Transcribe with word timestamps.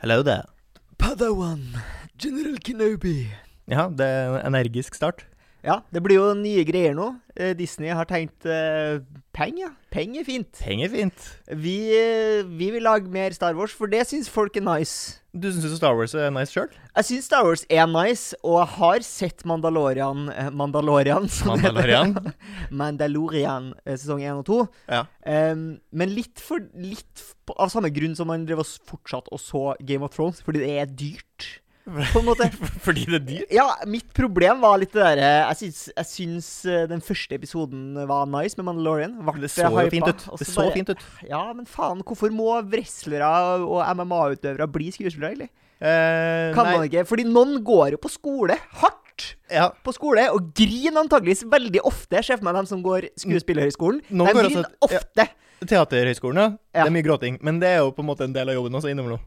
Hello 0.00 0.22
there. 0.22 0.48
Padawan, 0.96 1.76
General 2.16 2.56
Kenobi. 2.64 3.28
Ja, 3.68 3.90
det 3.92 4.06
er 4.06 4.38
en 4.38 4.54
energisk 4.54 4.94
start. 4.96 5.26
Ja, 5.66 5.80
det 5.92 6.02
blir 6.04 6.20
jo 6.20 6.30
nye 6.38 6.64
greier 6.68 6.96
nå. 6.96 7.12
Eh, 7.36 7.52
Disney 7.58 7.92
har 7.92 8.08
tenkt 8.08 8.46
uh, 8.48 9.00
penger. 9.36 9.68
Ja. 9.68 9.74
Penger 9.90 10.22
er 10.22 10.26
fint. 10.26 10.50
Penger 10.62 10.90
fint. 10.92 11.24
Vi, 11.58 11.76
eh, 11.90 12.46
vi 12.46 12.68
vil 12.70 12.84
lage 12.86 13.10
mer 13.10 13.34
Star 13.34 13.56
Wars, 13.58 13.72
for 13.74 13.90
det 13.90 14.04
syns 14.06 14.28
folk 14.30 14.56
er 14.56 14.62
nice. 14.62 15.18
Du 15.34 15.48
syns 15.50 15.76
Star 15.76 15.96
Wars 15.98 16.14
er 16.14 16.30
nice 16.30 16.54
sjøl? 16.54 16.68
Jeg 16.94 17.08
syns 17.08 17.26
Star 17.26 17.42
Wars 17.46 17.64
er 17.66 17.88
nice, 17.90 18.36
og 18.44 18.60
jeg 18.60 18.70
har 18.76 19.02
sett 19.06 19.42
Mandalorian 19.46 20.28
eh, 20.30 20.50
Mandalorian. 20.54 21.26
Mandalorian? 21.46 22.14
Mandalorian 22.82 23.72
eh, 23.84 23.96
sesong 23.96 24.22
1 24.22 24.44
og 24.44 24.46
2. 24.46 24.60
Ja. 24.94 25.02
Um, 25.26 25.80
men 25.90 26.14
litt, 26.14 26.38
for, 26.38 26.62
litt 26.78 27.26
av 27.58 27.74
samme 27.74 27.90
grunn 27.94 28.14
som 28.18 28.30
man 28.30 28.46
drev 28.46 28.62
og 28.62 28.70
fortsatt 28.90 29.30
og 29.34 29.42
så 29.42 29.64
Game 29.82 30.06
of 30.06 30.14
Thrones, 30.14 30.38
fordi 30.46 30.62
det 30.62 30.70
er 30.78 30.94
dyrt. 31.02 31.50
På 31.84 32.20
en 32.20 32.26
måte. 32.26 32.46
Fordi 32.84 33.06
det 33.08 33.18
er 33.18 33.24
dyrt? 33.26 33.54
Ja, 33.54 33.66
mitt 33.88 34.12
problem 34.16 34.60
var 34.62 34.78
litt 34.82 34.92
det 34.94 35.00
derre 35.02 35.30
Jeg 35.48 35.58
syns, 35.62 35.80
jeg 35.96 36.08
syns 36.10 36.50
eh, 36.68 36.84
den 36.90 37.02
første 37.04 37.38
episoden 37.38 37.96
var 38.10 38.28
nice 38.30 38.58
med 38.60 38.68
Mandalorian. 38.68 39.16
Det 39.40 39.50
så 39.52 39.70
jo 39.72 39.86
fint 39.92 40.10
ut. 40.10 40.26
Det 40.38 40.48
så 40.48 40.66
bare- 40.66 40.76
fint 40.76 40.92
ut. 40.92 41.02
Ja, 41.28 41.42
men 41.56 41.66
faen, 41.66 42.04
hvorfor 42.06 42.32
må 42.34 42.52
wrestlere 42.60 43.32
og 43.64 43.82
MMA-utøvere 43.96 44.68
bli 44.70 44.92
skuespillere, 44.94 45.34
egentlig? 45.34 45.50
Uh, 45.80 46.52
Kan 46.52 46.68
man 46.68 46.84
ikke? 46.84 47.06
Fordi 47.08 47.24
noen 47.24 47.56
går 47.64 47.94
jo 47.96 48.00
på 48.02 48.10
skole, 48.12 48.58
hardt 48.82 49.30
ja. 49.48 49.70
på 49.84 49.94
skole, 49.96 50.26
og 50.34 50.52
griner 50.56 51.00
antageligvis 51.00 51.46
veldig 51.48 51.80
ofte. 51.88 52.20
Ser 52.20 52.36
for 52.36 52.50
meg 52.50 52.58
dem 52.60 52.68
som 52.68 52.84
går 52.84 53.08
skuespillerhøgskolen. 53.20 54.02
Noen 54.12 54.28
De 54.28 54.44
griner 54.44 54.68
også- 54.84 54.92
ja. 54.92 55.00
ofte. 55.00 55.28
Teaterhøgskolen, 55.60 56.36
ja. 56.40 56.48
Ja. 56.72 56.84
Det 56.84 56.88
er 56.92 56.96
mye 56.96 57.04
gråting. 57.04 57.38
Men 57.44 57.60
det 57.60 57.68
er 57.68 57.78
jo 57.80 57.90
på 57.96 58.04
en 58.04 58.08
måte 58.12 58.24
en 58.28 58.36
del 58.36 58.48
av 58.48 58.56
jobben 58.60 58.76
også 58.76 58.92
innimellom. 58.92 59.20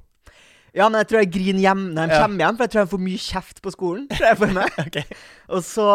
Ja, 0.74 0.88
men 0.90 1.00
jeg 1.04 1.08
tror 1.12 1.20
jeg 1.22 1.32
griner 1.36 1.60
hjem 1.62 1.82
når 1.94 2.08
de 2.10 2.16
Ja. 2.18 2.22
kommer 2.26 2.44
hjem, 2.46 2.56
for 2.58 2.64
jeg 2.66 2.72
tror 2.74 2.82
jeg 2.82 2.92
får 2.94 3.04
mye 3.06 3.22
kjeft 3.22 3.62
på 3.62 3.72
skolen. 3.76 4.08
Tror 4.10 4.26
jeg 4.32 4.38
for 4.38 4.54
meg. 4.58 4.72
okay. 4.88 5.04
Og 5.50 5.62
så, 5.64 5.86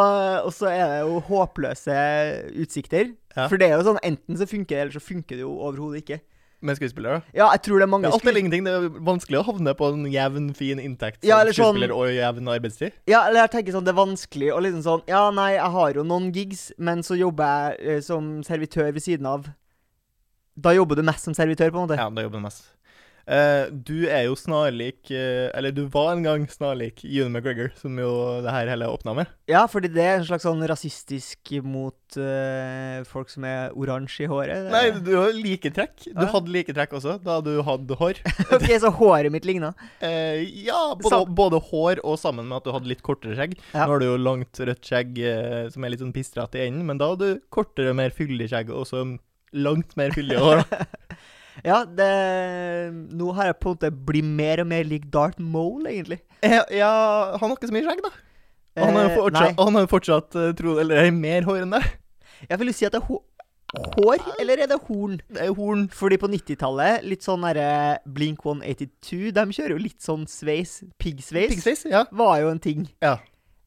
og 0.44 0.52
så 0.54 0.70
er 0.70 0.86
det 0.92 0.98
jo 1.08 1.20
håpløse 1.26 1.98
utsikter. 2.62 3.14
Ja. 3.36 3.48
For 3.50 3.58
det 3.58 3.68
er 3.70 3.76
jo 3.78 3.86
sånn 3.90 3.98
enten 4.06 4.38
så 4.38 4.46
funker 4.46 4.76
det, 4.76 4.80
eller 4.86 4.94
så 4.98 5.02
funker 5.02 5.36
det 5.38 5.42
jo 5.46 5.54
overhodet 5.58 6.04
ikke. 6.04 6.20
Med 6.60 6.74
skuespillere. 6.74 7.20
Ja, 7.34 7.46
jeg 7.54 7.62
tror 7.62 7.78
det 7.78 7.84
er 7.86 7.90
mange 7.92 8.08
Ja, 8.08 8.10
alt 8.14 8.22
skues- 8.22 8.30
eller 8.32 8.40
ingenting. 8.40 8.64
Det 8.66 8.72
er 8.74 8.88
vanskelig 9.06 9.38
å 9.38 9.44
havne 9.46 9.74
på 9.78 9.90
en 9.94 10.06
jevn, 10.10 10.48
fin 10.58 10.78
inntekt 10.82 11.20
som 11.22 11.28
Ja, 11.30 11.36
sånn- 11.44 11.52
skuespiller 11.54 11.92
og 11.94 12.08
jevn 12.10 12.48
arbeidstid. 12.50 12.92
Ja, 13.06 13.20
eller 13.28 13.44
jeg 13.46 13.50
tenker 13.52 13.72
sånn, 13.76 13.84
det 13.86 13.92
er 13.94 14.00
vanskelig 14.00 14.50
å 14.54 14.58
liksom 14.62 14.82
sånn 14.82 15.02
Ja, 15.06 15.30
nei, 15.30 15.52
jeg 15.54 15.70
har 15.70 15.92
jo 15.94 16.02
noen 16.02 16.32
gigs, 16.34 16.72
men 16.78 17.02
så 17.06 17.14
jobber 17.18 17.76
jeg 17.78 17.96
eh, 17.98 18.00
som 18.00 18.42
servitør 18.42 18.90
ved 18.92 19.02
siden 19.02 19.26
av. 19.26 19.46
Da 20.58 20.70
jobber 20.74 20.96
du 20.98 21.02
mest 21.06 21.22
som 21.28 21.34
servitør, 21.34 21.70
på 21.70 21.78
en 21.78 21.86
måte. 21.86 21.96
Ja, 21.96 22.10
da 22.10 22.22
jobber 22.26 22.38
du 22.42 22.46
mest. 22.48 22.64
Eh, 23.28 23.66
du 23.68 24.06
er 24.08 24.22
jo 24.24 24.36
snarlik 24.40 25.10
eh, 25.12 25.50
Eller 25.52 25.74
du 25.76 25.82
var 25.92 26.14
en 26.14 26.22
gang 26.24 26.46
snarlik 26.48 27.02
June 27.04 27.28
McGregor, 27.28 27.74
som 27.76 27.98
jo 28.00 28.08
det 28.44 28.54
her 28.54 28.70
hele 28.72 28.88
åpna 28.88 29.12
med. 29.18 29.28
Ja, 29.50 29.66
fordi 29.68 29.90
det 29.92 30.04
er 30.04 30.14
en 30.16 30.24
slags 30.24 30.46
sånn 30.46 30.62
rasistisk 30.68 31.52
mot 31.64 32.16
uh, 32.16 33.04
folk 33.08 33.28
som 33.32 33.44
er 33.48 33.74
oransje 33.76 34.24
i 34.24 34.28
håret. 34.30 34.68
Nei, 34.72 34.82
du 35.04 35.12
har 35.18 35.36
like 35.36 35.72
trekk. 35.76 36.06
Du 36.08 36.24
Ja. 36.24 36.28
hadde 36.32 36.52
like 36.52 36.72
trekk 36.76 36.96
også, 36.96 37.18
da 37.24 37.38
du 37.44 37.60
hadde 37.64 37.96
hår. 38.00 38.20
ok, 38.56 38.66
så 38.80 38.92
håret 38.96 39.32
mitt 39.34 39.48
ligna? 39.48 39.74
Uh, 40.02 40.40
ja, 40.64 40.80
både, 41.00 41.22
både 41.28 41.60
hår 41.70 42.02
og 42.04 42.18
sammen 42.20 42.48
med 42.48 42.60
at 42.60 42.68
du 42.68 42.74
hadde 42.76 42.92
litt 42.92 43.04
kortere 43.04 43.36
skjegg. 43.36 43.58
Ja. 43.74 43.84
Nå 43.84 43.94
har 43.94 44.04
du 44.04 44.08
jo 44.08 44.18
langt, 44.20 44.60
rødt 44.60 44.88
skjegg 44.88 45.20
uh, 45.20 45.64
som 45.72 45.84
er 45.84 45.92
litt 45.94 46.04
sånn 46.04 46.16
pistrete 46.16 46.60
i 46.60 46.68
enden, 46.68 46.86
men 46.88 47.00
da 47.00 47.12
hadde 47.12 47.34
du 47.34 47.42
kortere, 47.52 47.96
mer 47.96 48.14
fyldig 48.14 48.48
skjegg 48.52 48.72
og 48.72 48.86
også 48.86 49.04
langt 49.56 49.96
mer 50.00 50.16
fyldig 50.16 50.40
hår. 50.44 50.64
Ja, 51.66 51.82
det 51.84 52.08
Nå 53.18 53.32
har 53.36 53.50
jeg 53.50 53.58
på 53.62 53.72
en 53.72 53.76
måte 53.76 53.90
blitt 54.10 54.26
mer 54.26 54.62
og 54.62 54.68
mer 54.70 54.86
lik 54.86 55.08
Darth 55.12 55.40
Mole, 55.42 55.90
egentlig. 55.90 56.20
Eh, 56.42 56.60
ja, 56.78 56.90
han 57.34 57.50
har 57.50 57.56
ikke 57.56 57.70
så 57.70 57.74
mye 57.74 57.86
skjegg, 57.86 58.04
da. 58.04 58.12
Og 58.78 58.84
han 58.86 58.98
har 58.98 59.08
jo 59.08 59.10
Eh, 59.10 59.16
fortsatt, 59.18 59.58
han 59.58 59.78
har 59.78 59.88
fortsatt 59.90 60.38
eh, 60.38 60.52
tro, 60.58 60.76
eller 60.78 61.02
er 61.02 61.10
mer 61.14 61.48
hår 61.48 61.64
enn 61.64 61.74
deg. 61.74 61.88
Jeg 62.48 62.60
vil 62.60 62.70
jo 62.70 62.76
si 62.78 62.86
at 62.86 62.94
det 62.94 63.00
er 63.02 63.08
hår, 63.08 64.22
eller 64.38 64.62
er 64.62 64.70
det 64.70 64.78
horn? 64.86 65.18
Det 65.26 65.42
er 65.42 65.56
horn. 65.58 65.88
Fordi 65.90 66.20
på 66.22 66.30
90-tallet, 66.30 67.02
litt 67.04 67.26
sånn 67.26 67.42
derre 67.42 67.98
Blink 68.06 68.46
182, 68.46 69.32
de 69.34 69.44
kjører 69.56 69.74
jo 69.74 69.82
litt 69.82 69.98
sånn 70.04 70.28
sveis. 70.30 70.78
Piggsveis 71.02 71.58
Pig 71.66 71.90
ja. 71.90 72.04
var 72.14 72.38
jo 72.44 72.54
en 72.54 72.62
ting. 72.62 72.86
ja. 73.02 73.18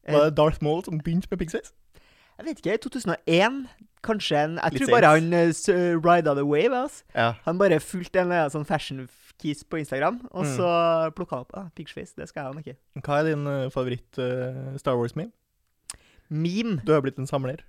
Var 0.02 0.24
det 0.26 0.36
Darth 0.36 0.58
Maul 0.64 0.80
som 0.82 0.98
begynte 0.98 1.28
med 1.30 1.38
piggsveis? 1.38 1.70
Jeg 2.40 2.46
vet 2.48 2.58
ikke, 2.58 2.78
2001 2.88 3.60
Kanskje 4.02 4.36
en 4.44 4.56
Jeg 4.58 4.72
Litt 4.74 4.82
tror 4.82 4.94
bare 4.96 5.10
han 5.14 5.32
uh, 5.32 5.48
s- 5.54 5.68
rida 5.70 6.34
the 6.34 6.44
wave. 6.46 6.72
Altså. 6.74 7.04
Ja. 7.14 7.28
Han 7.44 7.58
bare 7.60 7.78
fulgte 7.80 8.20
en 8.24 8.32
uh, 8.34 8.48
sånn 8.50 8.66
fashion-kiss 8.66 9.62
på 9.70 9.78
Instagram, 9.78 10.20
og 10.32 10.44
Mm. 10.44 10.56
så 10.56 10.70
plukka 11.14 11.36
han 11.36 11.44
opp 11.46 11.52
ah, 11.58 11.68
Piggsveis. 11.76 12.14
Det 12.18 12.26
skal 12.28 12.42
jeg 12.42 12.52
ha 12.54 12.60
ikke. 12.64 12.76
Hva 13.06 13.20
er 13.20 13.30
din 13.30 13.46
uh, 13.46 13.68
favoritt-Star 13.70 14.78
Star 14.82 14.96
Wars-meme? 14.98 15.30
Meme. 16.32 16.80
Du 16.84 16.92
har 16.94 17.02
blitt 17.04 17.18
en 17.20 17.26
samler. 17.28 17.60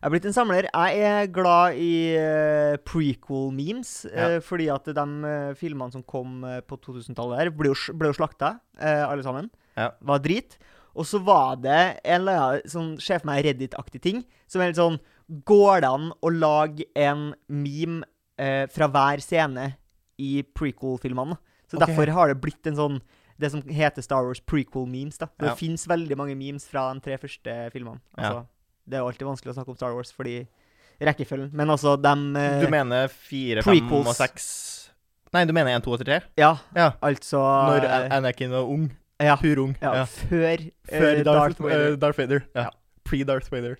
Jeg 0.00 0.06
er 0.08 0.12
blitt 0.12 0.26
en 0.28 0.34
samler. 0.36 0.66
Jeg 0.68 1.00
er 1.04 1.26
glad 1.32 1.76
i 1.80 1.92
uh, 2.20 2.76
prequel-memes, 2.88 3.92
eh, 4.12 4.38
fordi 4.44 4.66
at 4.72 4.84
de 4.96 5.04
uh, 5.24 5.54
filmene 5.56 5.92
som 5.92 6.02
kom 6.08 6.42
eh, 6.44 6.60
på 6.64 6.76
2000-tallet 6.84 7.38
her, 7.40 7.50
ble 7.56 7.72
jo, 7.72 7.76
ble 7.96 8.10
jo 8.12 8.16
slakta, 8.16 8.54
eh, 8.80 9.02
alle 9.06 9.24
sammen. 9.24 9.48
Ja. 9.76 9.90
Var 10.04 10.20
drit. 10.24 10.58
Og 10.96 11.06
så 11.06 11.20
var 11.24 11.56
det 11.62 11.78
en 12.04 12.20
eller 12.24 12.40
annen 12.42 12.68
sånn, 12.68 12.90
ser 13.00 13.20
for 13.22 13.30
meg 13.30 13.44
Reddit-aktig 13.46 14.00
ting, 14.04 14.24
som 14.50 14.60
er 14.64 14.72
litt 14.72 14.80
sånn 14.80 14.98
Går 15.46 15.80
det 15.84 15.90
an 15.90 16.10
å 16.22 16.32
lage 16.34 16.84
en 16.98 17.34
meme 17.48 18.02
eh, 18.40 18.66
fra 18.72 18.88
hver 18.90 19.22
scene 19.22 19.76
i 20.18 20.42
prequel-filmene? 20.42 21.36
Så 21.70 21.78
okay. 21.78 21.86
derfor 21.94 22.10
har 22.16 22.32
det 22.32 22.40
blitt 22.42 22.66
en 22.66 22.78
sånn 22.78 23.00
det 23.40 23.50
som 23.52 23.62
heter 23.62 24.02
Star 24.04 24.26
Wars 24.26 24.40
prequel-memes. 24.40 25.18
da. 25.18 25.28
Det 25.38 25.46
Ja. 25.48 25.54
finnes 25.54 25.86
veldig 25.86 26.16
mange 26.16 26.36
memes 26.36 26.66
fra 26.68 26.92
de 26.92 27.00
tre 27.00 27.16
første 27.16 27.70
filmene. 27.72 28.00
Altså, 28.18 28.46
Det 28.88 28.96
er 28.96 29.00
jo 29.00 29.06
alltid 29.08 29.26
vanskelig 29.28 29.52
å 29.52 29.54
snakke 29.54 29.68
om 29.68 29.76
Star 29.76 29.94
Wars 29.94 30.10
fordi 30.12 30.48
rekkefølgen. 31.00 31.52
Men 31.52 31.68
altså, 31.68 32.00
dem 32.00 32.36
eh, 32.36 32.60
Du 32.64 32.70
mener 32.70 33.08
fire, 33.08 33.62
fem 33.62 33.92
og 33.92 34.06
seks 34.14 34.90
Nei, 35.32 35.44
du 35.44 35.52
mener 35.52 35.70
én, 35.70 35.82
to 35.82 35.92
og 35.92 36.00
tre? 36.02 36.20
Ja, 36.36 36.58
Ja. 36.74 36.90
altså 37.00 37.38
Når 37.38 37.84
eh, 37.84 38.16
Anakin 38.16 38.50
var 38.50 38.64
ung. 38.66 38.90
ja, 39.20 39.36
Purung. 39.36 39.76
ja, 39.80 39.94
Ja. 39.94 40.04
før, 40.04 40.58
uh, 40.58 40.98
Før 40.98 41.24
Darth, 41.24 41.24
Darth 41.24 41.60
Vader. 41.62 41.92
eh, 41.92 41.96
Vader. 42.16 42.44
Ja. 42.54 42.62
Ja. 42.62 42.70
Pre-Darth 43.04 43.50
Vader. 43.50 43.76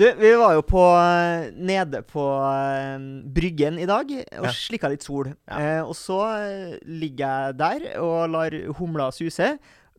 Du, 0.00 0.06
vi 0.16 0.30
var 0.40 0.54
jo 0.56 0.62
på 0.64 0.80
eh, 0.96 1.50
nede 1.60 2.00
på 2.08 2.22
eh, 2.40 3.02
Bryggen 3.36 3.76
i 3.82 3.84
dag 3.88 4.08
og 4.16 4.46
Ja. 4.48 4.52
slikka 4.56 4.88
litt 4.88 5.04
sol. 5.04 5.28
Ja. 5.44 5.58
Eh, 5.60 5.82
og 5.84 5.92
så 5.98 6.16
eh, 6.38 6.78
ligger 6.88 7.50
jeg 7.50 7.58
der 7.60 7.84
og 8.00 8.30
lar 8.32 8.56
humla 8.78 9.10
suse, 9.12 9.50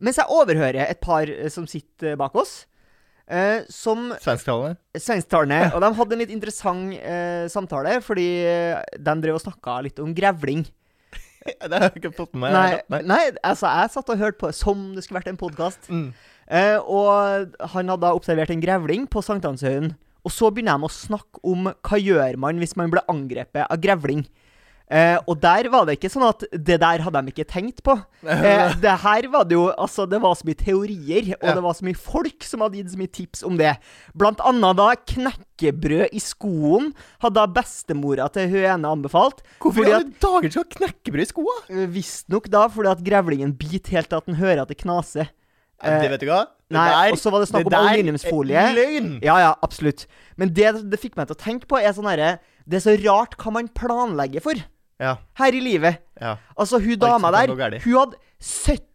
mens 0.01 0.17
jeg 0.17 0.25
overhører 0.33 0.87
et 0.89 1.01
par 1.05 1.29
som 1.53 1.67
sitter 1.69 2.17
bak 2.17 2.33
oss. 2.41 2.63
Eh, 3.31 3.61
som 3.69 4.09
Svensktalende. 4.19 4.73
svensktalende. 4.97 5.59
Og 5.75 5.85
de 5.85 5.93
hadde 6.01 6.17
en 6.17 6.23
litt 6.25 6.33
interessant 6.33 6.97
eh, 6.97 7.45
samtale, 7.53 7.99
fordi 8.03 8.25
de 8.97 9.13
drev 9.21 9.37
og 9.37 9.45
snakka 9.45 9.77
litt 9.85 10.01
om 10.03 10.15
grevling. 10.17 10.65
det 11.45 11.71
har 11.77 11.87
jeg 11.91 12.01
ikke 12.01 12.15
fått 12.17 12.33
med 12.33 12.49
meg. 12.49 12.57
Nei, 12.57 12.81
Nei. 12.97 13.03
nei, 13.13 13.21
altså, 13.45 13.69
jeg 13.69 13.93
satt 13.93 14.09
og 14.09 14.19
hørte 14.25 14.41
på 14.41 14.49
som 14.57 14.89
det 14.97 15.05
skulle 15.05 15.21
vært 15.21 15.29
en 15.31 15.39
podkast. 15.39 15.87
Mm. 15.93 16.09
Eh, 16.49 16.77
og 16.79 17.53
han 17.75 17.91
hadde 17.93 18.01
da 18.05 18.13
observert 18.17 18.51
en 18.53 18.63
grevling 18.63 19.07
på 19.11 19.23
Sankthanshaugen. 19.23 19.93
Og 20.25 20.31
så 20.33 20.51
begynner 20.53 20.77
de 20.77 20.85
å 20.85 20.93
snakke 20.93 21.41
om 21.47 21.71
hva 21.73 21.97
gjør 22.01 22.37
man 22.41 22.59
hvis 22.61 22.75
man 22.77 22.91
blir 22.93 23.05
angrepet 23.09 23.65
av 23.65 23.79
grevling. 23.81 24.25
Eh, 24.91 25.15
og 25.23 25.37
der 25.39 25.69
var 25.71 25.85
det 25.87 25.93
ikke 25.95 26.09
sånn 26.11 26.25
at 26.27 26.41
det 26.51 26.75
der 26.83 26.99
hadde 26.99 27.21
de 27.23 27.31
ikke 27.31 27.45
tenkt 27.47 27.79
på. 27.87 27.93
Eh, 28.27 28.73
det 28.83 28.95
her 29.05 29.27
var 29.31 29.45
det 29.47 29.55
jo 29.55 29.69
Altså, 29.71 30.03
det 30.11 30.19
var 30.19 30.35
så 30.35 30.43
mye 30.49 30.59
teorier, 30.59 31.29
og 31.37 31.47
Ja. 31.47 31.53
det 31.55 31.63
var 31.63 31.77
så 31.77 31.85
mye 31.87 31.95
folk 31.95 32.43
som 32.43 32.59
hadde 32.65 32.81
gitt 32.81 32.91
så 32.91 32.99
mye 32.99 33.13
tips 33.15 33.45
om 33.47 33.55
det. 33.55 33.71
Blant 34.13 34.43
annet 34.43 34.75
da 34.81 34.89
knekkebrød 35.13 36.11
i 36.11 36.19
skoen 36.19 36.91
hadde 37.23 37.37
da 37.39 37.47
bestemora 37.55 38.27
til 38.35 38.51
hun 38.51 38.67
ene 38.75 38.91
anbefalt. 38.91 39.39
Hvorfor 39.63 39.87
i 39.87 39.93
alle 39.95 40.11
dager 40.21 40.51
skal 40.51 40.67
ha 40.67 40.75
knekkebrød 40.75 41.23
i 41.23 41.31
skoa? 41.31 41.55
Eh, 41.71 41.87
Visstnok 41.95 42.51
da 42.51 42.67
fordi 42.67 42.91
at 42.91 43.05
grevlingen 43.07 43.55
biter 43.55 43.95
helt 43.95 44.11
til 44.11 44.19
at 44.19 44.27
den 44.27 44.41
hører 44.43 44.65
at 44.65 44.75
det 44.75 44.81
knaser. 44.83 45.31
Det 45.83 46.09
vet 46.11 46.19
du 46.21 46.27
hva? 46.27 46.45
Det 46.69 46.77
nei, 46.77 46.87
der- 46.89 47.11
og 47.13 47.19
så 47.19 47.31
var 47.31 47.39
det 47.43 47.49
snakk 47.49 47.65
om 47.67 47.73
aluminiumsfolie. 47.73 48.61
Løgn! 48.75 49.09
Ja, 49.23 49.37
ja, 49.39 49.53
absolutt. 49.61 50.05
Men 50.37 50.53
det 50.53 50.89
det 50.89 50.99
fikk 51.01 51.17
meg 51.17 51.27
til 51.27 51.35
å 51.35 51.41
tenke 51.41 51.67
på, 51.67 51.79
er 51.81 51.91
sånn 51.93 52.07
herre 52.09 52.39
Det 52.67 52.77
er 52.77 52.83
så 52.85 52.93
rart 53.03 53.35
hva 53.37 53.51
man 53.51 53.67
planlegger 53.67 54.41
for 54.41 54.53
Ja. 54.99 55.17
her 55.35 55.51
i 55.51 55.59
livet. 55.59 55.97
ja. 56.21 56.37
Altså, 56.57 56.79
hun 56.79 56.97
dama 56.99 57.31
der, 57.31 57.47
hun 57.83 57.93
hadde 57.97 58.15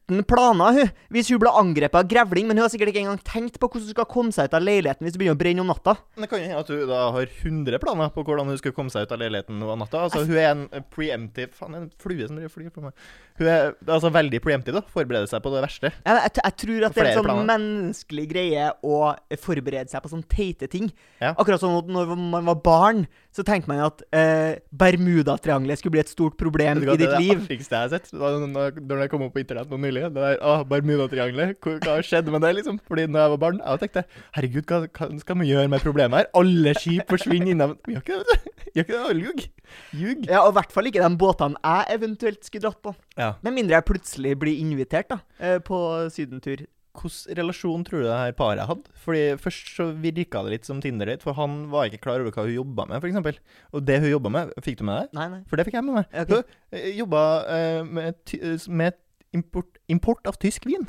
uten 0.06 0.22
planer, 0.24 0.72
hun. 0.72 0.90
Hvis 1.10 1.30
hun 1.32 1.40
ble 1.42 1.50
angrepet 1.50 1.98
av 1.98 2.08
grevling. 2.08 2.46
Men 2.46 2.58
hun 2.58 2.64
har 2.66 2.72
sikkert 2.72 2.92
ikke 2.92 3.02
engang 3.02 3.20
tenkt 3.26 3.58
på 3.58 3.68
hvordan 3.68 3.86
hun 3.86 3.94
skal 3.94 4.08
komme 4.10 4.34
seg 4.34 4.48
ut 4.48 4.56
av 4.56 4.64
leiligheten 4.64 5.06
hvis 5.06 5.16
det 5.16 5.20
begynner 5.20 5.38
å 5.38 5.40
brenne 5.40 5.64
om 5.64 5.70
natta. 5.70 5.96
Men 6.14 6.26
det 6.26 6.30
kan 6.30 6.40
jo 6.40 6.46
hende 6.46 6.62
at 6.62 6.72
hun 6.72 6.84
da 6.90 7.02
har 7.16 7.30
100 7.42 7.82
planer 7.82 8.12
på 8.14 8.24
hvordan 8.26 8.52
hun 8.52 8.60
skal 8.60 8.74
komme 8.76 8.94
seg 8.94 9.06
ut 9.06 9.14
av 9.14 9.22
leiligheten 9.22 9.62
om 9.62 9.82
natta. 9.82 10.04
Altså, 10.06 10.24
hun 10.26 10.38
er 10.38 10.50
en 10.52 10.86
preemptive 10.94 11.54
Faen, 11.56 11.76
en 11.78 11.88
flue 12.02 12.26
som 12.28 12.38
flyr 12.52 12.72
på 12.74 12.84
meg. 12.84 13.06
Hun 13.40 13.50
er 13.50 13.74
altså 13.84 14.10
veldig 14.12 14.40
preemptive, 14.44 14.80
da. 14.80 14.92
Forbereder 14.92 15.28
seg 15.30 15.42
på 15.44 15.52
det 15.52 15.62
verste. 15.64 15.92
Jeg, 15.92 16.22
jeg, 16.22 16.34
jeg 16.38 16.56
tror 16.62 16.88
at 16.88 16.96
det 16.96 17.02
er 17.02 17.10
en 17.10 17.18
sånn 17.18 17.28
planer. 17.28 17.48
menneskelig 17.52 18.26
greie 18.30 18.70
å 18.86 19.00
forberede 19.42 19.92
seg 19.92 20.04
på 20.04 20.12
sånne 20.12 20.30
teite 20.32 20.70
ting. 20.72 20.90
Ja. 21.20 21.34
Akkurat 21.34 21.62
sånn 21.62 21.76
at 21.80 21.90
når 21.92 22.14
man 22.16 22.48
var 22.48 22.60
barn, 22.64 23.06
så 23.36 23.44
tenkte 23.44 23.68
man 23.68 23.82
at 23.84 24.00
eh, 24.16 24.56
Bermudatriangelet 24.72 25.80
skulle 25.80 25.96
bli 25.98 26.02
et 26.02 26.12
stort 26.12 26.38
problem 26.40 26.80
i 26.80 26.86
ditt 26.86 26.92
liv. 26.96 27.02
det 27.02 27.08
er 27.08 27.20
det 27.20 27.36
artigste 27.42 27.76
jeg 27.76 27.82
har 27.82 27.92
sett 27.92 28.08
da, 28.16 28.30
når 28.46 29.02
jeg 29.04 29.12
kom 29.12 29.26
opp 29.26 29.34
på 29.36 29.42
internett 29.42 29.72
nå 29.72 29.80
nylig. 29.82 30.06
Det 30.14 30.22
der, 30.22 30.38
ah, 30.40 30.64
Bermudatriangelet. 30.68 31.58
Hva 31.60 31.76
hva 31.84 31.98
skjedde 32.04 32.32
med 32.32 32.44
det, 32.46 32.54
liksom? 32.60 32.80
Fordi 32.88 33.06
når 33.10 33.22
jeg 33.22 33.34
var 33.34 33.42
barn, 33.42 33.60
jeg 33.60 33.82
tenkte 33.82 34.04
herregud, 34.38 34.72
hva, 34.72 34.80
hva 34.88 35.10
skal 35.20 35.40
vi 35.42 35.50
gjøre 35.50 35.72
med 35.72 35.84
problemet 35.84 36.22
her? 36.22 36.30
Alle 36.40 36.74
skip 36.80 37.12
forsvinner 37.12 37.52
innav 37.52 37.76
Vi 37.86 37.96
gjør 37.96 38.06
ikke 38.06 38.20
det, 38.20 38.24
vet 38.32 38.46
du. 38.46 38.70
Gjør 38.76 38.86
ikke 38.86 39.02
det. 39.02 39.50
Ljug. 39.96 40.24
Ja, 40.28 40.40
og 40.44 40.52
i 40.52 40.56
hvert 40.60 40.72
fall 40.74 40.88
ikke 40.90 41.02
de 41.02 41.20
båtene 41.20 41.60
jeg 41.60 41.98
eventuelt 41.98 42.46
skulle 42.46 42.66
dratt 42.68 42.80
på. 42.84 42.94
Ja. 43.18 43.34
Med 43.44 43.56
mindre 43.56 43.78
jeg 43.78 43.88
plutselig 43.88 44.32
blir 44.40 44.62
invitert 44.62 45.10
da, 45.12 45.20
eh, 45.40 45.58
på 45.64 45.78
sydentur. 46.14 46.64
Hvilken 46.96 47.36
relasjon 47.38 47.84
tror 47.86 48.02
du 48.02 48.06
det 48.08 48.16
her 48.18 48.34
paret 48.36 48.66
hadde? 48.68 48.90
Fordi 49.04 49.22
Først 49.42 49.70
så 49.76 49.88
virka 50.02 50.42
det 50.46 50.54
litt 50.54 50.68
som 50.68 50.80
Tinder-date, 50.82 51.22
for 51.24 51.36
han 51.38 51.68
var 51.72 51.90
ikke 51.90 52.02
klar 52.06 52.22
over 52.22 52.34
hva 52.34 52.46
hun 52.46 52.54
jobba 52.54 52.86
med, 52.90 53.04
f.eks. 53.04 53.40
Og 53.76 53.86
det 53.86 54.00
hun 54.02 54.10
jobba 54.10 54.32
med, 54.32 54.52
fikk 54.64 54.80
du 54.80 54.84
med 54.88 55.02
deg? 55.02 55.16
Nei, 55.18 55.28
nei. 55.34 55.40
For 55.50 55.60
det 55.60 55.66
fikk 55.68 55.78
jeg 55.78 55.86
med 55.86 55.98
meg. 56.00 56.10
Okay. 56.24 56.42
Hun 56.42 56.80
eh, 56.80 56.90
jobba 56.98 57.22
uh, 57.46 57.80
med, 57.98 58.20
ty 58.28 58.40
med 58.68 58.98
import, 59.36 59.80
import 59.92 60.30
av 60.30 60.38
tysk 60.42 60.66
vin. 60.68 60.88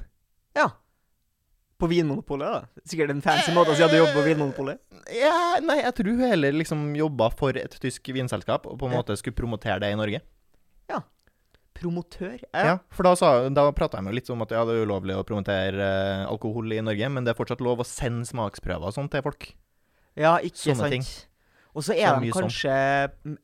Ja. 0.57 0.69
På 1.77 1.89
Vinmonopolet, 1.92 2.48
da. 2.56 2.83
Sikkert 2.89 3.13
en 3.13 3.21
fancy 3.21 3.54
måte 3.54 3.75
å 3.75 3.77
si 3.77 3.86
at 3.86 3.94
du 3.94 4.00
jobber 4.00 4.18
på 4.18 4.25
Vinmonopolet. 4.25 4.81
Ja, 5.13 5.59
nei, 5.62 5.81
jeg 5.83 5.94
tror 6.00 6.15
hun 6.15 6.25
heller 6.25 6.56
liksom 6.56 6.88
jobba 6.98 7.30
for 7.38 7.59
et 7.59 7.77
tysk 7.83 8.09
vinselskap 8.15 8.65
og 8.65 8.80
på 8.80 8.89
en 8.89 8.98
Ja. 8.98 9.04
måte 9.04 9.19
skulle 9.19 9.38
promotere 9.38 9.80
det 9.83 9.92
i 9.94 10.00
Norge. 10.00 10.24
Promotør. 11.77 12.39
Ja, 12.53 12.79
For 12.94 13.06
da, 13.07 13.13
sa, 13.19 13.31
da 13.53 13.68
prata 13.77 14.00
jeg 14.01 14.07
med 14.09 14.18
litt 14.18 14.29
om 14.33 14.41
at 14.45 14.51
ja, 14.56 14.63
det 14.68 14.75
er 14.75 14.85
ulovlig 14.88 15.15
å 15.18 15.24
promotere 15.27 15.77
eh, 15.88 16.25
alkohol 16.27 16.74
i 16.74 16.81
Norge, 16.83 17.09
men 17.13 17.25
det 17.27 17.33
er 17.35 17.39
fortsatt 17.39 17.62
lov 17.63 17.83
å 17.83 17.88
sende 17.88 18.25
smaksprøver 18.29 18.89
og 18.89 18.95
sånt 18.97 19.13
til 19.13 19.24
folk. 19.25 19.51
Ja, 20.18 20.38
ikke 20.41 20.57
Sånne 20.63 20.88
sant. 20.88 20.95
ting. 20.97 21.07
Og 21.77 21.83
så 21.85 21.91
Så 21.94 21.97
er 22.01 22.15
de 22.18 22.31
kanskje 22.33 22.33
sånn. 22.33 22.47
kanskje 22.47 22.75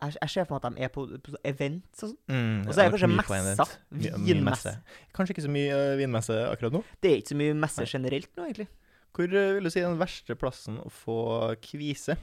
Jeg, 0.01 0.13
jeg 0.15 0.29
ser 0.33 0.45
for 0.49 0.55
meg 0.55 0.63
at 0.63 0.73
de 0.73 0.85
er 0.87 0.89
på, 0.89 1.01
på 1.21 1.35
event 1.45 1.99
og 2.01 2.07
sånn. 2.07 2.15
Mm, 2.33 2.61
Og 2.65 2.71
så 2.73 2.81
er 2.81 2.87
det 2.87 2.93
kanskje 2.95 3.09
messa. 3.13 3.67
Vinmesse. 4.25 4.73
Kanskje 5.13 5.35
ikke 5.35 5.43
så 5.45 5.51
mye 5.53 5.75
uh, 5.77 5.91
vinmesse 5.99 6.37
akkurat 6.49 6.73
nå. 6.73 6.81
Det 7.03 7.11
er 7.11 7.19
ikke 7.21 7.33
så 7.35 7.37
mye 7.43 7.57
messe 7.61 7.85
generelt 7.91 8.31
nå, 8.39 8.47
egentlig. 8.47 8.65
Hvor 9.13 9.29
uh, 9.37 9.51
vil 9.59 9.69
du 9.69 9.73
si 9.75 9.83
den 9.85 9.99
verste 10.01 10.33
plassen 10.41 10.79
å 10.81 10.89
få 10.89 11.19
kvise? 11.61 12.17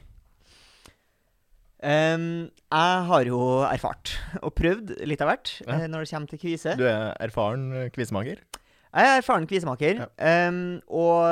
Ehm, 1.83 2.51
jeg 2.71 3.05
har 3.09 3.25
jo 3.25 3.39
erfart 3.65 4.13
og 4.43 4.55
prøvd 4.59 4.99
litt 5.09 5.21
av 5.25 5.31
hvert 5.33 5.53
Ja. 5.67 5.79
eh, 5.81 5.87
når 5.89 6.05
det 6.05 6.11
kommer 6.11 6.29
til 6.29 6.39
kvise. 6.43 6.77
Du 6.77 6.85
er 6.85 7.15
erfaren 7.21 7.73
eh, 7.73 7.91
kvisemaker. 7.95 8.37
Jeg 8.91 9.07
er 9.07 9.21
erfaren 9.23 9.47
kvisemaker, 9.47 10.01
Ja. 10.19 10.49
Um, 10.51 10.81
og 10.91 11.23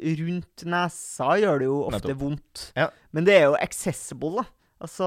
rundt 0.00 0.64
nesa 0.64 1.34
gjør 1.42 1.58
det 1.60 1.66
jo 1.68 1.78
ofte 1.84 1.98
Nettopp. 2.08 2.20
vondt. 2.22 2.62
Ja. 2.74 2.86
Men 3.12 3.24
det 3.28 3.34
er 3.36 3.44
jo 3.50 3.56
accessible, 3.60 4.36
da. 4.40 4.46
Altså, 4.80 5.06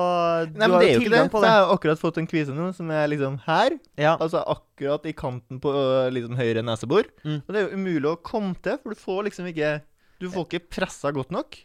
du 0.50 0.58
Nei, 0.58 0.68
men 0.68 0.80
det 0.82 0.88
er 0.90 0.94
jo 0.96 1.02
ikke 1.04 1.12
det. 1.14 1.32
på 1.32 1.42
det. 1.42 1.50
jeg 1.50 1.58
har 1.62 1.74
akkurat 1.76 2.00
fått 2.02 2.18
en 2.18 2.28
kvise 2.28 2.54
nå 2.58 2.70
som 2.74 2.90
er 2.90 3.08
liksom 3.12 3.36
her. 3.46 3.76
Ja. 4.02 4.16
Altså 4.18 4.42
akkurat 4.46 5.06
i 5.06 5.14
kanten 5.14 5.60
på 5.62 5.74
liksom 6.14 6.36
høyre 6.40 6.64
nesebor. 6.66 7.06
Mm. 7.24 7.42
Og 7.46 7.54
det 7.54 7.56
er 7.62 7.68
jo 7.70 7.78
umulig 7.78 8.10
å 8.10 8.16
komme 8.22 8.56
til, 8.66 8.78
for 8.82 8.90
du 8.94 8.96
får 8.98 9.24
liksom 9.30 9.46
ikke 9.52 9.82
Du 10.20 10.28
får 10.30 10.48
ikke 10.50 10.70
pressa 10.70 11.12
godt 11.16 11.30
nok. 11.32 11.56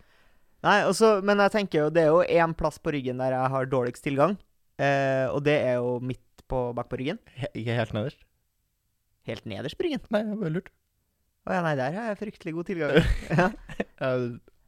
Nei, 0.64 0.78
også, 0.88 1.19
men 1.26 1.43
jeg 1.44 1.52
tenker 1.52 1.82
jo, 1.82 1.88
det 1.93 2.06
er 2.06 2.12
jo 2.12 2.22
én 2.25 2.55
plass 2.56 2.78
på 2.81 2.94
ryggen 2.94 3.20
der 3.20 3.34
jeg 3.37 3.52
har 3.52 3.69
dårligst 3.69 4.05
tilgang, 4.06 4.38
eh, 4.81 5.26
og 5.28 5.43
det 5.44 5.58
er 5.61 5.76
jo 5.76 5.99
midt 6.00 6.44
på 6.49 6.70
bak 6.76 6.88
på 6.88 7.00
ryggen. 7.00 7.20
He 7.37 7.50
ikke 7.61 7.76
helt 7.76 7.93
nederst. 7.96 8.25
Helt 9.28 9.44
nederst 9.49 9.76
på 9.76 9.87
ryggen. 9.87 10.02
Nei, 10.14 10.22
det 10.25 10.40
var 10.40 10.55
lurt. 10.56 10.72
Å 11.44 11.52
ja, 11.52 11.61
nei, 11.64 11.75
der 11.76 11.96
har 11.99 12.11
jeg 12.11 12.20
fryktelig 12.22 12.55
god 12.56 12.70
tilgang. 12.70 12.96
ja. 13.40 13.50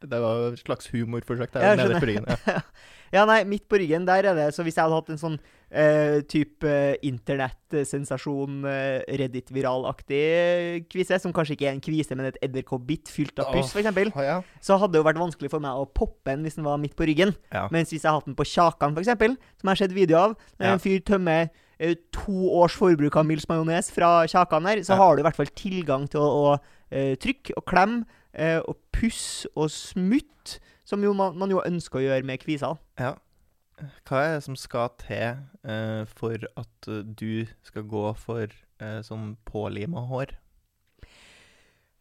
Det 0.01 0.19
var 0.21 0.51
et 0.51 0.61
slags 0.61 0.91
humorforsøk. 0.93 1.53
der, 1.53 1.63
jeg 1.65 1.77
nederst 1.79 2.03
på 2.03 2.09
ryggen. 2.09 2.25
Ja. 2.29 2.61
ja, 3.15 3.23
nei, 3.25 3.39
midt 3.49 3.65
på 3.69 3.79
ryggen, 3.81 4.05
der 4.07 4.27
er 4.29 4.35
det 4.37 4.53
Så 4.53 4.63
hvis 4.65 4.77
jeg 4.77 4.85
hadde 4.85 4.97
hatt 4.99 5.09
en 5.09 5.21
sånn 5.21 5.37
uh, 5.39 6.19
type 6.29 6.73
internettsensasjon, 7.07 8.59
uh, 8.65 8.71
eh, 8.71 9.17
Reddit-viralaktig 9.21 10.85
kvise, 10.91 11.17
som 11.23 11.33
kanskje 11.35 11.57
ikke 11.57 11.69
er 11.69 11.75
en 11.75 11.83
kvise, 11.83 12.17
men 12.17 12.29
et 12.29 12.39
edderkoppbitt 12.45 13.09
fylt 13.11 13.41
av 13.41 13.49
puss, 13.55 13.73
f.eks., 13.73 13.89
Ah, 14.17 14.23
ja. 14.25 14.37
så 14.61 14.77
hadde 14.77 14.95
det 14.95 15.01
jo 15.01 15.07
vært 15.07 15.21
vanskelig 15.21 15.51
for 15.53 15.63
meg 15.63 15.79
å 15.79 15.87
poppe 15.89 16.29
den 16.29 16.45
hvis 16.45 16.59
den 16.59 16.67
var 16.67 16.77
midt 16.81 16.97
på 16.97 17.07
ryggen. 17.09 17.33
Ja. 17.53 17.65
Mens 17.73 17.93
hvis 17.93 18.03
jeg 18.03 18.11
hadde 18.11 18.21
hatt 18.21 18.29
den 18.29 18.37
på 18.37 18.47
kjakan, 18.47 18.97
f.eks., 18.97 19.09
som 19.17 19.65
jeg 19.65 19.71
har 19.71 19.81
sett 19.81 19.95
video 19.97 20.21
av, 20.21 20.37
når 20.59 20.75
en 20.75 20.83
fyr 20.83 21.01
tømmer 21.07 21.49
eh, 21.79 21.97
to 22.13 22.51
års 22.59 22.77
forbruk 22.77 23.17
av 23.17 23.25
Mills 23.29 23.49
majones 23.49 23.89
fra 23.93 24.11
kjakan 24.29 24.69
her, 24.69 24.83
så 24.85 24.99
har 24.99 25.15
du 25.15 25.23
i 25.23 25.27
hvert 25.27 25.39
fall 25.39 25.51
tilgang 25.57 26.05
til 26.11 26.21
å, 26.21 26.29
å 26.29 26.55
uh, 26.57 27.13
trykke 27.21 27.57
og 27.57 27.65
klemme 27.69 28.23
eh, 28.37 28.59
og 28.63 28.77
puss 28.95 29.45
og 29.55 29.71
smutt, 29.73 30.59
som 30.87 31.03
jo 31.03 31.11
man, 31.17 31.35
man 31.37 31.51
jo 31.51 31.59
ønsker 31.65 31.99
å 31.99 32.05
gjøre 32.07 32.25
med 32.29 32.43
kviser. 32.45 32.77
ja. 32.99 33.15
Hva 34.09 34.23
er 34.25 34.31
det 34.39 34.43
som 34.47 34.55
skal 34.57 34.87
til 34.97 35.35
eh, 35.69 35.99
for 36.17 36.33
at 36.57 36.87
eh, 36.89 37.03
du 37.05 37.43
skal 37.61 37.83
gå 37.85 38.07
for 38.17 38.47
eh, 38.49 38.95
sånn 39.05 39.35
pålima 39.45 40.01
hår? 40.09 40.31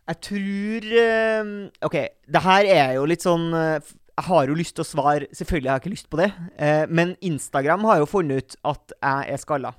Jeg 0.08 0.18
tror 0.24 0.86
eh, 1.02 1.50
OK, 1.84 1.96
det 2.32 2.42
her 2.46 2.70
er 2.78 2.94
jo 2.96 3.04
litt 3.10 3.26
sånn 3.26 3.48
eh, 3.52 3.92
Jeg 4.16 4.24
har 4.30 4.48
jo 4.48 4.56
lyst 4.56 4.76
til 4.78 4.86
å 4.86 4.88
svare 4.88 5.28
Selvfølgelig 5.36 5.68
har 5.68 5.76
jeg 5.76 5.84
ikke 5.84 5.94
lyst 5.98 6.08
på 6.14 6.22
det, 6.22 6.30
eh, 6.56 6.86
men 6.88 7.12
Instagram 7.20 7.84
har 7.90 8.00
jo 8.00 8.08
funnet 8.08 8.40
ut 8.40 8.56
at 8.72 8.96
jeg 8.96 9.34
er 9.36 9.42
skalla. 9.44 9.74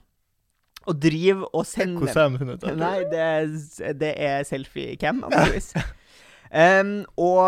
Og 0.86 1.02
driver 1.02 1.50
og 1.50 1.66
sender 1.66 2.06
Hvordan 2.06 2.22
har 2.22 2.30
de 2.30 2.44
funnet 2.44 2.62
ut 2.62 2.68
det? 2.68 2.78
Nei, 2.78 2.98
det 3.10 3.98
det 4.06 4.14
er 4.30 4.46
selfie-cam, 4.54 5.26
antakeligvis. 5.32 5.74
Em, 6.52 6.94
og, 7.20 7.44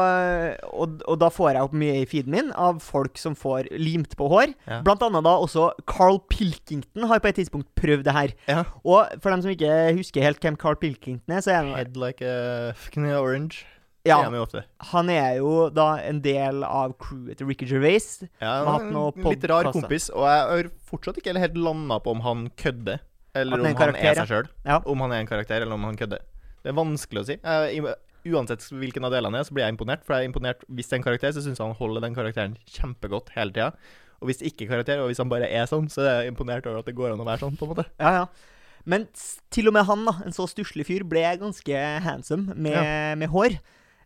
og, 0.69 1.00
og 1.06 1.19
da 1.22 1.30
får 1.34 1.54
jeg 1.54 1.68
opp 1.68 1.75
mye 1.80 2.01
i 2.01 2.07
feeden 2.10 2.34
min 2.36 2.51
av 2.57 2.81
folk 2.84 3.19
som 3.22 3.38
får 3.38 3.72
limt 3.80 4.16
på 4.19 4.30
hår. 4.31 4.54
Ja. 4.69 4.81
Blant 4.86 5.04
annet 5.06 5.25
da 5.28 5.36
også 5.40 5.69
Carl 5.90 6.22
Pilkington 6.31 7.07
har 7.10 7.24
på 7.24 7.31
et 7.31 7.40
tidspunkt 7.42 7.69
prøvd 7.80 8.06
det 8.07 8.16
her. 8.16 8.36
Ja. 8.50 8.63
Og 8.84 9.19
for 9.24 9.34
dem 9.34 9.44
som 9.46 9.54
ikke 9.54 9.74
husker 9.98 10.25
helt 10.25 10.44
hvem 10.44 10.60
Carl 10.60 10.80
Pilkington 10.80 11.36
er, 11.36 11.44
så 11.46 11.56
er 11.56 11.62
han 11.63 11.75
Head 11.78 12.00
like 12.00 12.25
a 12.25 12.74
fucking 12.78 13.10
orange. 13.13 13.66
ja, 14.07 14.18
ofte. 14.40 14.63
han 14.92 15.10
er 15.12 15.36
jo 15.38 15.68
da 15.75 16.00
en 16.07 16.22
del 16.24 16.63
av 16.63 16.95
crewet 17.02 17.40
til 17.40 17.50
Ricky 17.50 17.68
Gervais. 17.68 18.24
Ja, 18.42 18.63
en 18.80 18.95
litt 19.28 19.45
rar 19.52 19.69
kompis, 19.75 20.10
og 20.10 20.25
jeg 20.25 20.45
har 20.50 20.69
fortsatt 20.90 21.19
ikke 21.19 21.36
helt 21.38 21.60
landa 21.60 22.00
på 22.04 22.16
om 22.16 22.24
han 22.25 22.48
kødder, 22.60 23.04
eller 23.36 23.60
han 23.60 23.68
er 23.68 23.75
om 23.75 23.81
han 23.84 24.00
er 24.00 24.22
seg 24.22 24.31
sjøl. 24.31 24.52
Ja. 24.66 24.80
Om 24.86 25.04
han 25.06 25.16
er 25.16 25.25
en 25.25 25.30
karakter, 25.30 25.62
eller 25.66 25.75
om 25.75 25.90
han 25.90 26.00
kødder. 26.00 26.24
Det 26.63 26.72
er 26.72 26.75
vanskelig 26.80 27.22
å 27.22 27.28
si. 27.28 27.38
Jeg, 27.40 27.84
uansett 28.27 28.66
hvilken 28.74 29.07
av 29.07 29.13
delene 29.13 29.39
er, 29.39 29.48
så 29.48 29.56
blir 29.56 29.66
jeg 29.66 29.75
imponert. 29.75 30.04
For 30.06 30.16
jeg 30.16 30.27
er 30.27 30.31
imponert 30.31 30.63
hvis 30.68 30.89
det 30.89 30.98
er 30.98 31.01
en 31.01 31.07
karakter, 31.07 31.33
så 31.36 31.44
syns 31.45 31.60
jeg 31.62 31.66
han 31.66 31.80
holder 31.80 32.06
den 32.06 32.18
karakteren 32.18 32.56
kjempegodt 32.68 33.33
hele 33.36 33.56
tida. 33.56 33.71
Og 34.19 34.30
hvis 34.30 34.42
det 34.42 34.51
ikke 34.51 34.68
er 34.68 34.74
karakter, 34.74 35.01
og 35.01 35.12
hvis 35.12 35.21
han 35.21 35.31
bare 35.31 35.48
er 35.48 35.68
sånn, 35.69 35.88
så 35.92 36.04
er 36.04 36.24
jeg 36.24 36.33
imponert 36.33 36.68
over 36.68 36.81
at 36.81 36.89
det 36.89 36.98
går 36.98 37.13
an 37.13 37.24
å 37.24 37.27
være 37.27 37.45
sånn, 37.45 37.60
på 37.60 37.68
en 37.68 37.74
måte. 37.74 37.88
Ja, 38.01 38.12
ja. 38.21 38.56
Men 38.89 39.06
til 39.54 39.69
og 39.69 39.75
med 39.75 39.86
han, 39.88 40.06
da, 40.07 40.16
en 40.25 40.36
så 40.36 40.48
stusslig 40.50 40.88
fyr, 40.88 41.06
ble 41.07 41.24
ganske 41.39 41.83
handsome 42.04 42.56
med, 42.56 42.80
med 43.21 43.31
hår. 43.31 43.59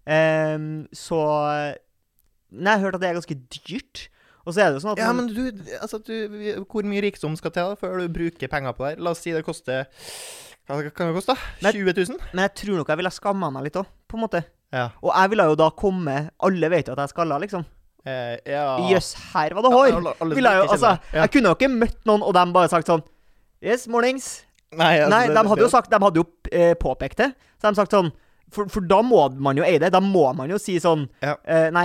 Um, 0.03 0.85
så 0.91 1.19
Nei, 2.53 2.73
jeg 2.75 2.81
har 2.81 2.83
hørt 2.83 2.97
at 2.97 3.01
det 3.01 3.07
er 3.09 3.15
ganske 3.17 3.37
dyrt. 3.55 4.07
Og 4.43 4.53
så 4.53 4.61
er 4.61 4.69
det 4.69 4.77
jo 4.77 4.83
sånn 4.83 4.93
at 4.93 5.01
Ja, 5.01 5.11
men 5.15 5.29
du, 5.31 5.45
altså, 5.79 6.01
du 6.03 6.65
Hvor 6.67 6.83
mye 6.83 7.03
rikdom 7.05 7.37
skal 7.39 7.53
til 7.55 7.71
da, 7.71 7.77
før 7.79 8.01
du 8.01 8.11
bruker 8.11 8.51
penger 8.51 8.75
på 8.75 8.83
det 8.83 8.89
her? 8.93 9.03
La 9.05 9.13
oss 9.15 9.23
si 9.23 9.31
det 9.31 9.45
koster 9.47 9.87
Hva 10.67 10.79
kan 10.95 11.09
det 11.11 11.15
koste? 11.17 11.35
da? 11.35 11.71
20 11.75 11.93
000? 11.97 12.19
Men 12.33 12.45
jeg 12.47 12.53
tror 12.61 12.77
nok 12.79 12.91
jeg 12.93 12.99
ville 13.01 13.11
skamma 13.11 13.49
meg 13.51 13.65
litt 13.67 13.79
òg, 13.81 13.87
på 14.07 14.15
en 14.17 14.23
måte. 14.23 14.43
Ja. 14.73 14.87
Og 15.03 15.11
jeg 15.13 15.29
ville 15.33 15.45
jo 15.51 15.57
da 15.59 15.67
komme 15.77 16.13
Alle 16.41 16.69
vet 16.73 16.87
jo 16.89 16.95
at 16.95 17.01
jeg 17.03 17.09
er 17.09 17.11
skalla, 17.11 17.37
liksom. 17.43 17.65
Eh, 18.05 18.37
ja. 18.49 18.63
Jøss, 18.89 19.11
her 19.33 19.53
var 19.55 19.63
det 19.67 19.71
hår! 19.73 19.89
Ja, 19.91 20.13
alle- 20.23 20.35
Ville 20.35 20.49
jeg 20.55 20.63
jo, 20.63 20.71
altså. 20.73 20.93
Ja. 21.13 21.21
jeg 21.21 21.31
kunne 21.35 21.51
jo 21.51 21.55
ikke 21.59 21.69
møtt 21.71 21.99
noen, 22.09 22.23
og 22.25 22.33
de 22.35 22.45
bare 22.55 22.71
sagt 22.71 22.89
sånn 22.89 23.03
Yes, 23.63 23.85
mornings. 23.87 24.43
Nei, 24.73 24.97
altså, 24.99 25.09
Nei, 25.13 25.27
de 25.29 25.43
hadde 25.53 25.63
jo 25.63 25.69
sagt 25.71 25.91
De 25.93 25.99
hadde 26.01 26.19
jo 26.19 26.25
eh, 26.51 26.73
påpekt 26.79 27.17
det. 27.21 27.29
Så 27.61 27.69
de 27.69 27.77
sagt 27.79 27.93
sånn 27.95 28.09
for, 28.53 28.69
for 28.71 28.85
da 28.87 29.01
må 29.05 29.19
man 29.43 29.57
jo 29.59 29.65
eie 29.65 29.79
det. 29.81 29.89
Da 29.95 29.99
må 30.03 30.23
man 30.37 30.49
jo 30.53 30.59
si 30.61 30.77
sånn 30.79 31.07
Ja. 31.23 31.33
eh, 31.43 31.67
Nei, 31.73 31.83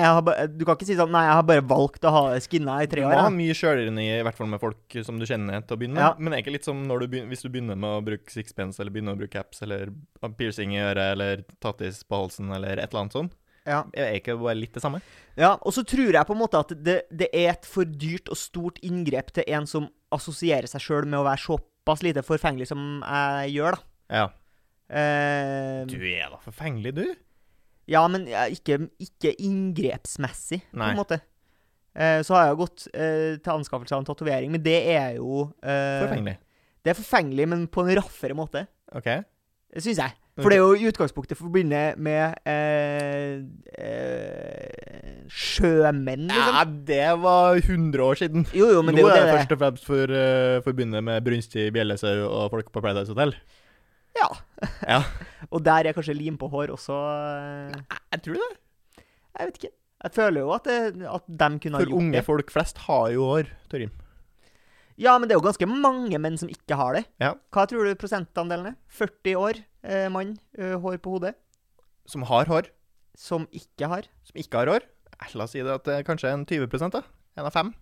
du 0.52 0.64
kan 0.68 0.76
ikke 0.76 0.87
si 0.88 0.96
sånn 0.98 1.10
Nei, 1.14 1.25
jeg 1.26 1.37
har 1.38 1.46
bare 1.48 1.64
valgt 1.66 2.04
å 2.06 2.12
ha 2.14 2.22
skinna 2.44 2.78
i 2.82 2.87
Du 2.87 2.94
tre 2.96 3.02
må 3.06 3.10
år. 3.10 3.18
ha 3.22 3.26
jeg». 3.30 3.37
mye 3.40 3.56
sjølironi, 3.58 4.06
i 4.18 4.22
hvert 4.28 4.37
fall 4.38 4.50
med 4.52 4.60
folk 4.62 4.98
som 5.04 5.18
du 5.18 5.26
kjenner 5.26 5.64
til 5.66 5.76
å 5.76 5.80
begynne 5.80 5.98
med. 5.98 6.04
Ja. 6.04 6.14
Men 6.18 6.32
er 6.37 6.42
ikke 6.44 6.54
litt 6.54 6.68
som 6.68 6.84
du 6.87 6.94
begynner, 7.08 7.28
hvis 7.32 7.42
du 7.42 7.48
begynner 7.50 7.76
med 7.76 7.90
å 7.98 8.04
bruke 8.04 8.30
sixpence, 8.30 8.78
eller 8.80 8.92
begynner 8.94 9.16
å 9.16 9.20
bruke 9.20 9.32
caps, 9.38 9.62
eller 9.66 9.90
piercing 10.38 10.72
i 10.76 10.80
øret, 10.84 11.12
eller 11.16 11.44
tattis 11.60 12.04
på 12.04 12.22
halsen, 12.22 12.50
eller 12.54 12.76
et 12.78 12.88
eller 12.92 13.04
annet 13.06 13.12
sånt. 13.18 13.32
Ja. 13.68 13.82
Er 13.92 14.14
ikke 14.16 14.38
bare 14.40 14.56
litt 14.56 14.72
det 14.72 14.80
samme? 14.82 15.02
ja. 15.37 15.56
Og 15.62 15.72
så 15.76 15.82
tror 15.84 16.12
jeg 16.16 16.25
på 16.26 16.32
en 16.32 16.40
måte 16.40 16.58
at 16.62 16.70
det, 16.82 17.02
det 17.12 17.28
er 17.37 17.50
et 17.52 17.66
for 17.68 17.84
dyrt 17.84 18.30
og 18.32 18.37
stort 18.40 18.78
inngrep 18.82 19.30
til 19.37 19.44
en 19.48 19.66
som 19.68 19.88
assosierer 20.10 20.66
seg 20.70 20.80
sjøl 20.80 21.04
med 21.04 21.20
å 21.20 21.25
være 21.26 21.42
såpass 21.44 22.02
lite 22.02 22.22
forfengelig 22.25 22.68
som 22.70 23.02
jeg 23.04 23.52
gjør, 23.58 23.76
da. 23.76 23.82
Ja. 24.22 24.28
Eh, 24.88 25.83
Du 25.90 25.97
er 26.00 26.28
da 26.33 26.38
forfengelig, 26.45 26.95
du. 26.97 27.04
ja, 27.88 28.02
men 28.09 28.26
ikke, 28.28 28.88
ikke 29.00 29.35
inngrepsmessig, 29.45 30.62
på 30.73 30.80
Nei. 30.80 30.90
en 30.95 31.00
måte. 31.00 31.21
Eh, 31.99 32.21
så 32.23 32.35
har 32.37 32.45
jeg 32.47 32.54
jo 32.54 32.61
gått 32.64 32.87
eh, 32.95 33.37
til 33.42 33.52
anskaffelse 33.57 33.97
av 33.97 34.02
en 34.04 34.07
tatovering, 34.09 34.52
men 34.54 34.62
det 34.62 34.78
er 34.95 35.16
jo 35.18 35.49
eh, 35.64 36.04
Forfengelig. 36.04 36.37
Det 36.85 36.92
er 36.92 36.99
forfengelig, 37.00 37.49
men 37.50 37.66
på 37.68 37.83
en 37.85 37.97
raffere 37.99 38.37
måte. 38.38 38.66
OK. 38.97 39.09
Syns 39.76 39.99
jeg. 40.00 40.14
For 40.38 40.52
det 40.52 40.61
er 40.61 40.62
jo 40.62 40.76
i 40.78 40.87
utgangspunktet 40.87 41.35
forbundet 41.37 41.97
med 41.99 42.37
eh, 42.47 43.40
eh, 43.75 45.25
sjømenn, 45.35 46.28
liksom. 46.30 46.54
Ja, 46.54 46.62
det 46.92 47.09
var 47.25 47.59
100 47.59 48.04
år 48.04 48.21
siden. 48.21 48.47
Jo, 48.54 48.68
jo, 48.76 48.83
men 48.87 48.95
Nå 48.95 49.02
det 49.02 49.02
er 49.02 49.09
jo 49.09 49.11
det 49.11 49.18
det 49.18 49.26
det 49.26 49.38
først 49.40 49.54
og 49.57 49.62
fremst 49.64 49.88
for, 49.88 50.14
uh, 50.14 50.61
forbundet 50.64 51.04
med 51.11 51.26
brunstig 51.26 51.66
bjellesau 51.75 52.23
og 52.28 52.52
folk 52.54 52.71
på 52.71 52.83
Paradise 52.85 53.11
Hotel. 53.12 53.35
Ja. 54.18 54.28
Ja. 54.88 55.00
Og 55.54 55.62
der 55.64 55.88
er 55.88 55.96
kanskje 55.96 56.16
lim 56.16 56.37
på 56.40 56.48
hår 56.50 56.72
også 56.75 56.96
Nei, 57.72 57.82
Jeg 58.12 58.22
tror 58.26 58.40
det. 58.42 58.50
Jeg 59.38 59.46
vet 59.50 59.60
ikke. 59.62 59.72
Jeg 59.98 60.14
føler 60.14 60.44
jo 60.44 60.50
at, 60.54 60.66
det, 60.68 61.06
at 61.10 61.25
de 61.40 61.48
kunne 61.62 61.78
ha 61.78 61.82
For 61.84 61.96
unge 61.98 62.22
folk 62.26 62.52
flest 62.54 62.78
har 62.87 63.08
jo 63.14 63.25
hår, 63.32 63.50
Torgrim. 63.70 63.94
Ja, 64.98 65.14
men 65.18 65.30
det 65.30 65.34
er 65.37 65.38
jo 65.38 65.46
ganske 65.46 65.66
mange 65.70 66.18
menn 66.22 66.38
som 66.38 66.50
ikke 66.50 66.75
har 66.78 66.96
det. 66.98 67.04
Ja. 67.22 67.32
Hva 67.54 67.64
tror 67.70 67.87
du 67.87 67.98
prosentandelen 67.98 68.72
er? 68.72 68.76
40 68.98 69.37
år, 69.38 69.60
eh, 69.87 70.06
mann, 70.10 70.37
eh, 70.58 70.75
hår 70.75 70.98
på 71.02 71.14
hodet, 71.16 71.34
Som 72.06 72.22
har 72.26 72.46
hår, 72.46 72.70
som 73.14 73.46
ikke 73.52 73.87
har. 73.87 74.08
som 74.25 74.34
ikke 74.42 74.58
har 74.58 74.66
hår. 74.66 74.87
Eh, 75.20 75.34
La 75.34 75.44
oss 75.44 75.52
si 75.52 75.62
det 75.62 75.70
at 75.70 75.84
det 75.84 75.94
er 75.98 76.02
kanskje 76.06 76.32
en 76.32 76.46
20 76.46 76.90
da. 76.90 77.02
En 77.37 77.46
av 77.46 77.52
fem. 77.52 77.75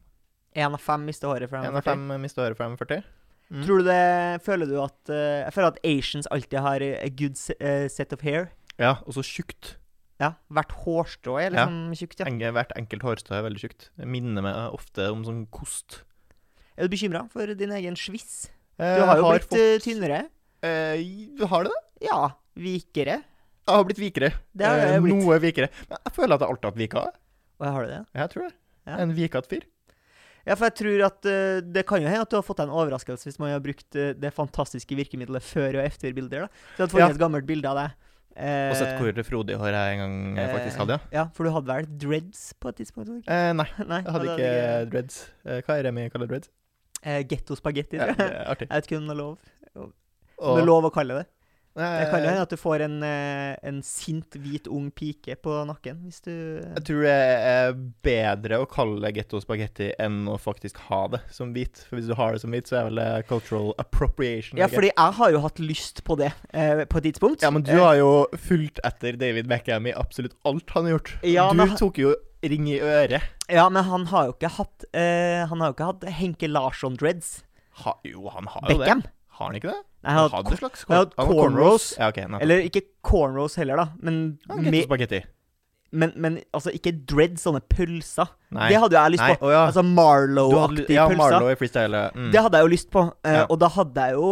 Én 0.55 0.73
av 0.73 0.81
fem 0.81 1.05
mister 1.05 1.29
håret 1.29 1.49
fra 1.49 1.65
En 1.65 1.77
av 1.77 1.85
fem 1.85 2.07
mister 2.21 2.43
håret 2.43 2.57
fra 2.57 2.69
40. 2.77 3.05
Mm. 3.51 3.63
Tror 3.63 3.79
du 3.79 3.85
det 3.87 4.43
Føler 4.43 4.67
du 4.67 4.75
at 4.83 5.11
uh, 5.13 5.45
Jeg 5.47 5.53
føler 5.55 5.69
at 5.71 5.77
Asians 5.87 6.27
alltid 6.35 6.59
har 6.65 6.83
a 6.83 7.09
good 7.15 7.39
eh, 7.61 7.87
set 7.89 8.13
of 8.13 8.25
hair. 8.27 8.49
Ja, 8.79 8.97
og 9.07 9.15
så 9.15 9.23
tjukt. 9.23 9.77
Ja, 10.19 10.33
Hvert 10.51 10.73
hårstrå 10.83 11.37
er 11.39 11.53
Ja. 11.55 11.67
liksom 11.69 11.95
tjukt, 11.95 12.19
ja. 12.25 12.51
Hvert 12.57 12.73
enkelt 12.77 13.03
hårstrå 13.07 13.37
er 13.39 13.45
veldig 13.47 13.61
tjukt. 13.63 13.91
Det 13.97 14.07
minner 14.09 14.43
meg 14.43 14.57
ofte 14.75 15.11
om 15.13 15.23
sånn 15.25 15.47
kost. 15.55 16.03
Er 16.77 16.89
du 16.89 16.97
bekymra 16.97 17.23
for 17.31 17.47
din 17.55 17.71
egen 17.73 17.95
sviss? 17.97 18.49
Du 18.77 18.85
har 19.07 19.17
jo 19.17 19.31
blitt 19.31 19.47
fått- 19.49 19.59
eh, 19.61 19.79
tynnere. 19.81 20.27
Eh, 20.63 21.47
har 21.47 21.65
du 21.65 21.71
det? 21.71 22.09
Ja. 22.11 22.31
Vikere. 22.57 23.23
Jeg 23.67 23.75
har 23.75 23.85
blitt 23.85 23.99
vikere. 24.03 24.33
Det 24.57 24.67
har 24.67 24.79
Eh, 24.79 24.93
jeg 24.97 25.03
blitt. 25.03 25.23
Noe 25.25 25.39
vikere. 25.39 25.69
Men 25.89 25.99
jeg 26.05 26.13
føler 26.13 26.35
at 26.35 26.41
jeg 26.41 26.49
alltid 26.51 26.65
har 26.65 26.71
hatt 26.73 26.83
vika. 26.83 27.07
Og 27.61 27.67
har 27.73 27.83
du 27.85 27.89
det? 27.91 28.07
Jeg 28.15 28.31
tror 28.31 28.43
det. 28.49 28.55
Ja. 28.87 28.97
En 28.99 29.13
vikete 29.15 29.49
fyr. 29.49 29.63
Ja, 30.47 30.55
for 30.55 30.69
jeg 30.69 30.77
tror 30.79 31.05
at 31.09 31.27
uh, 31.27 31.61
det 31.75 31.83
kan 31.89 32.01
jo 32.03 32.09
hende 32.09 32.23
at 32.23 32.31
du 32.31 32.37
har 32.39 32.45
fått 32.47 32.61
deg 32.63 32.69
en 32.69 32.75
overraskelse 32.79 33.27
hvis 33.27 33.39
man 33.43 33.51
har 33.51 33.61
brukt 33.65 33.97
uh, 33.99 34.13
det 34.15 34.31
fantastiske 34.37 34.95
virkemidlet 34.99 35.43
før- 35.43 35.81
og 35.81 35.85
efterbilder. 35.89 36.47
da. 36.47 36.49
Så 36.49 36.77
du 36.77 36.83
hadde 36.85 36.93
fått 36.95 37.03
Ja. 37.03 37.09
et 37.17 37.19
gammelt 37.25 37.47
bilde 37.49 37.67
av 37.73 37.81
deg. 37.83 37.97
Eh, 38.37 38.69
Og 38.69 38.77
sett 38.77 38.99
hvor 39.01 39.17
frodig 39.25 39.55
hår 39.57 39.73
jeg 39.73 39.95
en 39.97 40.01
gang 40.03 40.39
eh, 40.39 40.51
faktisk 40.53 40.77
hadde, 40.83 40.99
ja. 41.01 41.13
Ja, 41.17 41.23
for 41.33 41.45
du 41.49 41.51
hadde 41.55 41.71
vel 41.73 41.87
dreads 41.99 42.53
på 42.61 42.69
et 42.69 42.77
tidspunkt? 42.83 43.09
hadde? 43.09 43.25
Eh, 43.33 43.53
nei, 43.57 43.65
Nei, 43.91 44.01
jeg 44.05 44.13
hadde 44.13 44.27
ikke 44.27 44.51
ikke 44.51 44.91
dreads. 44.93 45.17
Eh, 45.47 45.61
hva 45.65 45.77
er 45.79 45.83
det 45.89 45.95
vi 45.97 46.05
kaller 46.13 46.29
dreads? 46.35 46.51
eh, 47.03 47.23
Getto 47.25 47.57
spagetti, 47.57 47.97
Ja, 47.97 48.11
er. 48.13 48.57
Jeg 48.61 48.69
vet 48.69 48.91
ikke 48.91 48.99
om 49.01 49.07
det 49.09 49.15
er 49.17 49.21
lov. 49.23 49.39
Om 50.37 50.59
det 50.59 50.63
er 50.63 50.69
lov 50.69 50.85
å 50.85 50.93
kalle 50.93 51.17
det. 51.23 51.27
Det 51.77 51.85
eh, 51.85 52.11
kan 52.11 52.23
jo 52.25 52.29
hende 52.31 52.45
at 52.47 52.53
du 52.55 52.57
får 52.57 52.83
en, 52.87 52.95
eh, 53.05 53.57
en 53.69 53.83
sint, 53.85 54.37
hvit, 54.41 54.67
ung 54.73 54.87
pike 54.97 55.35
på 55.45 55.57
nakken 55.69 55.99
hvis 56.07 56.23
du 56.25 56.33
Jeg 56.33 56.85
tror 56.89 57.03
det 57.05 57.17
er 57.17 57.75
bedre 58.07 58.61
å 58.63 58.69
kalle 58.71 59.01
det 59.05 59.13
getto 59.19 59.41
spagetti 59.45 59.91
enn 60.01 60.23
å 60.33 60.39
faktisk 60.41 60.79
ha 60.89 61.03
det 61.13 61.21
som 61.37 61.53
hvit. 61.53 61.83
For 61.89 61.99
hvis 61.99 62.09
du 62.09 62.15
har 62.17 62.33
det 62.33 62.41
som 62.41 62.55
hvit, 62.57 62.71
så 62.71 62.79
er 62.81 62.89
vel 62.89 63.01
det 63.03 63.09
cultural 63.29 63.75
appropriation. 63.83 64.57
Ja, 64.61 64.71
fordi 64.73 64.89
jeg 64.95 65.17
har 65.21 65.35
jo 65.37 65.43
hatt 65.45 65.61
lyst 65.61 66.01
på 66.07 66.17
det 66.21 66.31
eh, 66.57 66.85
på 66.89 67.03
et 67.03 67.09
tidspunkt. 67.11 67.45
ja, 67.45 67.51
men 67.53 67.63
du 67.67 67.75
Eh, 67.77 67.83
har 67.83 67.99
jo 68.01 68.11
fulgt 68.41 68.81
etter 68.89 69.19
David 69.21 69.49
Beckham 69.51 69.87
i 69.87 69.93
absolutt 69.93 70.33
alt 70.49 70.71
han 70.73 70.89
har 70.89 70.97
gjort. 70.97 71.13
Ja, 71.29 71.51
du 71.53 71.61
men 71.61 71.77
tok 71.77 71.99
jo 72.01 72.15
ring 72.47 72.69
i 72.73 72.79
øret. 72.81 73.21
Ja, 73.53 73.69
men 73.69 73.85
han 73.85 74.07
har 74.11 74.31
jo 74.31 74.33
ikke 74.37 74.49
hatt 74.57 74.85
eh, 74.97 75.45
Han 75.51 75.61
har 75.61 75.71
jo 75.71 75.75
ikke 75.77 75.89
hatt 75.93 76.05
Henke 76.19 76.49
Larsson-dreads. 76.49 77.43
Ha, 77.85 77.99
jo, 78.09 78.29
han 78.33 78.49
har 78.49 78.71
jo 78.73 78.79
Beckham. 78.81 79.03
det. 79.05 79.11
Har 79.37 79.51
han 79.51 79.59
ikke 79.59 79.69
det? 79.75 79.83
Han 80.07 80.17
har 80.19 80.29
hatt 80.31 80.87
har 80.89 81.01
hatt 81.03 81.15
cornrows. 81.19 81.87
Ja, 81.99 82.09
okay. 82.13 82.27
Eller 82.41 82.63
ikke 82.67 82.83
cornrows 83.07 83.57
heller, 83.59 83.77
da, 83.83 83.87
men, 84.01 84.39
Ja, 84.49 84.83
spagetti. 84.87 85.23
men, 85.93 86.13
men 86.17 86.39
altså 86.55 86.73
ikke 86.75 86.93
dread 87.09 87.39
sånne 87.41 87.61
pølser. 87.73 88.29
Nei. 88.55 88.69
Det 88.73 88.81
hadde 88.83 88.97
jo 88.97 89.03
jeg 89.03 89.15
lyst 89.17 89.25
Nei, 89.27 89.37
på. 89.41 89.51
ja. 89.55 89.63
Altså 89.69 89.83
Marlow-aktige 89.87 90.97
ja, 90.99 91.07
pølser. 91.11 91.23
Marlow 91.23 91.51
i 91.51 91.57
freestyle. 91.59 92.03
Mm. 92.15 92.31
Det 92.35 92.43
hadde 92.47 92.61
jeg 92.61 92.69
jo 92.69 92.73
lyst 92.75 92.91
på. 92.95 93.07
Uh, 93.25 93.33
Ja. 93.37 93.47
Og 93.51 93.59
da 93.63 93.69
hadde 93.77 94.07
jeg 94.11 94.19
jo 94.19 94.31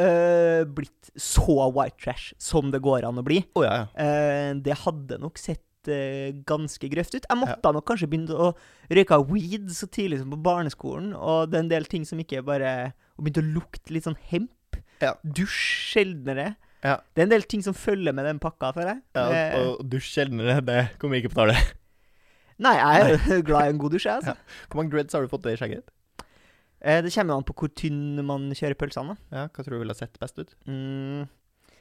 uh, 0.00 0.62
blitt 0.78 1.10
så 1.16 1.56
white 1.74 1.98
trash 2.00 2.32
som 2.38 2.70
det 2.72 2.80
går 2.84 3.04
an 3.08 3.18
å 3.20 3.24
bli. 3.26 3.42
Oh, 3.58 3.64
ja, 3.66 3.82
ja. 3.82 3.88
Eh, 4.04 4.52
det 4.62 4.76
hadde 4.84 5.18
nok 5.20 5.38
sett 5.40 5.64
ganske 6.44 6.90
grøft 6.92 7.14
ut. 7.16 7.24
Jeg 7.24 7.38
måtte 7.40 7.70
nok 7.72 7.86
kanskje 7.88 8.06
begynne 8.12 8.36
å 8.36 8.50
røyke 8.92 9.16
weed 9.30 9.70
så 9.72 9.86
tidlig 9.88 10.18
som 10.20 10.28
på 10.34 10.36
barneskolen, 10.44 11.14
og 11.16 11.48
det 11.48 11.56
er 11.56 11.62
en 11.64 11.70
del 11.70 11.86
ting 11.88 12.04
som 12.04 12.20
ikke 12.20 12.42
bare 12.44 12.92
Og 13.16 13.24
begynte 13.24 13.40
å 13.40 13.48
lukte 13.56 13.92
litt 13.96 14.04
sånn 14.04 14.18
hemp. 14.28 14.52
Ja. 15.00 15.14
Dusj 15.24 15.60
sjeldnere. 15.94 16.54
Ja. 16.84 16.96
Det 17.12 17.22
er 17.22 17.28
en 17.28 17.32
del 17.34 17.44
ting 17.48 17.62
som 17.64 17.76
følger 17.76 18.14
med 18.16 18.24
den 18.28 18.40
pakka, 18.40 18.72
føler 18.76 18.94
jeg. 18.94 19.02
ja 19.16 19.24
Eh, 19.36 19.56
og, 19.60 19.80
og 19.80 19.88
dusj 19.92 20.12
sjeldnere, 20.14 20.60
det 20.64 20.80
kommer 21.00 21.20
ikke 21.20 21.32
på 21.32 21.40
tale. 21.42 21.56
nei, 22.64 22.76
jeg 22.78 23.16
er 23.16 23.42
glad 23.48 23.66
i 23.68 23.74
en 23.74 23.80
god 23.82 23.96
dusj, 23.96 24.06
jeg, 24.08 24.20
altså. 24.22 24.60
Hvor 24.68 24.80
mange 24.80 24.94
dreads 24.94 25.16
har 25.16 25.24
du 25.24 25.32
fått 25.32 25.48
i 25.50 25.56
skjegget? 25.60 25.90
Eh, 26.80 27.02
det 27.04 27.12
kommer 27.12 27.36
an 27.36 27.44
på 27.44 27.56
hvor 27.56 27.72
tynn 27.76 28.22
man 28.24 28.48
kjører 28.56 28.78
pølsene. 28.80 29.18
Ja, 29.32 29.48
Hva 29.48 29.64
tror 29.64 29.76
du 29.76 29.82
ville 29.82 29.96
sett 29.96 30.16
best 30.22 30.40
ut? 30.40 30.54
Mm. 30.64 31.28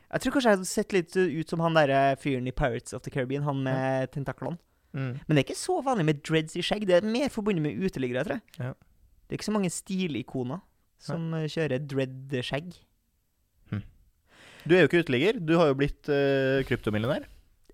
Jeg 0.09 0.23
tror 0.23 0.33
kanskje 0.33 0.49
jeg 0.49 0.57
hadde 0.57 0.71
sett 0.71 0.95
litt 0.95 1.15
ut 1.15 1.51
som 1.51 1.61
han 1.61 1.77
der 1.77 2.17
fyren 2.19 2.47
i 2.49 2.55
Pirates 2.55 2.95
of 2.97 3.03
the 3.05 3.13
Caribbean, 3.13 3.45
han 3.45 3.61
med 3.63 4.09
tentaklene. 4.15 4.57
Mm. 4.97 5.19
Men 5.21 5.35
det 5.35 5.43
er 5.43 5.45
ikke 5.45 5.59
så 5.59 5.77
vanlig 5.85 6.07
med 6.07 6.21
dreads 6.25 6.57
i 6.57 6.63
skjegg. 6.65 6.87
Det 6.89 6.97
er 6.97 7.05
mer 7.05 7.29
forbundet 7.29 7.61
med 7.61 7.77
uteliggere, 7.77 8.25
tror 8.25 8.39
jeg. 8.39 8.57
Ja. 8.57 8.73
Det 9.29 9.35
er 9.35 9.39
ikke 9.39 9.49
så 9.51 9.53
mange 9.53 9.69
stilikoner 9.69 10.63
som 10.99 11.29
ja. 11.37 11.45
kjører 11.53 11.83
dread-skjegg. 11.85 12.73
Du 14.65 14.75
er 14.75 14.83
jo 14.83 14.89
ikke 14.89 15.03
uteligger. 15.05 15.39
Du 15.39 15.55
har 15.59 15.71
jo 15.71 15.77
blitt 15.79 16.09
uh, 16.11 16.59
kryptomillionær. 16.67 17.27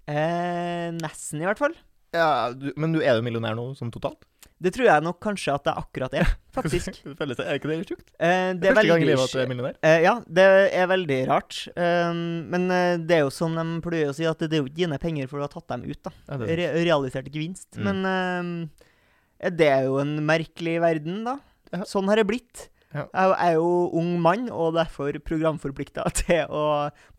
Eh, 0.06 0.92
nesten, 0.94 1.42
i 1.42 1.48
hvert 1.48 1.62
fall. 1.62 1.74
Ja, 2.16 2.54
du, 2.54 2.72
Men 2.80 2.94
du 2.96 3.02
er 3.02 3.18
jo 3.18 3.26
millionær 3.26 3.58
nå, 3.58 3.72
sånn 3.78 3.92
totalt? 3.94 4.28
Det 4.62 4.72
tror 4.72 4.88
jeg 4.88 5.04
nok 5.04 5.18
kanskje 5.20 5.52
at 5.52 5.66
det 5.68 5.74
akkurat 5.78 6.14
er, 6.16 6.30
faktisk. 6.56 7.02
Det 7.04 7.16
føles, 7.20 7.42
er 7.44 7.58
ikke 7.60 7.72
det 7.72 7.80
litt 7.82 7.92
sjukt? 7.92 8.06
Eh, 8.16 8.54
det 8.56 8.70
er 8.70 8.78
Første 8.78 8.92
gang 8.94 9.04
i 9.04 9.10
livet 9.10 9.26
at 9.26 9.34
du 9.36 9.42
er 9.42 9.50
millionær? 9.52 9.80
Eh, 9.84 9.98
ja, 10.06 10.14
det 10.40 10.46
er 10.80 10.88
veldig 10.92 11.20
rart. 11.32 11.58
Um, 11.76 12.22
men 12.54 12.70
eh, 12.72 12.94
det 13.02 13.18
er 13.18 13.26
jo 13.26 13.34
sånn 13.36 13.58
de 13.60 13.66
pleier 13.84 14.14
å 14.14 14.16
si, 14.16 14.28
at 14.30 14.46
det 14.46 14.54
er 14.54 14.64
jo 14.64 14.70
ikke 14.70 14.80
dine 14.80 15.02
penger 15.02 15.28
for 15.32 15.42
du 15.42 15.48
har 15.48 15.52
tatt 15.52 15.68
dem 15.74 15.84
ut. 15.90 16.00
da. 16.08 16.14
Ja, 16.30 16.40
Re 16.62 16.70
realisert 16.86 17.34
gevinst. 17.34 17.68
Mm. 17.76 17.90
Men 17.90 18.08
um, 18.08 18.54
det 19.60 19.70
er 19.74 19.90
jo 19.90 20.00
en 20.04 20.16
merkelig 20.26 20.78
verden, 20.86 21.26
da. 21.28 21.40
Sånn 21.90 22.08
har 22.08 22.22
det 22.22 22.30
blitt. 22.30 22.70
Ja. 22.96 23.04
Jeg 23.12 23.36
er 23.50 23.54
jo 23.58 23.70
ung 24.00 24.14
mann, 24.24 24.48
og 24.50 24.74
derfor 24.78 25.12
programforplikta 25.28 26.06
til 26.22 26.46
å 26.48 26.64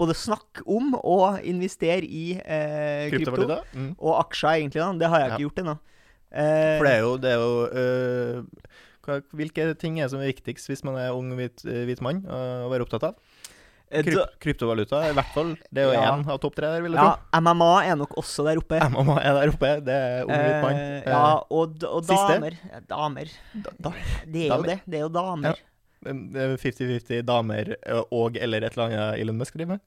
både 0.01 0.17
snakke 0.17 0.65
om 0.67 0.95
og 1.03 1.43
investere 1.45 2.01
i 2.07 2.39
eh, 2.41 3.11
krypto. 3.13 3.61
Mm. 3.77 3.91
Og 4.01 4.17
aksjer, 4.25 4.63
egentlig. 4.63 4.81
da. 4.81 4.91
Det 5.05 5.11
har 5.13 5.21
jeg 5.21 5.29
Ja. 5.29 5.35
ikke 5.37 5.47
gjort 5.51 5.63
ennå. 5.65 5.77
Eh, 6.33 6.77
For 6.79 6.85
det 6.89 6.95
er 6.97 7.01
jo, 7.05 7.13
det 7.23 7.31
er 7.31 7.39
jo 7.39 7.53
øh, 7.71 8.45
hva, 9.07 9.21
Hvilke 9.39 9.67
ting 9.79 10.01
er 10.03 10.09
som 10.11 10.19
er 10.21 10.33
viktigst 10.33 10.67
hvis 10.69 10.83
man 10.85 10.97
er 10.99 11.13
ung 11.15 11.31
hvit, 11.39 11.63
øh, 11.65 11.85
hvit 11.87 12.01
mann 12.03 12.25
å 12.27 12.69
være 12.73 12.83
opptatt 12.89 13.05
av? 13.13 13.21
Eh, 13.91 14.03
Kryp, 14.03 14.33
kryptovaluta, 14.43 15.01
i 15.09 15.13
hvert 15.15 15.31
fall. 15.35 15.53
Det 15.71 15.83
er 15.83 15.87
jo 15.89 15.93
Ja. 15.95 16.11
av 16.19 16.39
topp 16.43 16.57
tre 16.57 16.67
der, 16.75 16.83
vil 16.83 16.93
jeg 16.97 17.01
ja, 17.03 17.13
tro. 17.17 17.41
MMA 17.41 17.71
er 17.87 17.97
nok 18.01 18.17
også 18.19 18.45
der 18.49 18.59
oppe. 18.59 18.81
MMA 18.95 19.17
er 19.23 19.39
der 19.41 19.53
oppe. 19.55 19.71
Det 19.87 19.95
er 19.95 20.25
hvit 20.27 20.63
mann. 20.65 20.77
Eh, 20.77 21.03
Eh, 21.07 21.11
ja, 21.13 21.25
og, 21.51 21.83
og 21.87 22.07
damer. 22.09 22.57
Ja, 22.73 22.81
Damer. 22.91 23.33
da, 23.55 23.71
da, 23.87 23.93
Det 24.27 24.47
er 24.51 24.55
jo 24.57 24.63
det. 24.63 24.79
Det 24.87 24.99
er 25.01 25.05
jo 25.07 25.09
damer. 25.15 25.55
det 26.07 26.43
er 26.43 26.57
50-50 26.57 27.23
damer 27.27 27.75
øh, 27.87 28.03
og 28.13 28.37
eller 28.41 28.63
et 28.67 28.73
eller 28.77 28.85
annet 28.91 29.21
Elon 29.21 29.39
Musk 29.39 29.55
driver 29.55 29.77
med. 29.77 29.81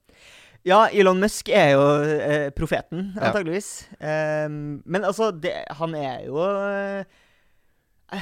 Ja, 0.67 0.87
Elon 0.91 1.19
Musk 1.21 1.47
er 1.49 1.69
jo 1.75 1.83
eh, 2.03 2.49
profeten, 2.51 3.13
Ja. 3.15 3.29
antageligvis. 3.29 3.87
Ehm, 4.01 4.81
men 4.85 5.03
altså, 5.07 5.31
det, 5.31 5.53
han 5.79 5.95
er 5.95 6.25
jo 6.25 6.39
eh, 6.43 7.03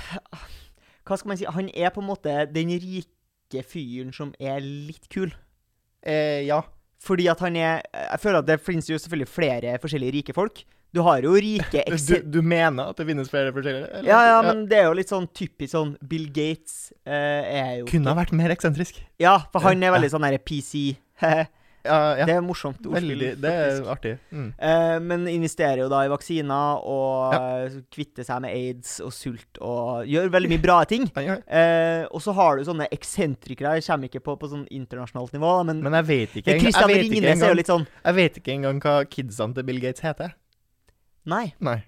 Hva 1.08 1.18
skal 1.18 1.32
man 1.32 1.38
si? 1.40 1.46
Han 1.48 1.70
er 1.74 1.94
på 1.96 2.02
en 2.04 2.10
måte 2.10 2.34
den 2.52 2.70
rike 2.84 3.64
fyren 3.64 4.12
som 4.14 4.34
er 4.44 4.60
litt 4.62 5.08
kul. 5.14 5.32
Eh, 6.06 6.46
ja. 6.48 6.62
Fordi 7.04 7.28
at 7.30 7.40
han 7.44 7.56
er 7.56 7.84
Jeg 7.94 8.20
føler 8.24 8.42
at 8.42 8.48
det 8.48 8.58
finnes 8.64 8.88
jo 8.90 8.98
selvfølgelig 8.98 9.30
flere 9.30 9.78
forskjellige 9.82 10.16
rike 10.18 10.36
folk. 10.36 10.64
Du 10.96 11.02
har 11.06 11.22
jo 11.22 11.34
rike 11.36 11.84
Du, 12.08 12.16
du 12.40 12.40
mener 12.42 12.92
at 12.92 13.00
det 13.00 13.06
finnes 13.10 13.30
flere 13.30 13.52
forskjellige? 13.56 13.90
eller? 13.92 14.10
Ja, 14.10 14.22
ja, 14.32 14.38
men 14.46 14.66
det 14.70 14.80
er 14.80 14.88
jo 14.88 14.96
litt 14.98 15.12
sånn 15.12 15.28
typisk 15.36 15.74
sånn 15.76 15.94
Bill 16.08 16.30
Gates 16.34 16.94
eh, 17.06 17.60
er 17.60 17.72
jo 17.82 17.90
Kunne 17.92 18.14
ha 18.14 18.18
vært 18.18 18.34
mer 18.38 18.54
eksentrisk. 18.56 19.02
Ja, 19.22 19.40
for 19.54 19.66
han 19.68 19.84
er 19.84 19.94
veldig 19.96 20.12
sånn 20.16 20.26
derre 20.26 20.42
PC. 20.42 20.96
Ja. 21.88 22.26
Det 22.28 22.36
er 22.36 22.44
morsomt 22.46 22.80
ordspill. 22.86 23.16
Veldig, 23.16 23.30
det 23.42 23.52
er 23.54 23.82
artig. 23.94 24.12
Mm. 24.32 24.50
Eh, 24.60 25.00
men 25.08 25.26
investerer 25.32 25.82
jo 25.84 25.88
da 25.90 26.04
i 26.06 26.12
vaksiner 26.12 26.84
og 26.86 27.34
Ja. 27.34 27.82
kvitter 27.94 28.28
seg 28.28 28.42
med 28.46 28.54
aids 28.54 29.00
og 29.02 29.12
sult 29.16 29.60
og 29.62 30.06
gjør 30.06 30.30
veldig 30.36 30.50
mye 30.54 30.62
bra 30.68 30.78
ting. 30.86 31.08
Ja. 31.28 31.40
Eh, 31.48 32.06
og 32.12 32.22
så 32.22 32.34
har 32.38 32.58
du 32.58 32.64
sånne 32.68 32.88
eksentrikere. 32.92 33.76
Jeg 33.80 33.88
kommer 33.90 34.08
ikke 34.12 34.24
på 34.24 34.38
på 34.38 34.52
sånn 34.52 34.68
internasjonalt 34.70 35.34
nivå, 35.34 35.52
men, 35.66 35.82
Men 35.82 35.94
jeg 36.02 36.06
vet 36.12 36.38
ikke 36.42 36.54
engang- 36.54 36.62
Christian 36.68 36.90
jeg 36.90 36.98
vet 36.98 37.12
ikke 37.12 37.34
engang- 37.34 37.66
sånn 37.66 37.88
Jeg 38.06 38.16
vet 38.16 38.38
ikke 38.44 38.54
engang 38.60 38.80
hva 38.82 38.96
kidsene 39.10 39.54
til 39.56 39.64
Bill 39.64 39.80
Gates 39.80 40.02
heter. 40.02 40.34
Nei. 41.26 41.54
Nei. 41.60 41.84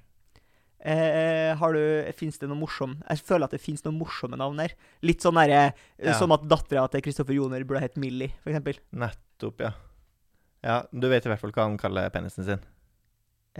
Eh, 0.80 1.54
har 1.60 1.74
du 1.76 2.12
Fins 2.16 2.38
det 2.40 2.48
noe 2.48 2.56
morsom 2.56 2.94
Jeg 3.04 3.20
føler 3.28 3.44
at 3.50 3.52
det 3.52 3.60
fins 3.60 3.82
noen 3.84 3.98
morsomme 4.00 4.38
navn 4.40 4.56
der. 4.62 4.72
Litt 5.04 5.20
sånn 5.20 5.36
derre 5.36 5.74
eh, 5.74 6.08
Ja. 6.08 6.14
Som 6.18 6.32
at 6.32 6.46
dattera 6.48 6.86
til 6.90 7.02
Kristoffer 7.04 7.36
Joner 7.36 7.66
burde 7.68 7.82
hett 7.84 7.98
Millie, 8.00 8.32
eksempel. 8.48 8.80
Nettopp, 8.96 9.60
ja. 9.60 9.72
Ja, 10.64 10.82
Du 10.92 11.08
vet 11.10 11.26
i 11.26 11.30
hvert 11.32 11.40
fall 11.42 11.52
hva 11.56 11.66
han 11.70 11.78
kaller 11.80 12.10
penisen 12.14 12.44
sin. 12.48 12.60